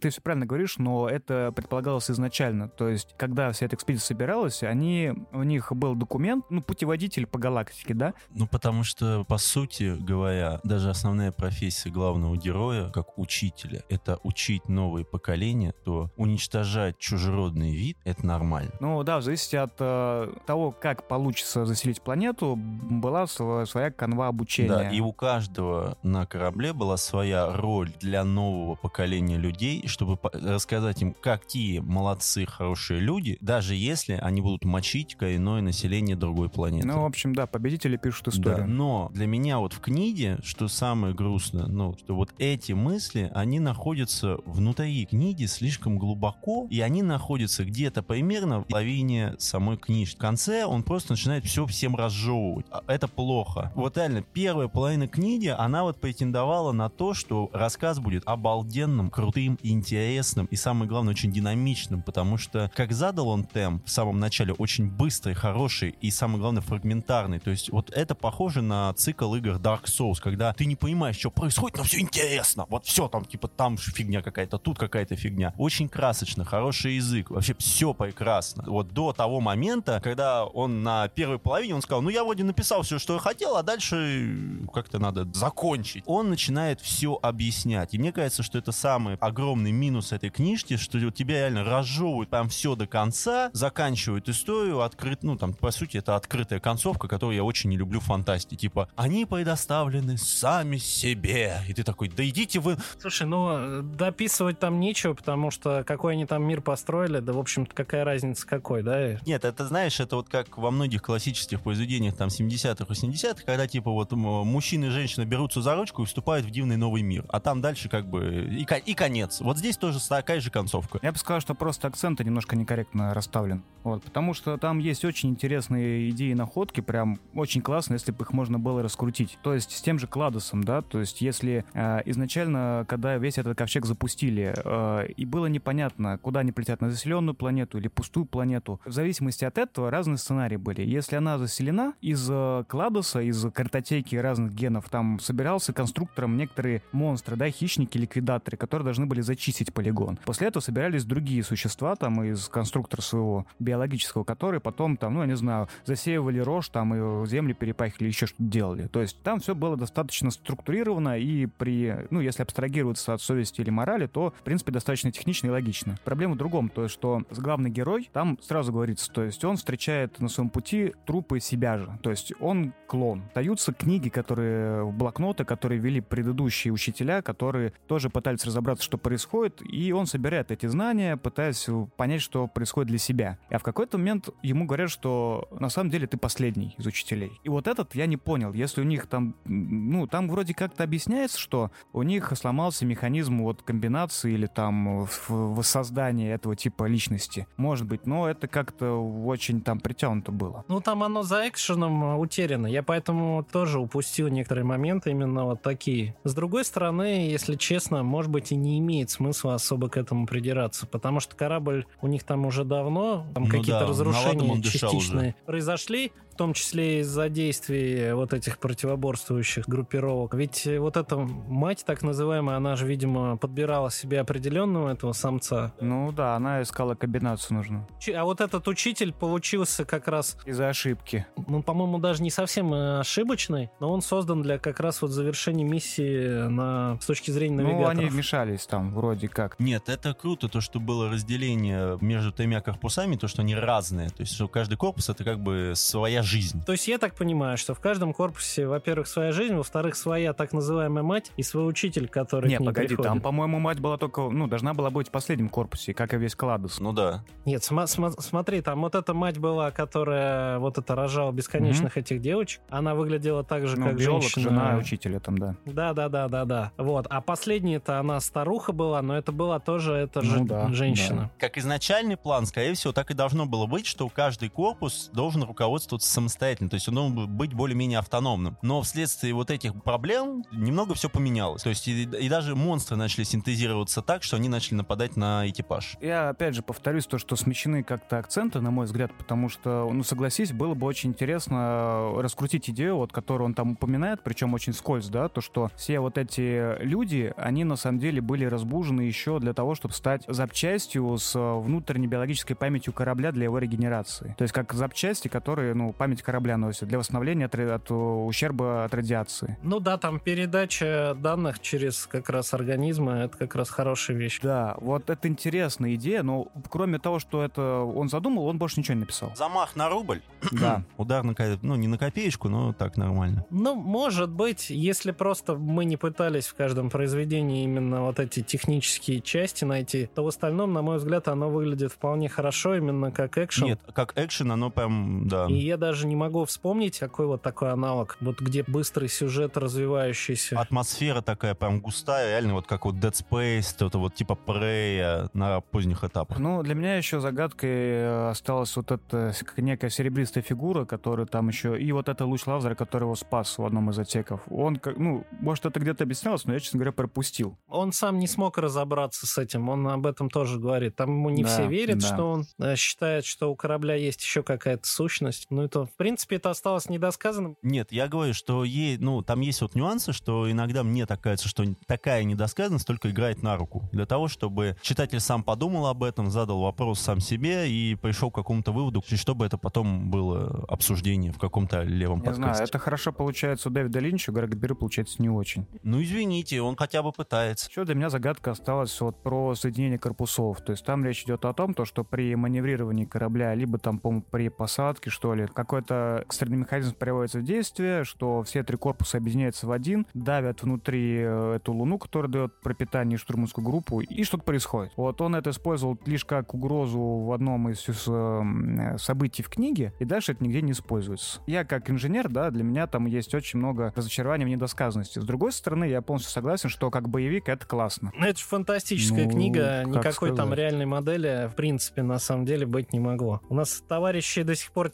ты 0.00 0.10
все 0.10 0.20
правильно 0.20 0.46
говоришь, 0.46 0.78
но 0.78 1.08
это 1.08 1.52
предполагалось 1.54 2.10
изначально. 2.10 2.68
То 2.68 2.88
есть, 2.88 3.14
когда 3.16 3.52
вся 3.52 3.66
эта 3.66 3.76
экспедиция 3.76 4.06
собиралась, 4.08 4.62
они, 4.62 5.12
у 5.32 5.42
них 5.42 5.72
был 5.72 5.94
документ, 5.94 6.44
ну, 6.50 6.62
путеводитель 6.62 7.26
по 7.26 7.38
галактике, 7.38 7.94
да? 7.94 8.14
Ну, 8.30 8.46
потому 8.46 8.84
что, 8.84 9.24
по 9.24 9.38
сути 9.38 9.96
говоря, 10.00 10.60
даже 10.64 10.90
основная 10.90 11.32
профессия 11.32 11.90
главного 11.90 12.36
героя, 12.36 12.90
как 12.90 13.18
учителя, 13.18 13.82
это 13.88 14.18
учить 14.22 14.68
новые 14.68 15.04
поколения, 15.04 15.74
то 15.84 16.10
уничтожать 16.20 16.98
чужеродный 16.98 17.72
вид— 17.72 17.96
это 18.04 18.26
нормально. 18.26 18.70
Ну 18.78 19.02
да, 19.04 19.18
в 19.18 19.22
зависимости 19.22 19.56
от 19.56 19.72
э, 19.78 20.32
того, 20.46 20.70
как 20.70 21.08
получится 21.08 21.64
заселить 21.64 22.02
планету, 22.02 22.56
была 22.56 23.26
своя 23.26 23.90
канва 23.90 24.28
обучения. 24.28 24.68
Да, 24.68 24.90
и 24.90 25.00
у 25.00 25.12
каждого 25.12 25.96
на 26.02 26.26
корабле 26.26 26.74
была 26.74 26.98
своя 26.98 27.56
роль 27.56 27.90
для 28.00 28.22
нового 28.24 28.74
поколения 28.74 29.38
людей, 29.38 29.86
чтобы 29.86 30.18
рассказать 30.22 31.00
им, 31.00 31.14
какие 31.14 31.78
молодцы, 31.78 32.44
хорошие 32.44 33.00
люди, 33.00 33.38
даже 33.40 33.74
если 33.74 34.12
они 34.12 34.42
будут 34.42 34.66
мочить 34.66 35.14
коренное 35.14 35.62
население 35.62 36.16
другой 36.16 36.50
планеты. 36.50 36.86
Ну, 36.86 37.00
в 37.00 37.06
общем, 37.06 37.34
да, 37.34 37.46
победители 37.46 37.96
пишут 37.96 38.28
историю. 38.28 38.58
Да, 38.58 38.66
но 38.66 39.10
для 39.14 39.26
меня 39.26 39.58
вот 39.58 39.72
в 39.72 39.80
книге, 39.80 40.38
что 40.42 40.68
самое 40.68 41.14
грустное, 41.14 41.64
ну, 41.66 41.96
что 41.96 42.14
вот 42.14 42.34
эти 42.38 42.72
мысли, 42.72 43.30
они 43.34 43.58
находятся 43.58 44.36
внутри 44.44 45.06
книги 45.06 45.46
слишком 45.46 45.98
глубоко 46.00 46.66
и 46.70 46.80
они 46.80 47.02
находятся 47.02 47.64
где-то 47.64 48.02
примерно 48.02 48.60
в 48.60 48.64
половине 48.64 49.34
самой 49.38 49.76
книжки. 49.76 50.16
В 50.16 50.18
конце 50.18 50.64
он 50.64 50.82
просто 50.82 51.12
начинает 51.12 51.44
все 51.44 51.66
всем 51.66 51.94
разжевывать. 51.94 52.66
А 52.70 52.82
это 52.86 53.08
плохо. 53.08 53.72
Вот 53.74 53.96
реально, 53.96 54.22
первая 54.22 54.68
половина 54.68 55.06
книги, 55.06 55.48
она 55.48 55.82
вот 55.82 56.00
претендовала 56.00 56.72
на 56.72 56.88
то, 56.88 57.14
что 57.14 57.50
рассказ 57.52 57.98
будет 57.98 58.22
обалденным, 58.26 59.10
крутым, 59.10 59.58
интересным 59.62 60.46
и, 60.46 60.56
самое 60.56 60.88
главное, 60.88 61.12
очень 61.12 61.32
динамичным, 61.32 62.02
потому 62.02 62.38
что, 62.38 62.70
как 62.74 62.92
задал 62.92 63.28
он 63.28 63.44
темп 63.44 63.86
в 63.86 63.90
самом 63.90 64.18
начале, 64.18 64.52
очень 64.54 64.90
быстрый, 64.90 65.34
хороший 65.34 65.94
и, 66.00 66.10
самое 66.10 66.38
главное, 66.40 66.62
фрагментарный. 66.62 67.38
То 67.38 67.50
есть 67.50 67.70
вот 67.70 67.90
это 67.90 68.14
похоже 68.14 68.62
на 68.62 68.92
цикл 68.94 69.34
игр 69.34 69.56
Dark 69.56 69.84
Souls, 69.84 70.16
когда 70.22 70.52
ты 70.52 70.64
не 70.64 70.76
понимаешь, 70.76 71.16
что 71.18 71.30
происходит, 71.30 71.76
но 71.76 71.84
все 71.84 72.00
интересно. 72.00 72.66
Вот 72.68 72.86
все 72.86 73.08
там, 73.08 73.24
типа, 73.24 73.48
там 73.48 73.76
фигня 73.76 74.22
какая-то, 74.22 74.58
тут 74.58 74.78
какая-то 74.78 75.16
фигня. 75.16 75.52
Очень 75.58 75.88
красочно, 75.90 76.44
хороший 76.44 76.94
язык, 76.94 77.30
вообще 77.30 77.54
все 77.58 77.92
прекрасно. 77.92 78.64
Вот 78.66 78.92
до 78.92 79.12
того 79.12 79.40
момента, 79.40 80.00
когда 80.02 80.44
он 80.44 80.82
на 80.82 81.08
первой 81.08 81.38
половине, 81.38 81.74
он 81.74 81.82
сказал, 81.82 82.02
ну 82.02 82.08
я 82.08 82.24
вроде 82.24 82.44
написал 82.44 82.82
все, 82.82 82.98
что 82.98 83.14
я 83.14 83.18
хотел, 83.18 83.56
а 83.56 83.62
дальше 83.62 84.60
как-то 84.72 84.98
надо 84.98 85.26
закончить. 85.32 86.04
Он 86.06 86.30
начинает 86.30 86.80
все 86.80 87.18
объяснять. 87.20 87.94
И 87.94 87.98
мне 87.98 88.12
кажется, 88.12 88.42
что 88.42 88.58
это 88.58 88.72
самый 88.72 89.16
огромный 89.16 89.72
минус 89.72 90.12
этой 90.12 90.30
книжки, 90.30 90.76
что 90.76 91.10
тебя 91.10 91.40
реально 91.40 91.64
разжевывают 91.64 92.30
прям 92.30 92.48
все 92.48 92.74
до 92.74 92.86
конца, 92.86 93.50
заканчивают 93.52 94.28
историю, 94.28 94.82
открыт, 94.82 95.22
ну 95.22 95.36
там, 95.36 95.54
по 95.54 95.70
сути, 95.70 95.96
это 95.96 96.16
открытая 96.16 96.60
концовка, 96.60 97.08
которую 97.08 97.36
я 97.36 97.44
очень 97.44 97.70
не 97.70 97.76
люблю 97.76 98.00
в 98.00 98.04
фантастике. 98.04 98.56
Типа, 98.56 98.88
они 98.96 99.24
предоставлены 99.26 100.18
сами 100.18 100.76
себе. 100.76 101.62
И 101.68 101.74
ты 101.74 101.82
такой, 101.82 102.08
да 102.08 102.26
идите 102.28 102.60
вы... 102.60 102.76
Слушай, 102.98 103.26
ну, 103.26 103.82
дописывать 103.82 104.58
там 104.58 104.80
нечего, 104.80 105.14
потому 105.14 105.50
что 105.50 105.79
какой 105.84 106.14
они 106.14 106.26
там 106.26 106.42
мир 106.44 106.60
построили, 106.60 107.20
да, 107.20 107.32
в 107.32 107.38
общем-то, 107.38 107.74
какая 107.74 108.04
разница 108.04 108.46
какой, 108.46 108.82
да? 108.82 109.18
Нет, 109.26 109.44
это, 109.44 109.66
знаешь, 109.66 110.00
это 110.00 110.16
вот 110.16 110.28
как 110.28 110.58
во 110.58 110.70
многих 110.70 111.02
классических 111.02 111.60
произведениях 111.62 112.16
там 112.16 112.28
70-х, 112.28 112.84
80-х, 112.84 113.42
когда, 113.44 113.66
типа, 113.66 113.90
вот 113.90 114.12
мужчина 114.12 114.86
и 114.86 114.88
женщина 114.90 115.24
берутся 115.24 115.62
за 115.62 115.74
ручку 115.74 116.02
и 116.02 116.06
вступают 116.06 116.46
в 116.46 116.50
дивный 116.50 116.76
новый 116.76 117.02
мир. 117.02 117.24
А 117.28 117.40
там 117.40 117.60
дальше 117.60 117.88
как 117.88 118.06
бы 118.06 118.48
и, 118.50 118.66
и 118.86 118.94
конец. 118.94 119.40
Вот 119.40 119.58
здесь 119.58 119.76
тоже 119.76 119.98
такая 120.06 120.40
же 120.40 120.50
концовка. 120.50 120.98
Я 121.02 121.12
бы 121.12 121.18
сказал, 121.18 121.40
что 121.40 121.54
просто 121.54 121.88
акценты 121.88 122.24
немножко 122.24 122.56
некорректно 122.56 123.14
расставлен. 123.14 123.62
Вот, 123.82 124.02
потому 124.02 124.34
что 124.34 124.58
там 124.58 124.78
есть 124.78 125.04
очень 125.04 125.30
интересные 125.30 126.10
идеи 126.10 126.30
и 126.30 126.34
находки, 126.34 126.80
прям 126.80 127.18
очень 127.34 127.62
классно, 127.62 127.94
если 127.94 128.12
бы 128.12 128.24
их 128.24 128.32
можно 128.32 128.58
было 128.58 128.82
раскрутить. 128.82 129.38
То 129.42 129.54
есть 129.54 129.76
с 129.76 129.80
тем 129.80 129.98
же 129.98 130.06
Кладосом, 130.06 130.62
да, 130.64 130.82
то 130.82 131.00
есть 131.00 131.20
если 131.20 131.64
э, 131.72 132.00
изначально, 132.06 132.84
когда 132.88 133.16
весь 133.16 133.38
этот 133.38 133.56
ковчег 133.56 133.86
запустили, 133.86 134.54
э, 134.56 135.12
и 135.16 135.24
было 135.24 135.46
непонятно, 135.46 135.69
куда 136.18 136.40
они 136.40 136.52
полетят, 136.52 136.80
на 136.80 136.90
заселенную 136.90 137.34
планету 137.34 137.78
или 137.78 137.88
пустую 137.88 138.26
планету, 138.26 138.80
в 138.84 138.92
зависимости 138.92 139.44
от 139.44 139.58
этого 139.58 139.90
разные 139.90 140.18
сценарии 140.18 140.56
были. 140.56 140.82
Если 140.82 141.16
она 141.16 141.38
заселена, 141.38 141.94
из 142.00 142.30
Кладоса, 142.68 143.20
из 143.20 143.44
картотеки 143.52 144.16
разных 144.16 144.54
генов, 144.54 144.88
там 144.88 145.18
собирался 145.20 145.72
конструктором 145.72 146.36
некоторые 146.36 146.82
монстры, 146.92 147.36
да, 147.36 147.50
хищники, 147.50 147.98
ликвидаторы, 147.98 148.56
которые 148.56 148.84
должны 148.84 149.06
были 149.06 149.20
зачистить 149.20 149.72
полигон. 149.72 150.18
После 150.24 150.48
этого 150.48 150.62
собирались 150.62 151.04
другие 151.04 151.42
существа 151.42 151.96
там 151.96 152.22
из 152.22 152.48
конструктора 152.48 153.00
своего 153.02 153.46
биологического, 153.58 154.24
которые 154.24 154.60
потом 154.60 154.96
там, 154.96 155.14
ну, 155.14 155.20
я 155.20 155.26
не 155.26 155.36
знаю, 155.36 155.68
засеивали 155.84 156.38
рожь 156.38 156.68
там 156.68 156.94
и 156.94 157.26
земли 157.26 157.52
перепахивали, 157.52 158.08
еще 158.08 158.26
что-то 158.26 158.42
делали. 158.42 158.86
То 158.86 159.00
есть 159.00 159.20
там 159.22 159.40
все 159.40 159.54
было 159.54 159.76
достаточно 159.76 160.30
структурировано 160.30 161.18
и 161.18 161.46
при, 161.46 162.06
ну, 162.10 162.20
если 162.20 162.42
абстрагироваться 162.42 163.14
от 163.14 163.22
совести 163.22 163.60
или 163.60 163.70
морали, 163.70 164.06
то, 164.06 164.34
в 164.38 164.42
принципе, 164.42 164.72
достаточно 164.72 165.12
технично 165.12 165.48
и 165.48 165.50
логично. 165.50 165.59
Проблема 166.04 166.34
в 166.34 166.38
другом, 166.38 166.68
то 166.68 166.82
есть, 166.82 166.94
что 166.94 167.22
главный 167.30 167.70
герой, 167.70 168.08
там 168.12 168.38
сразу 168.40 168.72
говорится, 168.72 169.10
то 169.12 169.22
есть 169.22 169.44
он 169.44 169.56
встречает 169.56 170.20
на 170.20 170.28
своем 170.28 170.50
пути 170.50 170.94
трупы 171.06 171.40
себя 171.40 171.78
же, 171.78 171.98
то 172.02 172.10
есть 172.10 172.32
он 172.40 172.72
клон. 172.86 173.22
Даются 173.34 173.72
книги, 173.72 174.08
которые, 174.08 174.90
блокноты, 174.90 175.44
которые 175.44 175.80
вели 175.80 176.00
предыдущие 176.00 176.72
учителя, 176.72 177.22
которые 177.22 177.72
тоже 177.86 178.10
пытались 178.10 178.44
разобраться, 178.44 178.84
что 178.84 178.98
происходит, 178.98 179.62
и 179.62 179.92
он 179.92 180.06
собирает 180.06 180.50
эти 180.50 180.66
знания, 180.66 181.16
пытаясь 181.16 181.68
понять, 181.96 182.22
что 182.22 182.46
происходит 182.46 182.88
для 182.88 182.98
себя. 182.98 183.38
А 183.50 183.58
в 183.58 183.62
какой-то 183.62 183.98
момент 183.98 184.30
ему 184.42 184.66
говорят, 184.66 184.90
что 184.90 185.48
на 185.58 185.68
самом 185.68 185.90
деле 185.90 186.06
ты 186.06 186.16
последний 186.16 186.74
из 186.78 186.86
учителей. 186.86 187.32
И 187.44 187.48
вот 187.48 187.66
этот 187.66 187.94
я 187.94 188.06
не 188.06 188.16
понял. 188.16 188.52
Если 188.52 188.80
у 188.80 188.84
них 188.84 189.06
там, 189.06 189.34
ну, 189.44 190.06
там 190.06 190.28
вроде 190.28 190.54
как-то 190.54 190.84
объясняется, 190.84 191.38
что 191.38 191.70
у 191.92 192.02
них 192.02 192.32
сломался 192.36 192.84
механизм 192.86 193.42
вот 193.42 193.62
комбинации 193.62 194.32
или 194.32 194.46
там 194.46 195.06
воссоздания 195.54 196.34
этого 196.34 196.56
типа 196.56 196.84
личности. 196.84 197.46
Может 197.56 197.86
быть, 197.86 198.06
но 198.06 198.28
это 198.28 198.48
как-то 198.48 198.92
очень 198.92 199.60
там 199.60 199.80
притянуто 199.80 200.32
было. 200.32 200.64
Ну, 200.68 200.80
там 200.80 201.02
оно 201.02 201.22
за 201.22 201.48
экшеном 201.48 202.18
утеряно. 202.18 202.66
Я 202.66 202.82
поэтому 202.82 203.46
тоже 203.50 203.78
упустил 203.78 204.28
некоторые 204.28 204.64
моменты 204.64 205.10
именно 205.10 205.44
вот 205.44 205.62
такие. 205.62 206.16
С 206.24 206.34
другой 206.34 206.64
стороны, 206.64 207.28
если 207.28 207.56
честно, 207.56 208.02
может 208.02 208.30
быть 208.30 208.52
и 208.52 208.56
не 208.56 208.78
имеет 208.78 209.10
смысла 209.10 209.54
особо 209.54 209.88
к 209.88 209.96
этому 209.96 210.26
придираться, 210.26 210.86
потому 210.86 211.20
что 211.20 211.36
корабль 211.36 211.86
у 212.00 212.06
них 212.06 212.24
там 212.24 212.46
уже 212.46 212.64
давно, 212.64 213.26
там 213.34 213.44
ну 213.44 213.50
какие-то 213.50 213.80
да, 213.80 213.86
разрушения 213.86 214.60
частичные 214.62 215.34
произошли, 215.46 216.12
том 216.40 216.54
числе 216.54 217.00
из-за 217.00 217.28
действий 217.28 218.14
вот 218.14 218.32
этих 218.32 218.56
противоборствующих 218.56 219.68
группировок. 219.68 220.32
Ведь 220.32 220.66
вот 220.78 220.96
эта 220.96 221.18
мать, 221.18 221.84
так 221.84 222.02
называемая, 222.02 222.56
она 222.56 222.76
же, 222.76 222.86
видимо, 222.86 223.36
подбирала 223.36 223.90
себе 223.90 224.20
определенного 224.20 224.88
этого 224.88 225.12
самца. 225.12 225.74
Ну 225.82 226.12
да, 226.12 226.36
она 226.36 226.62
искала 226.62 226.94
комбинацию 226.94 227.58
нужную. 227.58 227.86
А 228.16 228.24
вот 228.24 228.40
этот 228.40 228.66
учитель 228.68 229.12
получился 229.12 229.84
как 229.84 230.08
раз... 230.08 230.38
Из-за 230.46 230.70
ошибки. 230.70 231.26
Ну, 231.46 231.62
по-моему, 231.62 231.98
даже 231.98 232.22
не 232.22 232.30
совсем 232.30 232.72
э, 232.72 233.00
ошибочный, 233.00 233.68
но 233.78 233.92
он 233.92 234.00
создан 234.00 234.40
для 234.40 234.58
как 234.58 234.80
раз 234.80 235.02
вот 235.02 235.10
завершения 235.10 235.64
миссии 235.64 236.48
на... 236.48 236.96
с 237.02 237.04
точки 237.04 237.30
зрения 237.30 237.56
навигаторов. 237.56 237.96
Ну, 237.96 238.00
они 238.00 238.08
вмешались 238.08 238.64
там 238.64 238.94
вроде 238.94 239.28
как. 239.28 239.60
Нет, 239.60 239.90
это 239.90 240.14
круто, 240.14 240.48
то, 240.48 240.62
что 240.62 240.80
было 240.80 241.10
разделение 241.10 241.98
между 242.00 242.32
тремя 242.32 242.62
корпусами, 242.62 243.16
то, 243.16 243.28
что 243.28 243.42
они 243.42 243.54
разные. 243.54 244.08
То 244.08 244.22
есть, 244.22 244.32
что 244.32 244.48
каждый 244.48 244.76
корпус— 244.76 245.08
это 245.10 245.22
как 245.22 245.38
бы 245.38 245.74
своя 245.74 246.22
жизнь. 246.30 246.62
То 246.64 246.72
есть 246.72 246.86
я 246.88 246.98
так 246.98 247.14
понимаю, 247.14 247.56
что 247.58 247.74
в 247.74 247.80
каждом 247.80 248.12
корпусе, 248.12 248.66
во-первых, 248.66 249.08
своя 249.08 249.32
жизнь, 249.32 249.54
во-вторых, 249.54 249.96
своя 249.96 250.32
так 250.32 250.52
называемая 250.52 251.02
мать 251.02 251.32
и 251.36 251.42
свой 251.42 251.68
учитель, 251.68 252.08
который 252.08 252.48
Не, 252.48 252.56
к 252.56 252.60
ней 252.60 252.66
погоди, 252.66 252.88
приходит. 252.88 253.10
там, 253.10 253.20
по-моему, 253.20 253.58
мать 253.58 253.80
была 253.80 253.96
только, 253.96 254.28
ну, 254.28 254.46
должна 254.46 254.74
была 254.74 254.90
быть 254.90 255.08
в 255.08 255.10
последнем 255.10 255.48
корпусе, 255.48 255.94
как 255.94 256.14
и 256.14 256.16
весь 256.16 256.34
Кладус. 256.34 256.80
Ну 256.80 256.92
да. 256.92 257.24
Нет, 257.44 257.64
см- 257.64 257.88
см- 257.88 258.20
смотри, 258.20 258.60
там 258.60 258.80
вот 258.80 258.94
эта 258.94 259.12
мать 259.14 259.38
была, 259.38 259.70
которая 259.70 260.58
вот 260.58 260.78
это 260.78 260.94
рожала 260.94 261.32
бесконечных 261.32 261.96
mm-hmm. 261.96 262.00
этих 262.00 262.20
девочек. 262.20 262.60
Она 262.70 262.94
выглядела 262.94 263.42
так 263.44 263.66
же, 263.66 263.78
ну, 263.78 263.86
как 263.86 263.96
биолог, 263.96 264.22
женщина. 264.22 264.42
жена 264.42 264.76
учителя 264.76 265.20
там, 265.20 265.38
да. 265.38 265.56
Да, 265.66 265.92
да, 265.92 266.08
да, 266.08 266.28
да, 266.28 266.44
да. 266.44 266.72
Вот. 266.76 267.06
А 267.10 267.20
последняя-то 267.20 267.98
она 267.98 268.20
старуха 268.20 268.72
была, 268.72 269.02
но 269.02 269.16
это 269.16 269.32
была 269.32 269.58
тоже 269.58 269.94
это 269.94 270.22
же 270.22 270.40
ну, 270.40 270.44
да, 270.46 270.68
женщина. 270.72 271.30
Да. 271.38 271.46
Как 271.46 271.58
изначальный 271.58 272.16
план, 272.16 272.46
скорее 272.46 272.74
всего, 272.74 272.92
так 272.92 273.10
и 273.10 273.14
должно 273.14 273.46
было 273.46 273.66
быть, 273.66 273.86
что 273.86 274.08
каждый 274.08 274.48
корпус 274.48 275.10
должен 275.12 275.42
руководствоваться 275.42 276.10
самостоятельно. 276.20 276.70
То 276.70 276.74
есть 276.74 276.88
он 276.88 276.94
должен 276.94 277.36
быть 277.36 277.54
более-менее 277.54 277.98
автономным. 277.98 278.56
Но 278.62 278.82
вследствие 278.82 279.34
вот 279.34 279.50
этих 279.50 279.74
проблем 279.82 280.44
немного 280.52 280.94
все 280.94 281.08
поменялось. 281.08 281.62
То 281.62 281.70
есть 281.70 281.88
и, 281.88 282.02
и 282.02 282.28
даже 282.28 282.54
монстры 282.54 282.96
начали 282.96 283.24
синтезироваться 283.24 284.02
так, 284.02 284.22
что 284.22 284.36
они 284.36 284.48
начали 284.48 284.76
нападать 284.76 285.16
на 285.16 285.48
экипаж. 285.48 285.96
Я 286.00 286.30
опять 286.30 286.54
же 286.54 286.62
повторюсь 286.62 287.06
то, 287.06 287.18
что 287.18 287.36
смещены 287.36 287.82
как-то 287.82 288.18
акценты, 288.18 288.60
на 288.60 288.70
мой 288.70 288.86
взгляд, 288.86 289.12
потому 289.16 289.48
что, 289.48 289.88
ну 289.92 290.02
согласись, 290.04 290.52
было 290.52 290.74
бы 290.74 290.86
очень 290.86 291.10
интересно 291.10 292.12
раскрутить 292.16 292.68
идею, 292.70 292.96
вот, 292.96 293.12
которую 293.12 293.46
он 293.46 293.54
там 293.54 293.72
упоминает, 293.72 294.22
причем 294.22 294.54
очень 294.54 294.72
скользь, 294.72 295.08
да, 295.08 295.28
то, 295.28 295.40
что 295.40 295.70
все 295.76 296.00
вот 296.00 296.18
эти 296.18 296.80
люди, 296.82 297.32
они 297.36 297.64
на 297.64 297.76
самом 297.76 297.98
деле 297.98 298.20
были 298.20 298.44
разбужены 298.44 299.02
еще 299.02 299.38
для 299.40 299.54
того, 299.54 299.74
чтобы 299.74 299.94
стать 299.94 300.24
запчастью 300.28 301.16
с 301.18 301.34
внутренней 301.34 302.06
биологической 302.06 302.54
памятью 302.54 302.92
корабля 302.92 303.32
для 303.32 303.44
его 303.44 303.58
регенерации. 303.58 304.34
То 304.38 304.42
есть 304.42 304.52
как 304.52 304.72
запчасти, 304.72 305.28
которые, 305.28 305.74
ну, 305.74 305.92
память 306.00 306.22
корабля 306.22 306.56
носят 306.56 306.88
для 306.88 306.98
восстановления 306.98 307.20
восстановления 307.20 307.44
от, 307.44 307.54
от 307.54 307.90
ущерба 307.90 308.84
от 308.84 308.94
радиации. 308.94 309.58
Ну 309.62 309.80
да, 309.80 309.98
там 309.98 310.20
передача 310.20 311.14
данных 311.18 311.60
через 311.60 312.06
как 312.06 312.30
раз 312.30 312.54
организмы, 312.54 313.12
это 313.12 313.36
как 313.36 313.54
раз 313.54 313.68
хорошая 313.68 314.16
вещь. 314.16 314.40
Да, 314.42 314.76
вот 314.80 315.10
это 315.10 315.28
интересная 315.28 315.94
идея, 315.94 316.22
но 316.22 316.48
кроме 316.68 316.98
того, 316.98 317.18
что 317.18 317.42
это 317.42 317.80
он 317.80 318.08
задумал, 318.08 318.46
он 318.46 318.58
больше 318.58 318.80
ничего 318.80 318.94
не 318.94 319.00
написал. 319.00 319.32
Замах 319.36 319.76
на 319.76 319.88
рубль? 319.88 320.22
Да. 320.52 320.82
Удар 320.96 321.24
на, 321.24 321.34
ну 321.62 321.76
не 321.76 321.88
на 321.88 321.98
копеечку, 321.98 322.48
но 322.48 322.72
так 322.72 322.96
нормально. 322.96 323.44
Ну, 323.50 323.74
может 323.74 324.30
быть, 324.30 324.70
если 324.70 325.12
просто 325.12 325.54
мы 325.54 325.84
не 325.84 325.96
пытались 325.96 326.46
в 326.46 326.54
каждом 326.54 326.90
произведении 326.90 327.64
именно 327.64 328.02
вот 328.02 328.18
эти 328.18 328.42
технические 328.42 329.20
части 329.20 329.64
найти, 329.64 330.08
то 330.14 330.24
в 330.24 330.28
остальном, 330.28 330.72
на 330.72 330.82
мой 330.82 330.98
взгляд, 330.98 331.28
оно 331.28 331.50
выглядит 331.50 331.92
вполне 331.92 332.28
хорошо, 332.28 332.74
именно 332.74 333.10
как 333.10 333.38
экшен. 333.38 333.66
Нет, 333.66 333.80
как 333.92 334.12
экшен, 334.16 334.52
оно 334.52 334.70
прям, 334.70 335.28
да. 335.28 335.46
И 335.46 335.54
я 335.54 335.76
даже 335.76 335.89
не 336.06 336.16
могу 336.16 336.44
вспомнить, 336.44 336.98
какой 336.98 337.26
вот 337.26 337.42
такой 337.42 337.72
аналог, 337.72 338.16
вот 338.20 338.40
где 338.40 338.64
быстрый 338.66 339.08
сюжет 339.08 339.56
развивающийся. 339.56 340.58
Атмосфера 340.58 341.20
такая 341.20 341.54
прям 341.54 341.80
густая, 341.80 342.30
реально 342.30 342.54
вот 342.54 342.66
как 342.66 342.84
вот 342.84 342.96
Dead 342.96 343.12
Space, 343.12 343.70
что-то 343.70 343.98
вот 343.98 344.14
типа 344.14 344.38
Prey 344.46 345.28
на 345.32 345.60
поздних 345.60 346.04
этапах. 346.04 346.38
Ну, 346.38 346.62
для 346.62 346.74
меня 346.74 346.96
еще 346.96 347.20
загадкой 347.20 347.70
э, 347.70 348.30
осталась 348.30 348.74
вот 348.76 348.90
эта 348.90 349.32
некая 349.56 349.90
серебристая 349.90 350.42
фигура, 350.42 350.84
которая 350.84 351.26
там 351.26 351.48
еще... 351.48 351.80
И 351.80 351.92
вот 351.92 352.08
это 352.08 352.24
луч 352.26 352.46
лазера, 352.46 352.74
который 352.74 353.04
его 353.04 353.14
спас 353.14 353.58
в 353.58 353.64
одном 353.64 353.90
из 353.90 353.98
отсеков. 353.98 354.42
Он, 354.50 354.76
как, 354.76 354.96
ну, 354.96 355.24
может, 355.40 355.66
это 355.66 355.80
где-то 355.80 356.04
объяснялось, 356.04 356.44
но 356.44 356.54
я, 356.54 356.60
честно 356.60 356.78
говоря, 356.78 356.92
пропустил. 356.92 357.58
Он 357.68 357.92
сам 357.92 358.18
не 358.18 358.26
смог 358.26 358.58
разобраться 358.58 359.26
с 359.26 359.38
этим, 359.38 359.68
он 359.68 359.86
об 359.88 360.06
этом 360.06 360.30
тоже 360.30 360.58
говорит. 360.58 360.96
Там 360.96 361.10
ему 361.10 361.30
не 361.30 361.44
да, 361.44 361.48
все 361.48 361.66
верят, 361.66 361.98
да. 361.98 362.06
что 362.06 362.30
он 362.30 362.46
э, 362.58 362.76
считает, 362.76 363.24
что 363.24 363.50
у 363.50 363.56
корабля 363.56 363.94
есть 363.94 364.22
еще 364.22 364.42
какая-то 364.42 364.86
сущность. 364.86 365.46
Ну, 365.50 365.62
это, 365.80 365.92
в 365.92 365.96
принципе, 365.96 366.36
это 366.36 366.50
осталось 366.50 366.88
не 366.88 367.00
недосказанным? 367.00 367.56
Нет, 367.62 367.92
я 367.92 368.08
говорю, 368.08 368.34
что 368.34 368.64
ей, 368.64 368.98
ну, 368.98 369.22
там 369.22 369.40
есть 369.40 369.62
вот 369.62 369.74
нюансы, 369.74 370.12
что 370.12 370.50
иногда 370.50 370.82
мне 370.82 371.06
так 371.06 371.20
кажется, 371.20 371.48
что 371.48 371.64
такая 371.86 372.24
недосказанность 372.24 372.86
только 372.86 373.10
играет 373.10 373.42
на 373.42 373.56
руку. 373.56 373.88
Для 373.92 374.06
того, 374.06 374.28
чтобы 374.28 374.76
читатель 374.82 375.20
сам 375.20 375.42
подумал 375.42 375.86
об 375.86 376.02
этом, 376.04 376.30
задал 376.30 376.60
вопрос 376.60 377.00
сам 377.00 377.20
себе 377.20 377.70
и 377.70 377.94
пришел 377.94 378.30
к 378.30 378.34
какому-то 378.34 378.72
выводу, 378.72 379.02
чтобы 379.06 379.46
это 379.46 379.58
потом 379.58 380.10
было 380.10 380.64
обсуждение 380.68 381.32
в 381.32 381.38
каком-то 381.38 381.82
левом 381.82 382.18
не 382.18 382.24
подкасте. 382.24 382.54
знаю, 382.54 382.68
это 382.68 382.78
хорошо 382.78 383.12
получается 383.12 383.68
у 383.68 383.72
Дэвида 383.72 383.98
Линча, 384.00 384.30
у 384.30 384.34
Грега 384.34 384.56
Биры 384.56 384.74
получается 384.74 385.22
не 385.22 385.28
очень. 385.28 385.66
Ну, 385.82 386.02
извините, 386.02 386.60
он 386.60 386.76
хотя 386.76 387.02
бы 387.02 387.12
пытается. 387.12 387.68
Еще 387.68 387.84
для 387.84 387.94
меня 387.94 388.10
загадка 388.10 388.50
осталась 388.50 388.98
вот 389.00 389.22
про 389.22 389.54
соединение 389.54 389.98
корпусов. 389.98 390.60
То 390.60 390.72
есть 390.72 390.84
там 390.84 391.04
речь 391.04 391.22
идет 391.22 391.44
о 391.44 391.52
том, 391.52 391.74
то, 391.74 391.84
что 391.84 392.04
при 392.04 392.34
маневрировании 392.34 393.04
корабля, 393.04 393.54
либо 393.54 393.78
там, 393.78 393.98
по 393.98 394.20
при 394.20 394.48
посадке, 394.48 395.10
что 395.10 395.34
ли, 395.34 395.46
как 395.46 395.69
какой-то 395.70 396.24
экстренный 396.26 396.56
механизм 396.56 396.96
приводится 396.96 397.38
в 397.38 397.44
действие, 397.44 398.02
что 398.02 398.42
все 398.42 398.64
три 398.64 398.76
корпуса 398.76 399.18
объединяются 399.18 399.68
в 399.68 399.70
один, 399.72 400.04
давят 400.14 400.64
внутри 400.64 401.18
э, 401.20 401.54
эту 401.56 401.72
луну, 401.72 401.96
которая 401.96 402.28
дает 402.28 402.60
пропитание 402.60 403.16
штурманскую 403.16 403.64
группу, 403.64 404.00
и 404.00 404.24
что-то 404.24 404.42
происходит. 404.42 404.92
Вот 404.96 405.20
он 405.20 405.36
это 405.36 405.50
использовал 405.50 405.96
лишь 406.06 406.24
как 406.24 406.54
угрозу 406.54 406.98
в 407.00 407.32
одном 407.32 407.68
из 407.68 407.86
э, 408.08 408.96
событий 408.98 409.44
в 409.44 409.48
книге, 409.48 409.92
и 410.00 410.04
дальше 410.04 410.32
это 410.32 410.42
нигде 410.42 410.60
не 410.60 410.72
используется. 410.72 411.40
Я 411.46 411.64
как 411.64 411.88
инженер, 411.88 412.28
да, 412.28 412.50
для 412.50 412.64
меня 412.64 412.88
там 412.88 413.06
есть 413.06 413.32
очень 413.32 413.60
много 413.60 413.92
разочарований 413.94 414.46
в 414.46 414.48
недосказанности. 414.48 415.20
С 415.20 415.24
другой 415.24 415.52
стороны, 415.52 415.84
я 415.84 416.02
полностью 416.02 416.32
согласен, 416.32 416.68
что 416.68 416.90
как 416.90 417.08
боевик 417.08 417.48
это 417.48 417.64
классно. 417.64 418.10
Ну, 418.18 418.26
это 418.26 418.40
же 418.40 418.44
фантастическая 418.44 419.26
Ну, 419.26 419.30
книга, 419.30 419.82
как 419.84 419.86
никакой 419.86 420.30
там 420.30 420.48
сказать. 420.48 420.58
реальной 420.58 420.86
модели 420.86 421.48
в 421.48 421.54
принципе 421.54 422.02
на 422.02 422.18
самом 422.18 422.44
деле 422.44 422.66
быть 422.66 422.92
не 422.92 422.98
могло. 422.98 423.40
У 423.48 423.54
нас 423.54 423.84
товарищи 423.86 424.42
до 424.42 424.56
сих 424.56 424.72
пор 424.72 424.88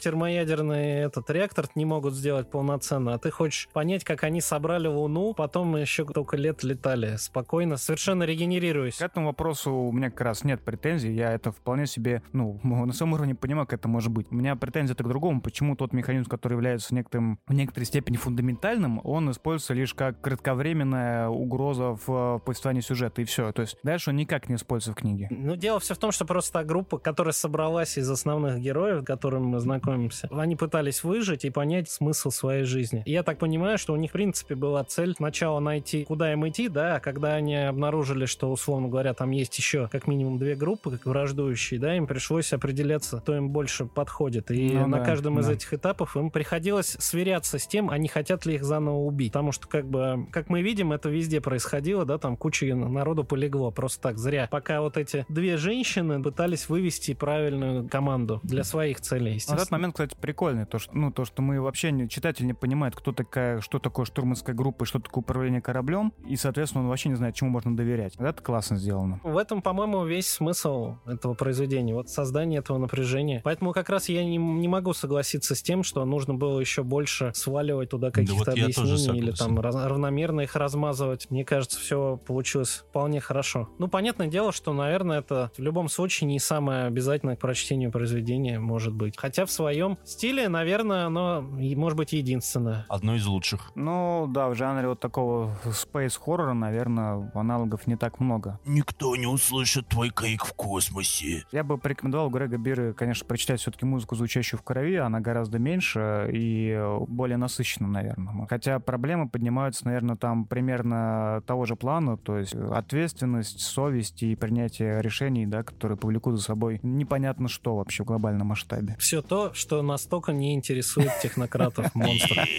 термоядерный 0.67 1.07
этот 1.07 1.29
реактор 1.29 1.67
не 1.75 1.85
могут 1.85 2.13
сделать 2.13 2.49
полноценно, 2.49 3.13
а 3.13 3.17
ты 3.17 3.31
хочешь 3.31 3.69
понять, 3.73 4.03
как 4.03 4.23
они 4.23 4.41
собрали 4.41 4.87
Луну, 4.87 5.33
потом 5.33 5.75
еще 5.75 6.05
только 6.05 6.37
лет 6.37 6.63
летали 6.63 7.15
спокойно, 7.17 7.77
совершенно 7.77 8.23
регенерируясь. 8.23 8.97
К 8.97 9.01
этому 9.03 9.27
вопросу 9.27 9.71
у 9.73 9.91
меня 9.91 10.09
как 10.09 10.21
раз 10.21 10.43
нет 10.43 10.61
претензий. 10.61 11.13
Я 11.13 11.33
это 11.33 11.51
вполне 11.51 11.87
себе, 11.87 12.21
ну, 12.33 12.59
на 12.63 12.93
своем 12.93 13.13
уровне 13.13 13.35
понимаю, 13.35 13.67
как 13.67 13.79
это 13.79 13.87
может 13.87 14.11
быть. 14.11 14.27
У 14.31 14.35
меня 14.35 14.55
претензия 14.55 14.95
к 14.95 15.07
другому. 15.07 15.41
Почему 15.41 15.75
тот 15.75 15.93
механизм, 15.93 16.29
который 16.29 16.53
является 16.53 16.93
некоторым, 16.93 17.39
в 17.47 17.53
некоторой 17.53 17.85
степени 17.85 18.17
фундаментальным, 18.17 19.01
он 19.03 19.31
используется 19.31 19.73
лишь 19.73 19.93
как 19.93 20.21
кратковременная 20.21 21.29
угроза 21.29 21.97
в 22.05 22.39
повествовании 22.39 22.81
сюжета, 22.81 23.21
и 23.21 23.25
все. 23.25 23.51
То 23.51 23.61
есть 23.61 23.77
дальше 23.83 24.09
он 24.09 24.15
никак 24.17 24.49
не 24.49 24.55
используется 24.55 24.91
в 24.93 24.95
книге. 24.95 25.27
Ну, 25.29 25.55
дело 25.55 25.79
все 25.79 25.93
в 25.93 25.97
том, 25.97 26.11
что 26.11 26.25
просто 26.25 26.53
та 26.53 26.63
группа, 26.63 26.97
которая 26.97 27.33
собралась 27.33 27.97
из 27.97 28.09
основных 28.09 28.59
героев, 28.59 29.01
с 29.01 29.05
которыми 29.05 29.45
мы 29.45 29.59
знакомимся, 29.59 30.27
они 30.31 30.55
пытались 30.57 31.03
выжить 31.03 31.45
и 31.45 31.49
понять 31.49 31.89
смысл 31.89 32.31
своей 32.31 32.63
жизни. 32.63 33.03
И 33.05 33.11
я 33.11 33.23
так 33.23 33.37
понимаю, 33.37 33.77
что 33.77 33.93
у 33.93 33.95
них, 33.95 34.11
в 34.11 34.13
принципе, 34.13 34.55
была 34.55 34.83
цель 34.83 35.15
сначала 35.15 35.59
найти, 35.59 36.05
куда 36.05 36.33
им 36.33 36.47
идти, 36.47 36.67
да, 36.69 36.95
а 36.95 36.99
когда 36.99 37.35
они 37.35 37.55
обнаружили, 37.55 38.25
что, 38.25 38.51
условно 38.51 38.87
говоря, 38.87 39.13
там 39.13 39.31
есть 39.31 39.57
еще 39.57 39.87
как 39.91 40.07
минимум 40.07 40.37
две 40.37 40.55
группы, 40.55 40.91
как 40.91 41.05
враждующие, 41.05 41.79
да, 41.79 41.95
им 41.95 42.07
пришлось 42.07 42.51
определяться, 42.53 43.19
кто 43.19 43.35
им 43.35 43.49
больше 43.49 43.85
подходит. 43.85 44.51
И 44.51 44.71
Ну 44.73 44.87
на 44.87 44.99
да, 44.99 45.05
каждом 45.05 45.39
из 45.39 45.47
да. 45.47 45.53
этих 45.53 45.73
этапов 45.73 46.15
им 46.17 46.31
приходилось 46.31 46.97
сверяться 46.99 47.59
с 47.59 47.67
тем, 47.67 47.89
а 47.89 47.97
не 47.97 48.07
хотят 48.07 48.45
ли 48.45 48.55
их 48.55 48.63
заново 48.63 48.97
убить. 48.97 49.31
Потому 49.31 49.51
что, 49.51 49.67
как 49.67 49.85
бы, 49.85 50.27
как 50.31 50.49
мы 50.49 50.61
видим, 50.61 50.91
это 50.91 51.09
везде 51.09 51.41
происходило, 51.41 52.05
да, 52.05 52.17
там 52.17 52.37
куча 52.37 52.65
народу 52.75 53.23
полегло, 53.23 53.71
просто 53.71 54.01
так, 54.01 54.17
зря. 54.17 54.47
Пока 54.51 54.81
вот 54.81 54.97
эти 54.97 55.25
две 55.29 55.57
женщины 55.57 56.21
пытались 56.21 56.69
вывести 56.69 57.13
правильную 57.13 57.87
команду 57.87 58.39
для 58.43 58.63
своих 58.63 59.01
целей, 59.01 59.33
естественно. 59.35 59.57
этот 59.57 59.71
момент, 59.71 59.93
кстати, 59.93 60.15
прикольный. 60.47 60.65
То, 60.65 60.79
что, 60.79 60.95
ну, 60.95 61.11
то, 61.11 61.25
что 61.25 61.41
мы 61.41 61.61
вообще, 61.61 61.91
не, 61.91 62.09
читатель 62.09 62.45
не 62.45 62.53
понимает, 62.53 62.95
кто 62.95 63.11
такая, 63.11 63.61
что 63.61 63.79
такое 63.79 64.05
штурманская 64.05 64.55
группа 64.55 64.83
и 64.83 64.87
что 64.87 64.99
такое 64.99 65.21
управление 65.21 65.61
кораблем, 65.61 66.13
и, 66.25 66.35
соответственно, 66.35 66.83
он 66.83 66.89
вообще 66.89 67.09
не 67.09 67.15
знает, 67.15 67.35
чему 67.35 67.49
можно 67.49 67.75
доверять. 67.75 68.15
Вот 68.17 68.27
Это 68.27 68.41
классно 68.41 68.77
сделано. 68.77 69.19
В 69.23 69.37
этом, 69.37 69.61
по-моему, 69.61 70.05
весь 70.05 70.27
смысл 70.27 70.95
этого 71.05 71.33
произведения, 71.33 71.93
вот 71.93 72.09
создание 72.09 72.59
этого 72.59 72.77
напряжения. 72.77 73.41
Поэтому 73.43 73.73
как 73.73 73.89
раз 73.89 74.09
я 74.09 74.23
не, 74.23 74.37
не 74.37 74.67
могу 74.67 74.93
согласиться 74.93 75.55
с 75.55 75.61
тем, 75.61 75.83
что 75.83 76.03
нужно 76.05 76.33
было 76.33 76.59
еще 76.59 76.83
больше 76.83 77.31
сваливать 77.33 77.89
туда 77.89 78.11
каких-то 78.11 78.51
вот 78.51 78.57
я 78.57 78.67
тоже 78.67 78.93
объяснений 78.93 79.19
или 79.19 79.31
там 79.31 79.59
раз- 79.59 79.75
равномерно 79.75 80.41
их 80.41 80.55
размазывать. 80.55 81.29
Мне 81.29 81.45
кажется, 81.45 81.79
все 81.79 82.17
получилось 82.25 82.83
вполне 82.89 83.19
хорошо. 83.19 83.69
Ну, 83.79 83.87
понятное 83.87 84.27
дело, 84.27 84.51
что, 84.51 84.73
наверное, 84.73 85.19
это 85.19 85.51
в 85.57 85.61
любом 85.61 85.89
случае 85.89 86.27
не 86.27 86.39
самое 86.39 86.85
обязательное 86.85 87.35
к 87.35 87.39
прочтению 87.39 87.91
произведение 87.91 88.59
может 88.59 88.93
быть. 88.93 89.15
Хотя 89.17 89.45
в 89.45 89.51
своем 89.51 89.97
стиле, 90.03 90.36
наверное, 90.45 91.07
оно 91.07 91.41
может 91.41 91.97
быть 91.97 92.13
единственное. 92.13 92.85
Одно 92.89 93.15
из 93.15 93.25
лучших. 93.25 93.71
Ну, 93.75 94.27
да, 94.29 94.49
в 94.49 94.55
жанре 94.55 94.87
вот 94.87 94.99
такого 94.99 95.57
спейс-хоррора, 95.65 96.53
наверное, 96.53 97.31
аналогов 97.33 97.87
не 97.87 97.95
так 97.95 98.19
много. 98.19 98.59
Никто 98.65 99.15
не 99.15 99.25
услышит 99.25 99.87
твой 99.87 100.09
крик 100.09 100.45
в 100.45 100.53
космосе. 100.53 101.45
Я 101.51 101.63
бы 101.63 101.77
порекомендовал 101.77 102.29
Грега 102.29 102.57
Биры, 102.57 102.93
конечно, 102.93 103.25
прочитать 103.25 103.59
все-таки 103.59 103.85
музыку, 103.85 104.15
звучащую 104.15 104.59
в 104.59 104.63
крови. 104.63 104.95
Она 104.95 105.19
гораздо 105.19 105.59
меньше 105.59 106.29
и 106.31 106.79
более 107.07 107.37
насыщена, 107.37 107.87
наверное. 107.87 108.45
Хотя 108.47 108.79
проблемы 108.79 109.29
поднимаются, 109.29 109.85
наверное, 109.85 110.15
там 110.15 110.45
примерно 110.45 111.41
того 111.47 111.65
же 111.65 111.75
плана, 111.75 112.17
то 112.17 112.37
есть 112.37 112.53
ответственность, 112.53 113.61
совесть 113.61 114.23
и 114.23 114.35
принятие 114.35 115.01
решений, 115.01 115.45
да, 115.45 115.63
которые 115.63 115.97
повлекут 115.97 116.37
за 116.37 116.43
собой 116.43 116.79
непонятно 116.83 117.47
что 117.47 117.75
вообще 117.77 118.03
в 118.03 118.07
глобальном 118.07 118.47
масштабе. 118.47 118.95
Все 118.99 119.21
то, 119.21 119.53
что 119.53 119.81
настолько 119.81 120.26
не 120.31 120.53
интересует 120.53 121.11
технократов, 121.21 121.93
монстров. 121.95 122.45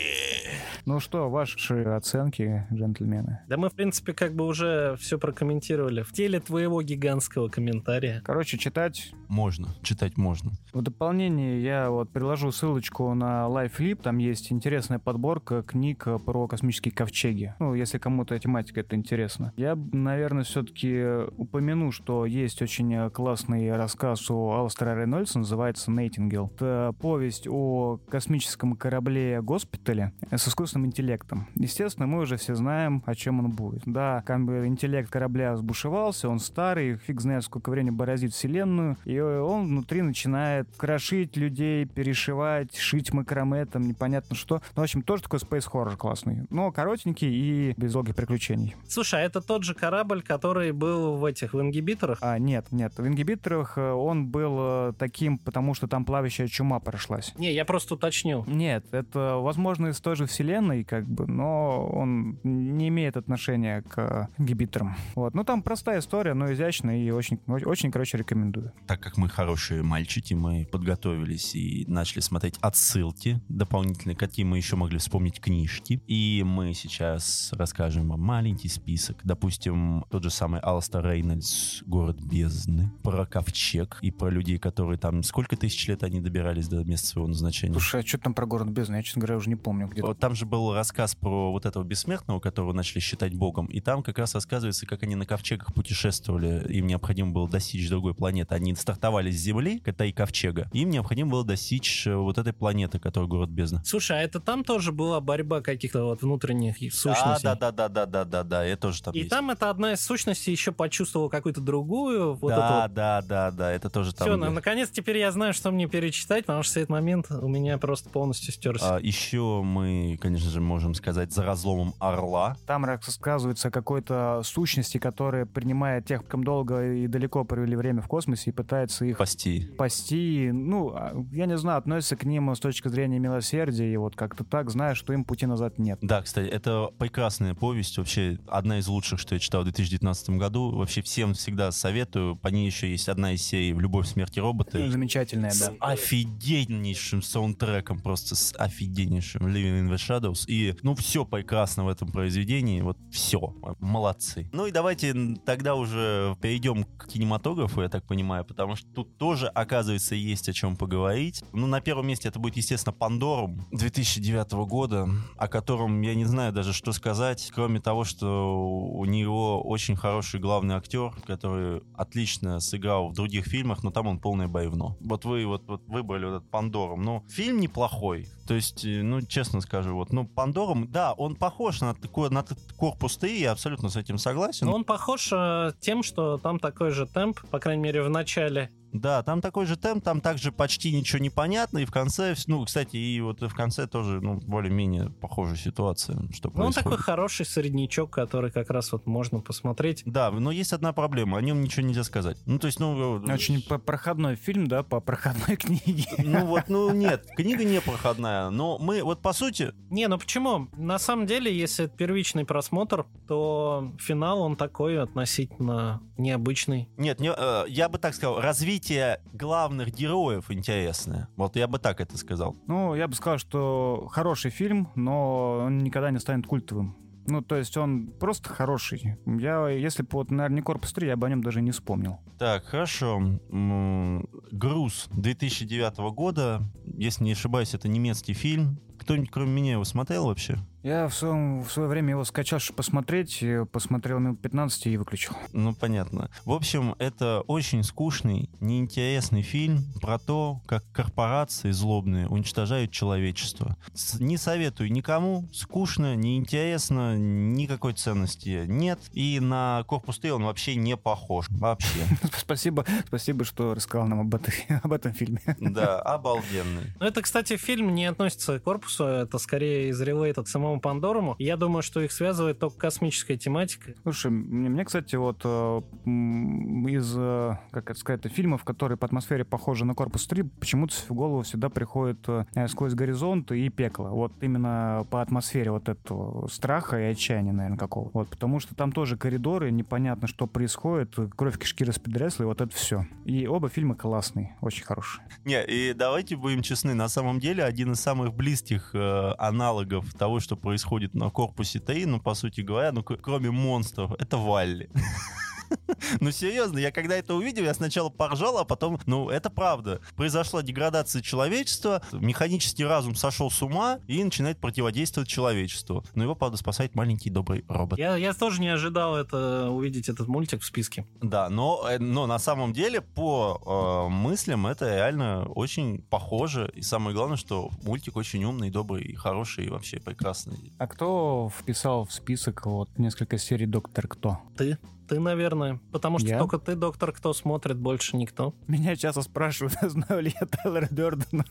Ну 0.88 1.00
что, 1.00 1.28
ваши 1.28 1.82
оценки, 1.82 2.66
джентльмены? 2.72 3.40
Да 3.46 3.58
мы, 3.58 3.68
в 3.68 3.74
принципе, 3.74 4.14
как 4.14 4.34
бы 4.34 4.46
уже 4.46 4.96
все 4.98 5.18
прокомментировали. 5.18 6.00
В 6.00 6.12
теле 6.12 6.40
твоего 6.40 6.80
гигантского 6.80 7.48
комментария. 7.48 8.22
Короче, 8.24 8.56
читать 8.56 9.12
Можно, 9.28 9.68
читать 9.82 10.16
можно. 10.16 10.52
В 10.72 10.80
дополнение 10.80 11.62
я 11.62 11.90
вот 11.90 12.10
приложу 12.10 12.50
ссылочку 12.52 13.12
на 13.12 13.48
LifeLib. 13.50 14.00
Там 14.02 14.16
есть 14.16 14.50
интересная 14.50 14.98
подборка 14.98 15.62
книг 15.62 16.06
про 16.24 16.48
космические 16.48 16.92
ковчеги. 16.92 17.54
Ну, 17.58 17.74
если 17.74 17.98
кому-то 17.98 18.38
тематика 18.38 18.80
это 18.80 18.96
интересно. 18.96 19.52
Я, 19.58 19.76
наверное, 19.92 20.44
все-таки 20.44 21.26
упомяну, 21.36 21.92
что 21.92 22.24
есть 22.24 22.62
очень 22.62 23.10
классный 23.10 23.76
рассказ 23.76 24.30
у 24.30 24.52
Алстера 24.52 24.96
Рейнольдса, 24.96 25.40
называется 25.40 25.90
«Нейтингел». 25.90 26.50
Это 26.54 26.94
повесть 26.98 27.46
о 27.48 27.98
космическом 28.08 28.76
корабле 28.76 29.40
госпитале 29.42 30.12
с 30.30 30.48
искусственным 30.48 30.86
интеллектом. 30.86 31.46
Естественно, 31.54 32.06
мы 32.06 32.20
уже 32.20 32.36
все 32.36 32.54
знаем, 32.54 33.02
о 33.06 33.14
чем 33.14 33.40
он 33.40 33.50
будет. 33.50 33.82
Да, 33.86 34.22
интеллект 34.28 35.10
корабля 35.10 35.56
сбушевался, 35.56 36.28
он 36.28 36.38
старый, 36.38 36.96
фиг 36.96 37.20
знает, 37.20 37.44
сколько 37.44 37.70
времени 37.70 37.90
бороздит 37.90 38.32
вселенную, 38.32 38.96
и 39.04 39.18
он 39.18 39.66
внутри 39.66 40.02
начинает 40.02 40.68
крошить 40.76 41.36
людей, 41.36 41.86
перешивать, 41.86 42.76
шить 42.76 43.12
макраме, 43.12 43.64
там 43.66 43.82
непонятно 43.82 44.36
что. 44.36 44.62
Ну, 44.76 44.82
в 44.82 44.84
общем, 44.84 45.02
тоже 45.02 45.24
такой 45.24 45.38
space 45.38 45.70
horror 45.72 45.96
классный. 45.96 46.46
Но 46.50 46.70
коротенький 46.70 47.28
и 47.28 47.74
без 47.76 47.92
долгих 47.92 48.14
приключений. 48.14 48.76
Слушай, 48.86 49.20
а 49.20 49.24
это 49.24 49.40
тот 49.40 49.64
же 49.64 49.74
корабль, 49.74 50.22
который 50.22 50.72
был 50.72 51.16
в 51.16 51.24
этих, 51.24 51.54
в 51.54 51.60
ингибиторах? 51.60 52.18
А, 52.20 52.38
нет, 52.38 52.66
нет. 52.70 52.92
В 52.96 53.06
ингибиторах 53.06 53.78
э, 53.78 53.92
он 53.92 54.26
был 54.26 54.56
э, 54.58 54.92
таким, 54.98 55.38
потому 55.38 55.74
что 55.74 55.88
там 55.88 56.04
плавающая 56.04 56.46
чума 56.48 56.80
прошлась. 56.80 57.32
Не, 57.38 57.52
я 57.52 57.64
просто 57.64 57.94
уточнил. 57.94 58.44
Нет, 58.46 58.84
это, 58.92 59.36
возможно, 59.36 59.88
из 59.88 60.00
той 60.00 60.16
же 60.16 60.26
вселенной, 60.26 60.84
как 60.84 61.08
бы, 61.08 61.26
но 61.26 61.86
он 61.86 62.38
не 62.42 62.88
имеет 62.88 63.16
отношения 63.16 63.82
к 63.82 64.28
ингибиторам. 64.38 64.96
Вот. 65.14 65.34
Ну, 65.34 65.44
там 65.44 65.62
простая 65.62 66.00
история, 66.00 66.34
но 66.34 66.52
изящная 66.52 66.98
и 66.98 67.10
очень, 67.10 67.38
очень, 67.46 67.90
короче, 67.90 68.18
рекомендую. 68.18 68.72
Так 68.86 69.00
как 69.00 69.16
мы 69.16 69.28
хорошие 69.28 69.82
мальчики, 69.82 70.34
мы 70.34 70.68
подготовились 70.70 71.54
и 71.54 71.84
начали 71.86 72.20
смотреть 72.20 72.56
отсылки 72.60 73.40
дополнительные, 73.48 74.16
какие 74.16 74.44
мы 74.44 74.56
еще 74.56 74.76
могли 74.76 74.98
вспомнить 74.98 75.40
книжки. 75.40 76.02
И 76.06 76.42
мы 76.44 76.74
сейчас 76.74 77.50
расскажем 77.52 78.08
вам 78.08 78.20
маленький 78.20 78.68
список. 78.68 79.20
Допустим, 79.24 80.04
тот 80.10 80.24
же 80.24 80.30
самый 80.30 80.60
Алстер 80.60 81.04
Рейнольдс 81.04 81.82
«Город 81.86 82.20
бездны», 82.20 82.90
про 83.02 83.26
ковчег 83.26 83.98
и 84.02 84.10
про 84.10 84.28
людей, 84.28 84.58
которые 84.58 84.98
там... 84.98 85.22
Сколько 85.22 85.56
тысяч 85.56 85.86
лет 85.88 86.02
они 86.02 86.20
добирались 86.20 86.68
до 86.68 86.82
места 86.84 87.06
своего 87.06 87.27
назначения? 87.28 87.72
Слушай, 87.72 88.02
а 88.02 88.06
что 88.06 88.18
там 88.18 88.34
про 88.34 88.46
город 88.46 88.68
бездны? 88.68 88.96
Я, 88.96 89.02
честно 89.02 89.20
говоря, 89.20 89.36
уже 89.36 89.48
не 89.48 89.56
помню. 89.56 89.88
Где 89.88 90.02
Вот 90.02 90.18
Там 90.18 90.34
же 90.34 90.46
был 90.46 90.74
рассказ 90.74 91.14
про 91.14 91.52
вот 91.52 91.66
этого 91.66 91.84
бессмертного, 91.84 92.40
которого 92.40 92.72
начали 92.72 93.00
считать 93.00 93.34
богом, 93.34 93.66
и 93.66 93.80
там 93.80 94.02
как 94.02 94.18
раз 94.18 94.34
рассказывается, 94.34 94.86
как 94.86 95.02
они 95.02 95.14
на 95.14 95.26
ковчегах 95.26 95.72
путешествовали, 95.74 96.66
им 96.72 96.86
необходимо 96.86 97.32
было 97.32 97.48
достичь 97.48 97.88
другой 97.88 98.14
планеты. 98.14 98.54
Они 98.54 98.74
стартовали 98.74 99.30
с 99.30 99.36
Земли, 99.36 99.82
это 99.84 100.04
и 100.04 100.12
ковчега, 100.12 100.68
им 100.72 100.90
необходимо 100.90 101.30
было 101.30 101.44
достичь 101.44 102.06
э, 102.06 102.14
вот 102.14 102.38
этой 102.38 102.52
планеты, 102.52 102.98
которая 102.98 103.28
город 103.28 103.50
бездна. 103.50 103.82
Слушай, 103.84 104.18
а 104.18 104.22
это 104.22 104.40
там 104.40 104.64
тоже 104.64 104.92
была 104.92 105.20
борьба 105.20 105.60
каких-то 105.60 106.04
вот 106.04 106.22
внутренних 106.22 106.76
сущностей? 106.92 107.42
Да, 107.44 107.54
да, 107.54 107.72
да, 107.72 107.88
да, 107.88 108.06
да, 108.06 108.24
да, 108.24 108.42
да, 108.42 108.64
это 108.64 108.82
тоже 108.82 109.02
там 109.02 109.14
И 109.14 109.18
есть. 109.18 109.30
там 109.30 109.50
это 109.50 109.70
одна 109.70 109.92
из 109.92 110.00
сущностей 110.00 110.52
еще 110.52 110.72
почувствовала 110.72 111.28
какую-то 111.28 111.60
другую. 111.60 112.34
Вот 112.34 112.48
да, 112.48 112.82
вот. 112.82 112.94
да, 112.94 113.22
да, 113.22 113.50
да, 113.50 113.72
это 113.72 113.90
тоже 113.90 114.14
там. 114.14 114.26
Все, 114.26 114.36
наконец 114.36 114.90
теперь 114.90 115.18
я 115.18 115.32
знаю, 115.32 115.52
что 115.52 115.70
мне 115.70 115.88
перечитать, 115.88 116.46
потому 116.46 116.62
что 116.62 116.80
этот 116.80 116.90
момент 116.90 117.17
у 117.30 117.48
меня 117.48 117.78
просто 117.78 118.08
полностью 118.10 118.52
стерся. 118.52 118.96
А, 118.96 119.00
еще 119.00 119.62
мы, 119.62 120.18
конечно 120.20 120.50
же, 120.50 120.60
можем 120.60 120.94
сказать 120.94 121.32
за 121.32 121.44
разломом 121.44 121.94
Орла. 121.98 122.56
Там 122.66 122.84
рассказывается 122.84 123.68
о 123.68 123.70
какой-то 123.70 124.42
сущности, 124.44 124.98
которая 124.98 125.46
принимает 125.46 126.06
тех, 126.06 126.26
кем 126.28 126.44
долго 126.44 126.92
и 126.94 127.06
далеко 127.06 127.44
провели 127.44 127.76
время 127.76 128.02
в 128.02 128.08
космосе 128.08 128.50
и 128.50 128.52
пытается 128.52 129.04
их 129.04 129.16
Спасти. 129.16 129.68
спасти. 129.74 130.50
Ну, 130.52 130.90
а, 130.94 131.12
я 131.32 131.46
не 131.46 131.56
знаю, 131.56 131.78
относится 131.78 132.16
к 132.16 132.24
ним 132.24 132.54
с 132.54 132.60
точки 132.60 132.88
зрения 132.88 133.18
милосердия, 133.18 133.92
и 133.92 133.96
вот 133.96 134.16
как-то 134.16 134.44
так, 134.44 134.70
зная, 134.70 134.94
что 134.94 135.12
им 135.12 135.24
пути 135.24 135.46
назад 135.46 135.78
нет. 135.78 135.98
Да, 136.02 136.22
кстати, 136.22 136.48
это 136.48 136.90
прекрасная 136.98 137.54
повесть, 137.54 137.98
вообще 137.98 138.38
одна 138.46 138.78
из 138.78 138.88
лучших, 138.88 139.18
что 139.18 139.34
я 139.34 139.38
читал 139.38 139.62
в 139.62 139.64
2019 139.64 140.30
году. 140.30 140.70
Вообще 140.76 141.02
всем 141.02 141.34
всегда 141.34 141.70
советую. 141.72 142.36
По 142.36 142.48
ней 142.48 142.66
еще 142.66 142.90
есть 142.90 143.08
одна 143.08 143.32
из 143.32 143.42
серий 143.42 143.72
«В 143.72 143.80
любовь, 143.80 144.06
смерти 144.06 144.38
роботы». 144.40 144.88
Замечательная, 144.90 145.50
С 145.50 145.60
да. 145.60 145.72
офигеннейшим 145.80 147.07
офигеннейшим 147.08 147.22
саундтреком, 147.22 148.00
просто 148.00 148.34
с 148.34 148.54
офигеннейшим 148.58 149.46
Living 149.46 149.86
in 149.86 149.90
the 149.90 149.96
Shadows. 149.96 150.44
И, 150.46 150.74
ну, 150.82 150.94
все 150.94 151.24
прекрасно 151.24 151.84
в 151.84 151.88
этом 151.88 152.10
произведении. 152.10 152.80
Вот 152.80 152.98
все. 153.10 153.54
Молодцы. 153.80 154.48
Ну 154.52 154.66
и 154.66 154.70
давайте 154.70 155.14
тогда 155.44 155.74
уже 155.74 156.36
перейдем 156.40 156.84
к 156.84 157.08
кинематографу, 157.08 157.82
я 157.82 157.88
так 157.88 158.06
понимаю, 158.06 158.44
потому 158.44 158.76
что 158.76 158.88
тут 158.88 159.18
тоже, 159.18 159.48
оказывается, 159.48 160.14
есть 160.14 160.48
о 160.48 160.52
чем 160.52 160.76
поговорить. 160.76 161.42
Ну, 161.52 161.66
на 161.66 161.80
первом 161.80 162.06
месте 162.06 162.28
это 162.28 162.38
будет, 162.38 162.56
естественно, 162.56 162.92
Пандорум 162.92 163.66
2009 163.72 164.52
года, 164.68 165.08
о 165.36 165.48
котором 165.48 166.00
я 166.02 166.14
не 166.14 166.24
знаю 166.24 166.52
даже, 166.52 166.72
что 166.72 166.92
сказать, 166.92 167.50
кроме 167.54 167.80
того, 167.80 168.04
что 168.04 168.56
у 168.58 169.04
него 169.04 169.62
очень 169.62 169.96
хороший 169.96 170.40
главный 170.40 170.74
актер, 170.74 171.12
который 171.26 171.82
отлично 171.96 172.60
сыграл 172.60 173.08
в 173.08 173.14
других 173.14 173.46
фильмах, 173.46 173.82
но 173.82 173.90
там 173.90 174.06
он 174.06 174.18
полное 174.18 174.48
боевно. 174.48 174.96
Вот 175.00 175.24
вы 175.24 175.46
вот, 175.46 175.66
вот 175.68 175.82
выбрали 175.86 176.26
вот 176.26 176.36
этот 176.36 176.50
Пандорум. 176.98 177.02
Ну, 177.04 177.24
фильм 177.28 177.60
неплохой. 177.60 178.26
То 178.46 178.54
есть, 178.54 178.84
э, 178.84 179.02
ну, 179.02 179.22
честно 179.22 179.60
скажу, 179.60 179.94
вот, 179.94 180.12
ну, 180.12 180.26
Пандорум, 180.26 180.90
да, 180.90 181.12
он 181.12 181.36
похож 181.36 181.80
на, 181.80 181.94
такой, 181.94 182.30
на 182.30 182.44
корпус 182.76 183.16
Т, 183.16 183.38
я 183.38 183.52
абсолютно 183.52 183.88
с 183.88 183.96
этим 183.96 184.18
согласен. 184.18 184.66
Но 184.66 184.74
он 184.74 184.84
похож 184.84 185.30
э, 185.32 185.72
тем, 185.80 186.02
что 186.02 186.38
там 186.38 186.58
такой 186.58 186.90
же 186.90 187.06
темп, 187.06 187.40
по 187.50 187.58
крайней 187.58 187.82
мере, 187.82 188.02
в 188.02 188.10
начале 188.10 188.70
да, 188.92 189.22
там 189.22 189.40
такой 189.40 189.66
же 189.66 189.76
темп, 189.76 190.04
там 190.04 190.20
также 190.20 190.52
почти 190.52 190.92
ничего 190.92 191.20
не 191.20 191.30
понятно, 191.30 191.78
и 191.78 191.84
в 191.84 191.90
конце, 191.90 192.34
ну, 192.46 192.64
кстати, 192.64 192.96
и 192.96 193.20
вот 193.20 193.40
в 193.40 193.54
конце 193.54 193.86
тоже, 193.86 194.20
ну, 194.20 194.34
более-менее 194.34 195.10
похожая 195.20 195.56
ситуация, 195.56 196.16
что 196.32 196.48
ну, 196.48 196.54
происходит. 196.54 196.58
он 196.58 196.72
такой 196.72 196.98
хороший 196.98 197.46
среднячок, 197.46 198.10
который 198.10 198.50
как 198.50 198.70
раз 198.70 198.92
вот 198.92 199.06
можно 199.06 199.40
посмотреть. 199.40 200.02
Да, 200.06 200.30
но 200.30 200.50
есть 200.50 200.72
одна 200.72 200.92
проблема, 200.92 201.38
о 201.38 201.42
нем 201.42 201.60
ничего 201.60 201.86
нельзя 201.86 202.04
сказать. 202.04 202.38
Ну, 202.46 202.58
то 202.58 202.66
есть, 202.66 202.80
ну... 202.80 203.18
Э, 203.18 203.32
Очень 203.32 203.62
проходной 203.62 204.36
фильм, 204.36 204.66
да, 204.66 204.82
по 204.82 205.00
проходной 205.00 205.56
книге. 205.58 206.06
Ну, 206.18 206.46
вот, 206.46 206.64
ну, 206.68 206.92
нет, 206.92 207.26
книга 207.36 207.64
не 207.64 207.80
проходная, 207.80 208.50
но 208.50 208.78
мы, 208.78 209.02
вот, 209.02 209.20
по 209.20 209.32
сути... 209.32 209.72
Не, 209.90 210.08
ну 210.08 210.18
почему? 210.18 210.68
На 210.76 210.98
самом 210.98 211.26
деле, 211.26 211.56
если 211.56 211.86
это 211.86 211.96
первичный 211.96 212.44
просмотр, 212.44 213.06
то 213.26 213.92
финал, 213.98 214.40
он 214.40 214.56
такой 214.56 215.00
относительно 215.00 216.02
необычный. 216.16 216.88
Нет, 216.96 217.20
не, 217.20 217.32
э, 217.36 217.64
я 217.68 217.88
бы 217.88 217.98
так 217.98 218.14
сказал, 218.14 218.40
развитие 218.40 218.77
развитие 218.78 219.20
главных 219.32 219.92
героев 219.92 220.50
интересное. 220.50 221.28
Вот 221.36 221.56
я 221.56 221.66
бы 221.66 221.78
так 221.78 222.00
это 222.00 222.16
сказал. 222.16 222.56
Ну, 222.66 222.94
я 222.94 223.08
бы 223.08 223.14
сказал, 223.14 223.38
что 223.38 224.08
хороший 224.12 224.50
фильм, 224.50 224.88
но 224.94 225.64
он 225.66 225.78
никогда 225.78 226.10
не 226.10 226.20
станет 226.20 226.46
культовым. 226.46 226.96
Ну, 227.26 227.42
то 227.42 227.56
есть 227.56 227.76
он 227.76 228.06
просто 228.20 228.48
хороший. 228.48 229.18
Я, 229.26 229.68
если 229.68 230.02
бы 230.02 230.08
вот, 230.12 230.30
наверное, 230.30 230.56
не 230.56 230.62
«Корпус 230.62 230.94
3», 230.94 231.06
я 231.08 231.16
бы 231.16 231.26
о 231.26 231.30
нем 231.30 231.42
даже 231.42 231.60
не 231.60 231.72
вспомнил. 231.72 232.20
Так, 232.38 232.64
хорошо. 232.64 233.20
«Груз» 233.50 235.08
2009 235.12 235.98
года. 236.14 236.62
Если 236.84 237.24
не 237.24 237.32
ошибаюсь, 237.32 237.74
это 237.74 237.88
немецкий 237.88 238.32
фильм. 238.32 238.78
Кто-нибудь 238.98 239.30
кроме 239.30 239.50
меня 239.50 239.72
его 239.72 239.84
смотрел 239.84 240.26
вообще? 240.26 240.56
Я 240.82 241.08
в, 241.08 241.14
своем, 241.14 241.62
в 241.62 241.72
свое 241.72 241.88
время 241.88 242.10
его 242.10 242.24
скачал, 242.24 242.60
чтобы 242.60 242.76
посмотреть, 242.76 243.42
посмотрел 243.72 244.20
минут 244.20 244.40
15 244.40 244.86
и 244.86 244.96
выключил. 244.96 245.34
Ну, 245.52 245.74
понятно. 245.74 246.30
В 246.44 246.52
общем, 246.52 246.94
это 246.98 247.42
очень 247.46 247.82
скучный, 247.82 248.48
неинтересный 248.60 249.42
фильм 249.42 249.84
про 250.00 250.18
то, 250.18 250.60
как 250.66 250.84
корпорации 250.92 251.72
злобные 251.72 252.28
уничтожают 252.28 252.92
человечество. 252.92 253.76
С 253.92 254.20
не 254.20 254.36
советую 254.36 254.92
никому, 254.92 255.48
скучно, 255.52 256.14
неинтересно, 256.14 257.16
никакой 257.16 257.94
ценности 257.94 258.64
нет. 258.66 259.00
И 259.12 259.40
на 259.40 259.84
Корпус 259.86 260.18
Т 260.18 260.32
он 260.32 260.44
вообще 260.44 260.76
не 260.76 260.96
похож. 260.96 261.46
Вообще. 261.50 262.00
Спасибо, 262.36 262.84
спасибо, 263.06 263.44
что 263.44 263.74
рассказал 263.74 264.06
нам 264.06 264.20
об, 264.20 264.34
этой, 264.34 264.54
об 264.82 264.92
этом 264.92 265.12
фильме. 265.12 265.40
Да, 265.58 266.00
обалденный. 266.00 266.92
Ну, 267.00 267.06
это, 267.06 267.22
кстати, 267.22 267.56
фильм 267.56 267.94
не 267.94 268.06
относится 268.06 268.60
к 268.60 268.62
корпусу, 268.62 269.04
это 269.04 269.38
скорее 269.38 269.88
из 269.88 270.00
релейт 270.00 270.38
от 270.38 270.48
самого 270.48 270.67
самому 270.68 270.80
Пандоруму. 270.80 271.36
Я 271.38 271.56
думаю, 271.56 271.82
что 271.82 272.00
их 272.00 272.12
связывает 272.12 272.58
только 272.58 272.78
космическая 272.78 273.36
тематика. 273.36 273.94
Слушай, 274.02 274.30
мне, 274.30 274.68
мне 274.68 274.84
кстати, 274.84 275.16
вот 275.16 275.40
э, 275.44 275.82
из, 276.06 277.14
э, 277.16 277.56
как 277.70 277.90
это 277.90 277.98
сказать, 277.98 278.26
фильмов, 278.32 278.64
которые 278.64 278.98
по 278.98 279.06
атмосфере 279.06 279.44
похожи 279.44 279.84
на 279.84 279.94
Корпус 279.94 280.26
3, 280.26 280.42
почему-то 280.42 280.94
в 280.94 281.12
голову 281.12 281.42
всегда 281.42 281.68
приходит 281.68 282.18
э, 282.28 282.68
«Сквозь 282.68 282.94
горизонт» 282.94 283.50
и 283.52 283.68
«Пекло». 283.70 284.08
Вот 284.10 284.32
именно 284.40 285.06
по 285.10 285.22
атмосфере 285.22 285.70
вот 285.70 285.88
этого 285.88 286.46
страха 286.48 287.00
и 287.00 287.04
отчаяния, 287.04 287.52
наверное, 287.52 287.78
какого. 287.78 288.10
Вот, 288.12 288.28
потому 288.28 288.60
что 288.60 288.74
там 288.74 288.92
тоже 288.92 289.16
коридоры, 289.16 289.70
непонятно, 289.70 290.28
что 290.28 290.46
происходит, 290.46 291.16
кровь 291.36 291.58
кишки 291.58 291.84
распредресла, 291.84 292.44
и 292.44 292.46
вот 292.46 292.60
это 292.60 292.74
все. 292.74 293.06
И 293.24 293.46
оба 293.46 293.68
фильма 293.68 293.94
классные, 293.94 294.56
очень 294.60 294.84
хорошие. 294.84 295.24
Не, 295.44 295.64
и 295.64 295.94
давайте 295.94 296.36
будем 296.36 296.62
честны, 296.62 296.94
на 296.94 297.08
самом 297.08 297.40
деле 297.40 297.64
один 297.64 297.92
из 297.92 298.00
самых 298.00 298.34
близких 298.34 298.90
э, 298.94 299.32
аналогов 299.38 300.12
того, 300.14 300.40
что 300.40 300.57
происходит 300.58 301.14
на 301.14 301.30
корпусе 301.30 301.80
ТАИ, 301.80 302.04
ну, 302.04 302.20
по 302.20 302.34
сути 302.34 302.60
говоря, 302.60 302.92
ну, 302.92 303.02
кроме 303.02 303.50
монстров, 303.50 304.12
это 304.18 304.36
Валли. 304.36 304.90
Ну, 306.20 306.30
серьезно, 306.30 306.78
я 306.78 306.90
когда 306.90 307.16
это 307.16 307.34
увидел, 307.34 307.64
я 307.64 307.74
сначала 307.74 308.08
поржал, 308.08 308.58
а 308.58 308.64
потом, 308.64 308.98
ну, 309.06 309.28
это 309.28 309.50
правда. 309.50 310.00
Произошла 310.16 310.62
деградация 310.62 311.22
человечества, 311.22 312.02
механический 312.12 312.84
разум 312.84 313.14
сошел 313.14 313.50
с 313.50 313.62
ума 313.62 313.98
и 314.06 314.22
начинает 314.22 314.58
противодействовать 314.58 315.28
человечеству. 315.28 316.04
Но 316.14 316.24
его, 316.24 316.34
правда, 316.34 316.56
спасает 316.56 316.94
маленький 316.94 317.30
добрый 317.30 317.64
робот. 317.68 317.98
Я, 317.98 318.16
я 318.16 318.32
тоже 318.32 318.60
не 318.60 318.68
ожидал 318.68 319.16
это 319.16 319.70
увидеть 319.70 320.08
этот 320.08 320.28
мультик 320.28 320.62
в 320.62 320.64
списке. 320.64 321.06
Да, 321.20 321.48
но, 321.48 321.86
э, 321.88 321.98
но 321.98 322.26
на 322.26 322.38
самом 322.38 322.72
деле, 322.72 323.00
по 323.00 324.06
э, 324.08 324.12
мыслям, 324.12 324.66
это 324.66 324.94
реально 324.94 325.46
очень 325.46 326.02
похоже. 326.02 326.70
И 326.74 326.82
самое 326.82 327.14
главное, 327.14 327.36
что 327.36 327.70
мультик 327.82 328.16
очень 328.16 328.44
умный, 328.44 328.70
добрый, 328.70 329.02
и 329.02 329.14
хороший, 329.14 329.66
и 329.66 329.70
вообще 329.70 330.00
прекрасный. 330.00 330.72
А 330.78 330.86
кто 330.86 331.50
вписал 331.58 332.04
в 332.04 332.12
список 332.12 332.66
вот 332.66 332.88
несколько 332.98 333.38
серий 333.38 333.66
«Доктор 333.66 334.08
Кто»? 334.08 334.38
Ты 334.56 334.78
ты, 335.08 335.18
наверное. 335.18 335.80
Потому 335.90 336.18
что 336.18 336.28
я? 336.28 336.38
только 336.38 336.58
ты, 336.58 336.74
доктор, 336.74 337.12
кто 337.12 337.32
смотрит, 337.32 337.78
больше 337.78 338.16
никто. 338.16 338.54
Меня 338.66 338.94
часто 338.94 339.22
спрашивают, 339.22 339.74
знаю 339.82 340.22
ли 340.22 340.34
я 340.38 340.46
Тайлера 340.46 340.88
Дёрдена. 340.90 341.44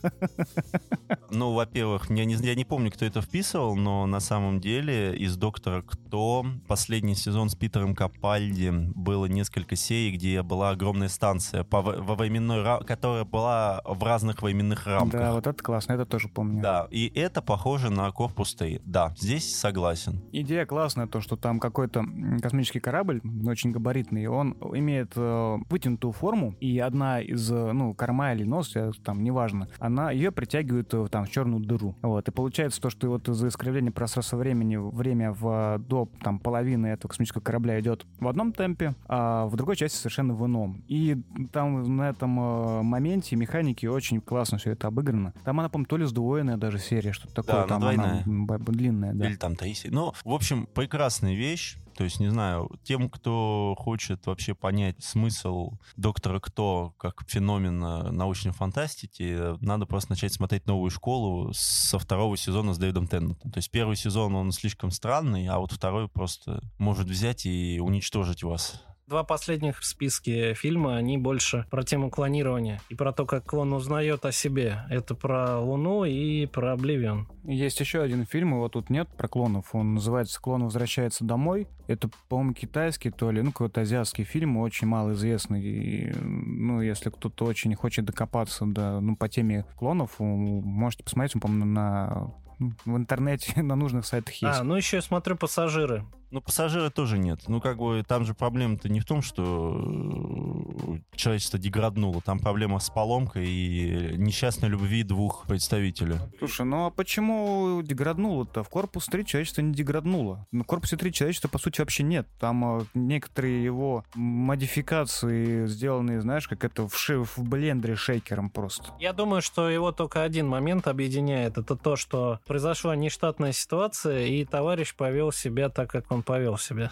Ну, 1.30 1.54
во-первых, 1.54 2.10
я 2.10 2.26
не, 2.26 2.36
я 2.36 2.56
не 2.56 2.64
помню, 2.64 2.92
кто 2.92 3.06
это 3.06 3.22
вписывал, 3.22 3.76
но 3.76 4.06
на 4.06 4.20
самом 4.20 4.62
деле 4.62 5.16
из 5.18 5.36
«Доктора 5.36 5.82
Кто» 5.82 6.46
последний 6.68 7.16
сезон 7.16 7.50
с 7.50 7.56
Питером 7.56 7.96
Капальди 7.96 8.70
было 8.96 9.26
несколько 9.26 9.76
серий, 9.76 10.16
где 10.16 10.42
была 10.42 10.70
огромная 10.70 11.10
станция 11.10 11.64
по, 11.64 11.82
во 11.82 12.16
временной, 12.16 12.64
которая 12.86 13.26
была 13.26 13.82
в 13.86 14.04
разных 14.04 14.42
временных 14.42 14.86
рамках. 14.86 15.20
Да, 15.20 15.34
вот 15.34 15.48
это 15.48 15.62
классно, 15.62 15.94
это 15.94 16.06
тоже 16.06 16.30
помню. 16.30 16.62
Да, 16.62 16.88
и 16.92 17.12
это 17.16 17.42
похоже 17.42 17.90
на 17.90 18.10
корпус 18.12 18.54
Т. 18.56 18.82
Да, 18.86 19.14
здесь 19.18 19.56
согласен. 19.56 20.22
Идея 20.32 20.66
классная, 20.66 21.08
то, 21.08 21.22
что 21.22 21.36
там 21.36 21.60
какой-то 21.60 22.06
космический 22.42 22.80
корабль 22.80 23.22
очень 23.50 23.72
габаритный, 23.72 24.28
он 24.28 24.54
имеет 24.74 25.14
э, 25.16 25.58
вытянутую 25.70 26.12
форму, 26.12 26.56
и 26.60 26.80
одна 26.80 27.22
из, 27.22 27.52
э, 27.52 27.72
ну, 27.72 27.94
корма 27.94 28.34
или 28.34 28.44
нос, 28.44 28.74
там, 29.04 29.24
неважно, 29.24 29.70
она 29.80 30.12
ее 30.12 30.32
притягивает 30.32 30.94
э, 30.94 31.08
там 31.10 31.26
в 31.26 31.32
черную 31.32 31.64
дыру. 31.64 31.96
Вот, 32.02 32.28
и 32.28 32.32
получается 32.32 32.82
то, 32.82 32.90
что 32.90 33.10
вот 33.10 33.28
из-за 33.30 33.48
искривления 33.48 33.92
пространства 33.92 34.38
времени 34.38 34.78
время 34.78 35.32
в, 35.32 35.80
до 35.80 36.10
там 36.22 36.40
половины 36.40 36.88
этого 36.88 37.10
космического 37.10 37.42
корабля 37.42 37.80
идет 37.80 38.06
в 38.20 38.28
одном 38.28 38.54
темпе, 38.54 38.96
а 39.08 39.46
в 39.46 39.56
другой 39.56 39.76
части 39.76 39.98
совершенно 39.98 40.34
в 40.34 40.46
ином. 40.46 40.84
И 40.88 41.18
там 41.52 41.98
на 41.98 42.10
этом 42.10 42.40
э, 42.40 42.82
моменте 42.84 43.36
механики 43.36 43.86
очень 43.86 44.22
классно 44.22 44.58
все 44.58 44.72
это 44.72 44.88
обыграно. 44.88 45.34
Там 45.44 45.60
она, 45.60 45.70
по-моему, 45.70 45.88
то 45.88 45.98
ли 45.98 46.06
сдвоенная 46.06 46.58
даже 46.58 46.80
серия, 46.80 47.14
что-то 47.14 47.36
такое. 47.36 47.62
Да, 47.62 47.68
там 47.68 47.84
она, 47.84 48.24
она 48.26 48.58
длинная, 48.58 49.14
да. 49.14 49.28
Или 49.28 49.36
там 49.36 49.56
Таисия. 49.56 49.92
Ну, 49.92 50.14
в 50.24 50.34
общем, 50.34 50.68
прекрасная 50.74 51.36
вещь. 51.36 51.78
То 51.98 52.04
есть, 52.04 52.20
не 52.20 52.30
знаю, 52.30 52.70
тем, 52.84 53.10
кто 53.10 53.76
хочет 53.78 54.28
вообще 54.28 54.54
понять 54.54 55.04
смысл 55.04 55.80
Доктора 55.96 56.40
Кто 56.40 56.94
как 56.98 57.24
феномена 57.28 58.12
научной 58.12 58.52
фантастики, 58.52 59.58
надо 59.66 59.88
просто 59.88 60.12
начать 60.12 60.32
смотреть 60.32 60.68
«Новую 60.68 60.92
школу» 60.92 61.52
со 61.54 61.98
второго 61.98 62.38
сезона 62.38 62.76
с 62.76 62.78
Дэвидом 62.78 63.08
Теннетом. 63.08 63.52
То 63.52 63.58
есть 63.58 63.72
первый 63.72 63.96
сезон, 63.96 64.36
он 64.36 64.52
слишком 64.52 64.92
странный, 64.92 65.48
а 65.48 65.58
вот 65.58 65.72
второй 65.72 66.08
просто 66.08 66.62
может 66.78 67.08
взять 67.08 67.48
и 67.48 67.80
уничтожить 67.80 68.44
вас. 68.44 68.84
Два 69.08 69.24
последних 69.24 69.80
в 69.80 69.86
списке 69.86 70.54
фильма, 70.54 70.98
они 70.98 71.18
больше 71.18 71.66
про 71.70 71.84
тему 71.84 72.10
клонирования 72.10 72.82
и 72.90 72.96
про 72.96 73.14
то, 73.14 73.26
как 73.26 73.46
клон 73.46 73.72
узнает 73.72 74.26
о 74.26 74.34
себе. 74.34 74.82
Это 74.90 75.16
про 75.16 75.62
Луну 75.62 76.04
и 76.04 76.46
про 76.46 76.74
Обливион. 76.74 77.26
Есть 77.46 77.80
еще 77.80 78.02
один 78.02 78.26
фильм, 78.26 78.56
его 78.56 78.68
тут 78.68 78.90
нет, 78.90 79.08
про 79.16 79.30
клонов. 79.30 79.74
Он 79.74 79.94
называется 79.94 80.42
«Клон 80.42 80.66
возвращается 80.66 81.24
домой». 81.24 81.70
Это, 81.88 82.10
по-моему, 82.28 82.54
китайский, 82.54 83.10
то 83.10 83.32
ли, 83.32 83.42
ну, 83.42 83.54
какой-то 83.54 83.80
азиатский 83.80 84.26
фильм, 84.26 84.58
очень 84.58 84.88
малоизвестный. 84.88 85.64
И, 85.64 86.14
ну, 86.20 86.82
если 86.82 87.10
кто-то 87.10 87.46
очень 87.46 87.74
хочет 87.76 88.04
докопаться 88.04 88.66
до, 88.66 89.00
ну, 89.00 89.16
по 89.16 89.30
теме 89.30 89.64
клонов, 89.78 90.20
можете 90.20 91.06
посмотреть, 91.06 91.38
он, 91.38 91.40
по-моему, 91.40 91.66
на 91.66 92.34
в 92.60 92.98
интернете 92.98 93.54
на 93.62 93.76
нужных 93.76 94.06
сайтах 94.06 94.34
есть. 94.34 94.60
А, 94.60 94.64
ну 94.64 94.76
еще 94.76 94.98
я 94.98 95.02
смотрю 95.02 95.36
«Пассажиры». 95.36 96.06
Ну, 96.32 96.42
пассажира 96.42 96.90
тоже 96.90 97.18
нет. 97.18 97.42
Ну, 97.48 97.62
как 97.62 97.78
бы 97.78 98.04
там 98.08 98.26
же 98.26 98.34
проблема-то 98.34 98.90
не 98.90 99.00
в 99.00 99.06
том, 99.06 99.22
что 99.22 100.98
человечество 101.16 101.58
деграднуло. 101.60 102.22
Там 102.22 102.40
проблема 102.40 102.80
с 102.80 102.90
поломкой 102.90 103.48
и 103.48 104.14
несчастной 104.18 104.70
любви 104.70 105.04
двух 105.04 105.46
представителей. 105.48 106.18
Слушай, 106.40 106.66
ну 106.66 106.86
а 106.88 106.90
почему 106.92 107.82
деграднуло-то? 107.82 108.64
В 108.64 108.70
корпус 108.70 109.06
3 109.06 109.26
человечество 109.26 109.62
не 109.62 109.74
деграднуло. 109.74 110.46
На 110.52 110.64
корпусе 110.64 110.98
3 110.98 111.12
человечества, 111.14 111.48
по 111.48 111.58
сути, 111.60 111.80
вообще 111.80 112.04
нет. 112.04 112.28
Там 112.40 112.80
э, 112.80 112.86
некоторые 112.94 113.64
его 113.64 114.04
модификации 114.16 115.66
сделаны, 115.68 116.20
знаешь, 116.22 116.48
как 116.48 116.64
это 116.64 116.88
в, 116.88 116.98
ши- 116.98 117.24
в 117.24 117.38
блендере 117.40 117.96
шейкером 117.96 118.50
просто. 118.50 118.86
Я 119.00 119.14
думаю, 119.14 119.42
что 119.42 119.70
его 119.70 119.92
только 119.92 120.24
один 120.24 120.48
момент 120.48 120.88
объединяет. 120.88 121.58
Это 121.58 121.76
то, 121.76 121.96
что 121.96 122.40
произошла 122.46 122.96
нештатная 122.96 123.52
ситуация, 123.54 124.26
и 124.28 124.46
товарищ 124.46 124.96
повел 124.96 125.32
себя 125.32 125.70
так, 125.70 125.90
как 125.90 126.12
он 126.12 126.17
повел 126.24 126.58
себя. 126.58 126.92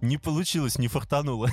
Не 0.00 0.18
получилось, 0.18 0.78
не 0.78 0.88
фартануло. 0.88 1.48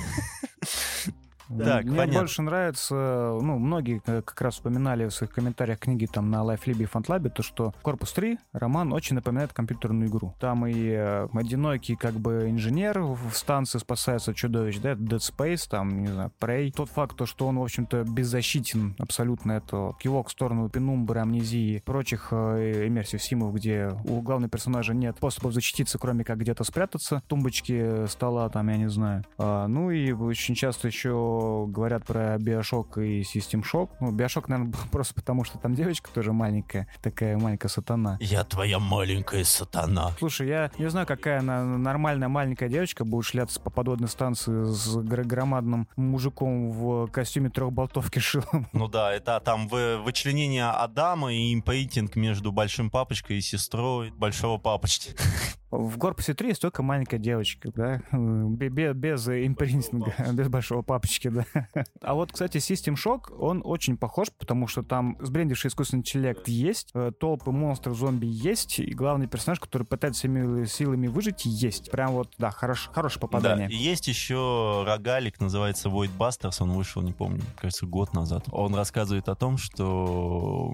Так, 1.48 1.84
Мне 1.84 1.96
понятно. 1.98 2.20
больше 2.20 2.42
нравится, 2.42 2.94
ну, 2.94 3.58
многие 3.58 4.02
э, 4.06 4.22
как 4.22 4.40
раз 4.40 4.54
вспоминали 4.54 5.06
в 5.06 5.10
своих 5.10 5.32
комментариях 5.32 5.78
книги 5.78 6.06
там 6.06 6.30
на 6.30 6.42
LifeLib 6.42 6.82
и 6.82 6.84
FantLab, 6.84 7.30
то, 7.30 7.42
что 7.42 7.74
Корпус 7.82 8.12
3 8.12 8.38
роман 8.52 8.92
очень 8.92 9.16
напоминает 9.16 9.52
компьютерную 9.52 10.08
игру. 10.08 10.34
Там 10.40 10.66
и 10.66 10.74
э, 10.90 11.28
одинокий 11.32 11.96
как 11.96 12.14
бы 12.14 12.50
инженер 12.50 13.00
в 13.00 13.32
станции 13.32 13.78
спасается 13.78 14.34
чудовищ, 14.34 14.78
да, 14.78 14.92
Dead 14.92 15.20
Space, 15.20 15.68
там, 15.68 16.02
не 16.02 16.08
знаю, 16.08 16.32
Prey. 16.38 16.70
Тот 16.72 16.90
факт, 16.90 17.16
то, 17.16 17.26
что 17.26 17.46
он, 17.46 17.58
в 17.58 17.62
общем-то, 17.62 18.04
беззащитен 18.04 18.94
абсолютно, 18.98 19.52
это 19.52 19.94
кивок 19.98 20.28
в 20.28 20.32
сторону 20.32 20.68
пенумбры, 20.68 21.20
амнезии, 21.20 21.82
прочих 21.84 22.28
э, 22.30 22.86
иммерсив 22.86 23.22
симов, 23.22 23.54
где 23.54 23.90
у 24.04 24.20
главного 24.20 24.50
персонажа 24.50 24.92
нет 24.94 25.16
способов 25.16 25.54
защититься, 25.54 25.98
кроме 25.98 26.24
как 26.24 26.38
где-то 26.38 26.64
спрятаться, 26.64 27.22
тумбочки 27.26 28.06
стола, 28.06 28.48
там, 28.50 28.68
я 28.68 28.76
не 28.76 28.88
знаю. 28.88 29.24
А, 29.38 29.66
ну 29.66 29.90
и 29.90 30.12
очень 30.12 30.54
часто 30.54 30.88
еще 30.88 31.37
говорят 31.66 32.04
про 32.04 32.36
Биошок 32.38 32.98
и 32.98 33.22
System 33.22 33.62
Shock. 33.62 33.90
Ну, 34.00 34.12
Биошок, 34.12 34.48
наверное, 34.48 34.72
просто 34.92 35.14
потому, 35.14 35.44
что 35.44 35.58
там 35.58 35.74
девочка 35.74 36.10
тоже 36.12 36.32
маленькая, 36.32 36.88
такая 37.02 37.36
маленькая 37.38 37.68
сатана. 37.68 38.16
Я 38.20 38.44
твоя 38.44 38.78
маленькая 38.78 39.44
сатана. 39.44 40.12
Слушай, 40.18 40.48
я 40.48 40.70
не 40.78 40.88
знаю, 40.90 41.06
какая 41.06 41.40
она 41.40 41.64
нормальная 41.64 42.28
маленькая 42.28 42.68
девочка 42.68 43.04
будет 43.04 43.24
шляться 43.24 43.60
по 43.60 43.70
подводной 43.70 44.08
станции 44.08 44.64
с 44.64 44.96
гр- 44.96 45.24
громадным 45.24 45.88
мужиком 45.96 46.70
в 46.72 47.06
костюме 47.08 47.50
трехболтовки 47.50 48.18
шилом. 48.20 48.66
Ну 48.72 48.88
да, 48.88 49.12
это 49.12 49.40
там 49.44 49.68
вы- 49.68 49.98
вычленение 49.98 50.68
Адама 50.70 51.32
и 51.32 51.54
импейтинг 51.54 52.16
между 52.16 52.52
большим 52.52 52.90
папочкой 52.90 53.38
и 53.38 53.40
сестрой 53.40 54.10
большого 54.10 54.58
папочки. 54.58 55.14
В 55.70 55.98
корпусе 55.98 56.32
3 56.32 56.48
есть 56.48 56.62
только 56.62 56.82
маленькая 56.82 57.18
девочка, 57.18 57.70
да, 57.74 58.00
Бе- 58.12 58.70
бе- 58.70 58.94
без 58.94 59.28
импринтинга, 59.28 60.14
без 60.32 60.48
большого 60.48 60.80
папочки, 60.82 61.28
да. 61.28 61.44
А 62.00 62.14
вот, 62.14 62.32
кстати, 62.32 62.56
System 62.56 62.94
Shock, 62.94 63.34
он 63.38 63.60
очень 63.64 63.98
похож, 63.98 64.28
потому 64.38 64.66
что 64.66 64.82
там 64.82 65.16
сбрендивший 65.20 65.68
искусственный 65.68 66.00
интеллект 66.00 66.48
есть, 66.48 66.90
э, 66.94 67.12
толпы 67.20 67.50
монстров, 67.50 67.96
зомби 67.96 68.24
есть, 68.26 68.78
и 68.78 68.92
главный 68.94 69.26
персонаж, 69.26 69.60
который 69.60 69.82
пытается 69.82 70.20
всеми 70.20 70.64
силами 70.64 71.06
выжить, 71.06 71.44
есть. 71.44 71.90
Прям 71.90 72.12
вот, 72.12 72.32
да, 72.38 72.50
хорош, 72.50 72.88
хорошее 72.92 73.20
Да, 73.20 73.26
попадание. 73.26 73.68
и 73.70 73.76
есть 73.76 74.08
еще 74.08 74.84
рогалик, 74.86 75.38
называется 75.38 75.90
Void 75.90 76.10
Busters, 76.18 76.56
он 76.60 76.72
вышел, 76.72 77.02
не 77.02 77.12
помню, 77.12 77.42
кажется, 77.56 77.84
год 77.84 78.14
назад. 78.14 78.44
Он 78.52 78.74
рассказывает 78.74 79.28
о 79.28 79.34
том, 79.34 79.58
что 79.58 80.72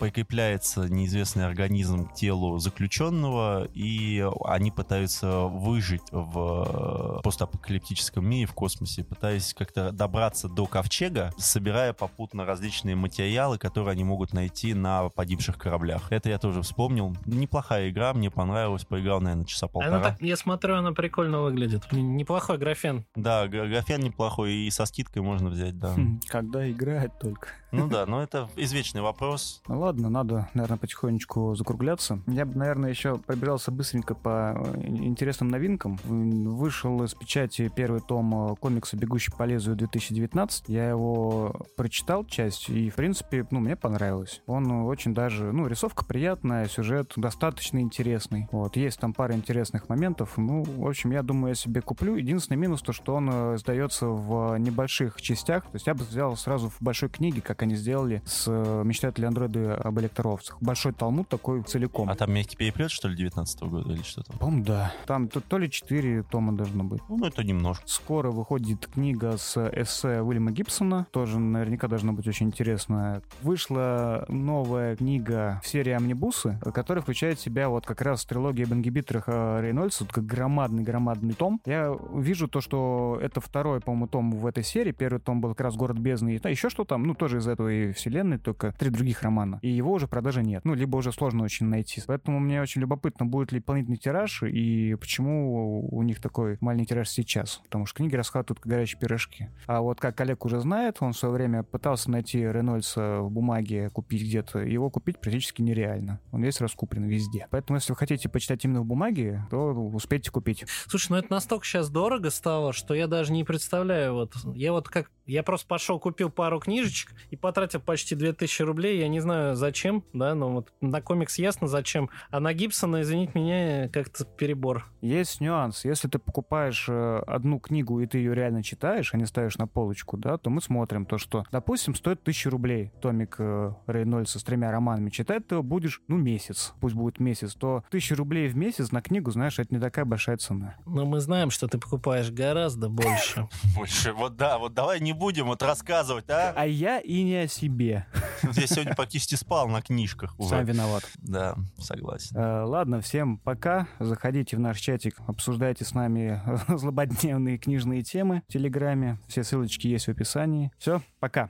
прикрепляется 0.00 0.88
неизвестный 0.88 1.46
организм 1.46 2.06
к 2.08 2.14
телу 2.14 2.58
заключенного, 2.58 3.68
и 3.72 4.15
они 4.44 4.70
пытаются 4.70 5.42
выжить 5.42 6.02
в 6.10 7.20
постапокалиптическом 7.22 8.28
мире, 8.28 8.46
в 8.46 8.54
космосе, 8.54 9.04
пытаясь 9.04 9.54
как-то 9.54 9.92
добраться 9.92 10.48
до 10.48 10.66
ковчега, 10.66 11.32
собирая 11.38 11.92
попутно 11.92 12.44
различные 12.44 12.96
материалы, 12.96 13.58
которые 13.58 13.92
они 13.92 14.04
могут 14.04 14.32
найти 14.32 14.74
на 14.74 15.08
погибших 15.08 15.58
кораблях. 15.58 16.12
Это 16.12 16.28
я 16.28 16.38
тоже 16.38 16.62
вспомнил. 16.62 17.16
Неплохая 17.24 17.90
игра, 17.90 18.12
мне 18.14 18.30
понравилась, 18.30 18.84
поиграл, 18.84 19.20
наверное, 19.20 19.46
часа 19.46 19.68
полтора. 19.68 19.96
Она 19.96 20.04
так, 20.04 20.22
я 20.22 20.36
смотрю, 20.36 20.76
она 20.76 20.92
прикольно 20.92 21.42
выглядит. 21.42 21.90
Неплохой 21.92 22.58
графен. 22.58 23.04
Да, 23.14 23.46
графен 23.46 24.00
неплохой, 24.00 24.52
и 24.52 24.70
со 24.70 24.86
скидкой 24.86 25.22
можно 25.22 25.48
взять, 25.48 25.78
да. 25.78 25.94
Хм, 25.94 26.20
Когда 26.26 26.70
играть 26.70 27.18
только. 27.18 27.48
Ну 27.76 27.88
да, 27.88 28.06
но 28.06 28.22
это 28.22 28.48
извечный 28.56 29.02
вопрос. 29.02 29.62
Ну 29.68 29.80
ладно, 29.80 30.08
надо, 30.08 30.48
наверное, 30.54 30.78
потихонечку 30.78 31.54
закругляться. 31.54 32.20
Я 32.26 32.46
бы, 32.46 32.56
наверное, 32.56 32.90
еще 32.90 33.18
пробирался 33.18 33.70
быстренько 33.70 34.14
по 34.14 34.54
э, 34.56 34.86
интересным 34.86 35.48
новинкам. 35.48 35.98
Вышел 36.04 37.02
из 37.02 37.14
печати 37.14 37.70
первый 37.74 38.00
том 38.00 38.52
э, 38.52 38.56
комикса 38.56 38.96
«Бегущий 38.96 39.32
по 39.32 39.44
лезвию» 39.44 39.76
2019. 39.76 40.68
Я 40.68 40.88
его 40.88 41.54
прочитал 41.76 42.24
часть, 42.24 42.68
и, 42.68 42.90
в 42.90 42.94
принципе, 42.94 43.46
ну, 43.50 43.60
мне 43.60 43.76
понравилось. 43.76 44.42
Он 44.46 44.70
очень 44.86 45.14
даже, 45.14 45.52
ну, 45.52 45.66
рисовка 45.66 46.04
приятная, 46.04 46.68
сюжет 46.68 47.12
достаточно 47.16 47.80
интересный. 47.80 48.48
Вот, 48.52 48.76
есть 48.76 48.98
там 48.98 49.12
пара 49.12 49.34
интересных 49.34 49.88
моментов. 49.88 50.34
Ну, 50.36 50.62
в 50.62 50.86
общем, 50.86 51.10
я 51.10 51.22
думаю, 51.22 51.50
я 51.50 51.54
себе 51.54 51.80
куплю. 51.80 52.16
Единственный 52.16 52.56
минус 52.56 52.82
то, 52.82 52.92
что 52.92 53.14
он 53.14 53.30
э, 53.32 53.58
сдается 53.58 54.06
в 54.06 54.56
небольших 54.58 55.20
частях. 55.20 55.64
То 55.64 55.74
есть 55.74 55.86
я 55.86 55.94
бы 55.94 56.04
взял 56.04 56.36
сразу 56.36 56.70
в 56.70 56.80
большой 56.80 57.08
книге, 57.08 57.40
как 57.40 57.62
они 57.66 57.74
сделали 57.74 58.22
с 58.24 58.44
э, 58.48 58.82
«Мечтатели 58.84 59.24
андроиды 59.24 59.66
об 59.70 59.98
электроовцах». 60.00 60.56
Большой 60.60 60.92
талмуд 60.92 61.28
такой 61.28 61.62
целиком. 61.62 62.08
А 62.08 62.14
там 62.14 62.32
мягкий 62.32 62.56
переплет, 62.56 62.90
что 62.90 63.08
ли, 63.08 63.16
19 63.16 63.60
года 63.62 63.92
или 63.92 64.02
что 64.02 64.22
там? 64.22 64.38
По-моему, 64.38 64.64
да. 64.64 64.94
Там 65.06 65.28
то, 65.28 65.40
то 65.40 65.58
ли 65.58 65.70
4 65.70 66.22
тома 66.24 66.52
должно 66.56 66.84
быть. 66.84 67.02
Ну, 67.08 67.24
это 67.26 67.44
немножко. 67.44 67.84
Скоро 67.86 68.30
выходит 68.30 68.86
книга 68.86 69.36
с 69.36 69.56
эссе 69.70 70.22
Уильяма 70.22 70.52
Гибсона. 70.52 71.06
Тоже 71.10 71.38
наверняка 71.38 71.88
должна 71.88 72.12
быть 72.12 72.26
очень 72.26 72.46
интересная. 72.46 73.22
Вышла 73.42 74.24
новая 74.28 74.96
книга 74.96 75.60
в 75.62 75.68
серии 75.68 75.92
«Амнибусы», 75.92 76.58
которая 76.72 77.02
включает 77.02 77.38
в 77.38 77.42
себя 77.42 77.68
вот 77.68 77.84
как 77.84 78.00
раз 78.00 78.24
трилогия 78.24 78.66
Бенгибитрах 78.66 79.28
Рейнольдса, 79.28 80.04
вот 80.04 80.12
как 80.12 80.24
громадный-громадный 80.24 81.34
том. 81.34 81.60
Я 81.66 81.96
вижу 82.14 82.48
то, 82.48 82.60
что 82.60 83.18
это 83.20 83.40
второй, 83.40 83.80
по-моему, 83.80 84.06
том 84.06 84.30
в 84.30 84.46
этой 84.46 84.62
серии. 84.62 84.92
Первый 84.92 85.18
том 85.18 85.40
был 85.40 85.50
как 85.50 85.62
раз 85.62 85.76
«Город 85.76 85.98
бездны». 85.98 86.36
И 86.36 86.48
еще 86.48 86.70
что 86.70 86.84
там, 86.84 87.02
ну, 87.02 87.14
тоже 87.14 87.38
из 87.38 87.45
этой 87.50 87.92
вселенной, 87.92 88.38
только 88.38 88.72
три 88.78 88.90
других 88.90 89.22
романа. 89.22 89.58
И 89.62 89.68
его 89.68 89.92
уже 89.92 90.06
в 90.06 90.10
продаже 90.10 90.42
нет. 90.42 90.64
Ну, 90.64 90.74
либо 90.74 90.96
уже 90.96 91.12
сложно 91.12 91.44
очень 91.44 91.66
найти. 91.66 92.02
Поэтому 92.06 92.38
мне 92.38 92.60
очень 92.60 92.80
любопытно, 92.80 93.26
будет 93.26 93.52
ли 93.52 93.60
дополнительный 93.60 93.96
тираж 93.96 94.42
и 94.42 94.94
почему 95.00 95.86
у 95.88 96.02
них 96.02 96.20
такой 96.20 96.58
маленький 96.60 96.88
тираж 96.88 97.08
сейчас. 97.08 97.60
Потому 97.64 97.86
что 97.86 97.96
книги 97.96 98.14
расхватывают 98.14 98.60
как 98.60 98.70
горячие 98.70 99.00
пирожки. 99.00 99.48
А 99.66 99.80
вот 99.80 100.00
как 100.00 100.20
Олег 100.20 100.44
уже 100.44 100.60
знает, 100.60 100.98
он 101.00 101.12
в 101.12 101.18
свое 101.18 101.34
время 101.34 101.62
пытался 101.62 102.10
найти 102.10 102.40
Рейнольдса 102.40 103.20
в 103.20 103.30
бумаге, 103.30 103.90
купить 103.90 104.22
где-то. 104.22 104.60
Его 104.60 104.90
купить 104.90 105.18
практически 105.18 105.62
нереально. 105.62 106.20
Он 106.32 106.42
весь 106.42 106.60
раскуплен 106.60 107.04
везде. 107.04 107.46
Поэтому, 107.50 107.76
если 107.76 107.92
вы 107.92 107.96
хотите 107.96 108.28
почитать 108.28 108.64
именно 108.64 108.82
в 108.82 108.86
бумаге, 108.86 109.46
то 109.50 109.72
успейте 109.72 110.30
купить. 110.30 110.64
Слушай, 110.86 111.12
ну 111.12 111.16
это 111.18 111.32
настолько 111.32 111.64
сейчас 111.64 111.90
дорого 111.90 112.30
стало, 112.30 112.72
что 112.72 112.94
я 112.94 113.06
даже 113.06 113.32
не 113.32 113.44
представляю. 113.44 114.14
Вот 114.14 114.34
я 114.54 114.72
вот 114.72 114.88
как 114.88 115.10
я 115.26 115.42
просто 115.42 115.66
пошел, 115.66 115.98
купил 115.98 116.30
пару 116.30 116.60
книжечек 116.60 117.12
и 117.30 117.36
потратил 117.36 117.80
почти 117.80 118.14
2000 118.14 118.62
рублей. 118.62 118.98
Я 118.98 119.08
не 119.08 119.20
знаю, 119.20 119.56
зачем, 119.56 120.04
да, 120.12 120.34
но 120.34 120.50
вот 120.50 120.72
на 120.80 121.02
комикс 121.02 121.38
ясно 121.38 121.66
зачем. 121.66 122.10
А 122.30 122.40
на 122.40 122.52
Гибсона, 122.52 123.02
извините 123.02 123.32
меня, 123.34 123.88
как-то 123.88 124.24
перебор. 124.24 124.86
Есть 125.00 125.40
нюанс. 125.40 125.84
Если 125.84 126.08
ты 126.08 126.18
покупаешь 126.18 126.86
э, 126.88 127.22
одну 127.26 127.58
книгу 127.58 128.00
и 128.00 128.06
ты 128.06 128.18
ее 128.18 128.34
реально 128.34 128.62
читаешь, 128.62 129.12
а 129.12 129.16
не 129.16 129.26
ставишь 129.26 129.58
на 129.58 129.66
полочку, 129.66 130.16
да, 130.16 130.38
то 130.38 130.50
мы 130.50 130.60
смотрим 130.62 131.06
то, 131.06 131.18
что, 131.18 131.44
допустим, 131.50 131.94
стоит 131.94 132.20
1000 132.20 132.50
рублей 132.50 132.92
томик 133.00 133.36
э, 133.38 133.72
Рейнольдса 133.86 134.38
с 134.38 134.44
тремя 134.44 134.70
романами. 134.70 135.10
Читать 135.10 135.46
ты 135.46 135.56
его 135.56 135.62
будешь, 135.62 136.02
ну, 136.08 136.16
месяц. 136.16 136.72
Пусть 136.80 136.94
будет 136.94 137.18
месяц. 137.20 137.54
То 137.54 137.84
1000 137.88 138.14
рублей 138.14 138.48
в 138.48 138.56
месяц 138.56 138.92
на 138.92 139.02
книгу, 139.02 139.30
знаешь, 139.30 139.58
это 139.58 139.74
не 139.74 139.80
такая 139.80 140.04
большая 140.04 140.36
цена. 140.36 140.76
Но 140.86 141.04
мы 141.04 141.20
знаем, 141.20 141.50
что 141.50 141.66
ты 141.68 141.78
покупаешь 141.78 142.30
гораздо 142.30 142.88
больше. 142.88 143.48
Больше. 143.76 144.12
Вот 144.12 144.36
да, 144.36 144.58
вот 144.58 144.74
давай 144.74 145.00
не 145.00 145.12
будем 145.16 145.46
вот 145.46 145.62
рассказывать, 145.62 146.30
а? 146.30 146.52
А 146.56 146.66
я 146.66 147.00
и 147.00 147.22
не 147.22 147.36
о 147.36 147.48
себе. 147.48 148.06
Я 148.54 148.66
сегодня 148.66 148.94
практически 148.94 149.34
спал 149.34 149.68
на 149.68 149.82
книжках 149.82 150.34
Сам 150.38 150.62
уже. 150.62 150.72
виноват. 150.72 151.02
Да, 151.16 151.56
согласен. 151.78 152.36
Э, 152.36 152.62
Ладно, 152.64 153.00
всем 153.00 153.38
пока. 153.38 153.88
Заходите 153.98 154.56
в 154.56 154.60
наш 154.60 154.78
чатик, 154.78 155.16
обсуждайте 155.26 155.84
с 155.84 155.94
нами 155.94 156.40
злободневные 156.68 157.58
книжные 157.58 158.02
темы 158.02 158.42
в 158.48 158.52
Телеграме. 158.52 159.18
Все 159.26 159.42
ссылочки 159.42 159.86
есть 159.88 160.06
в 160.06 160.10
описании. 160.10 160.70
Все, 160.78 161.02
пока. 161.18 161.48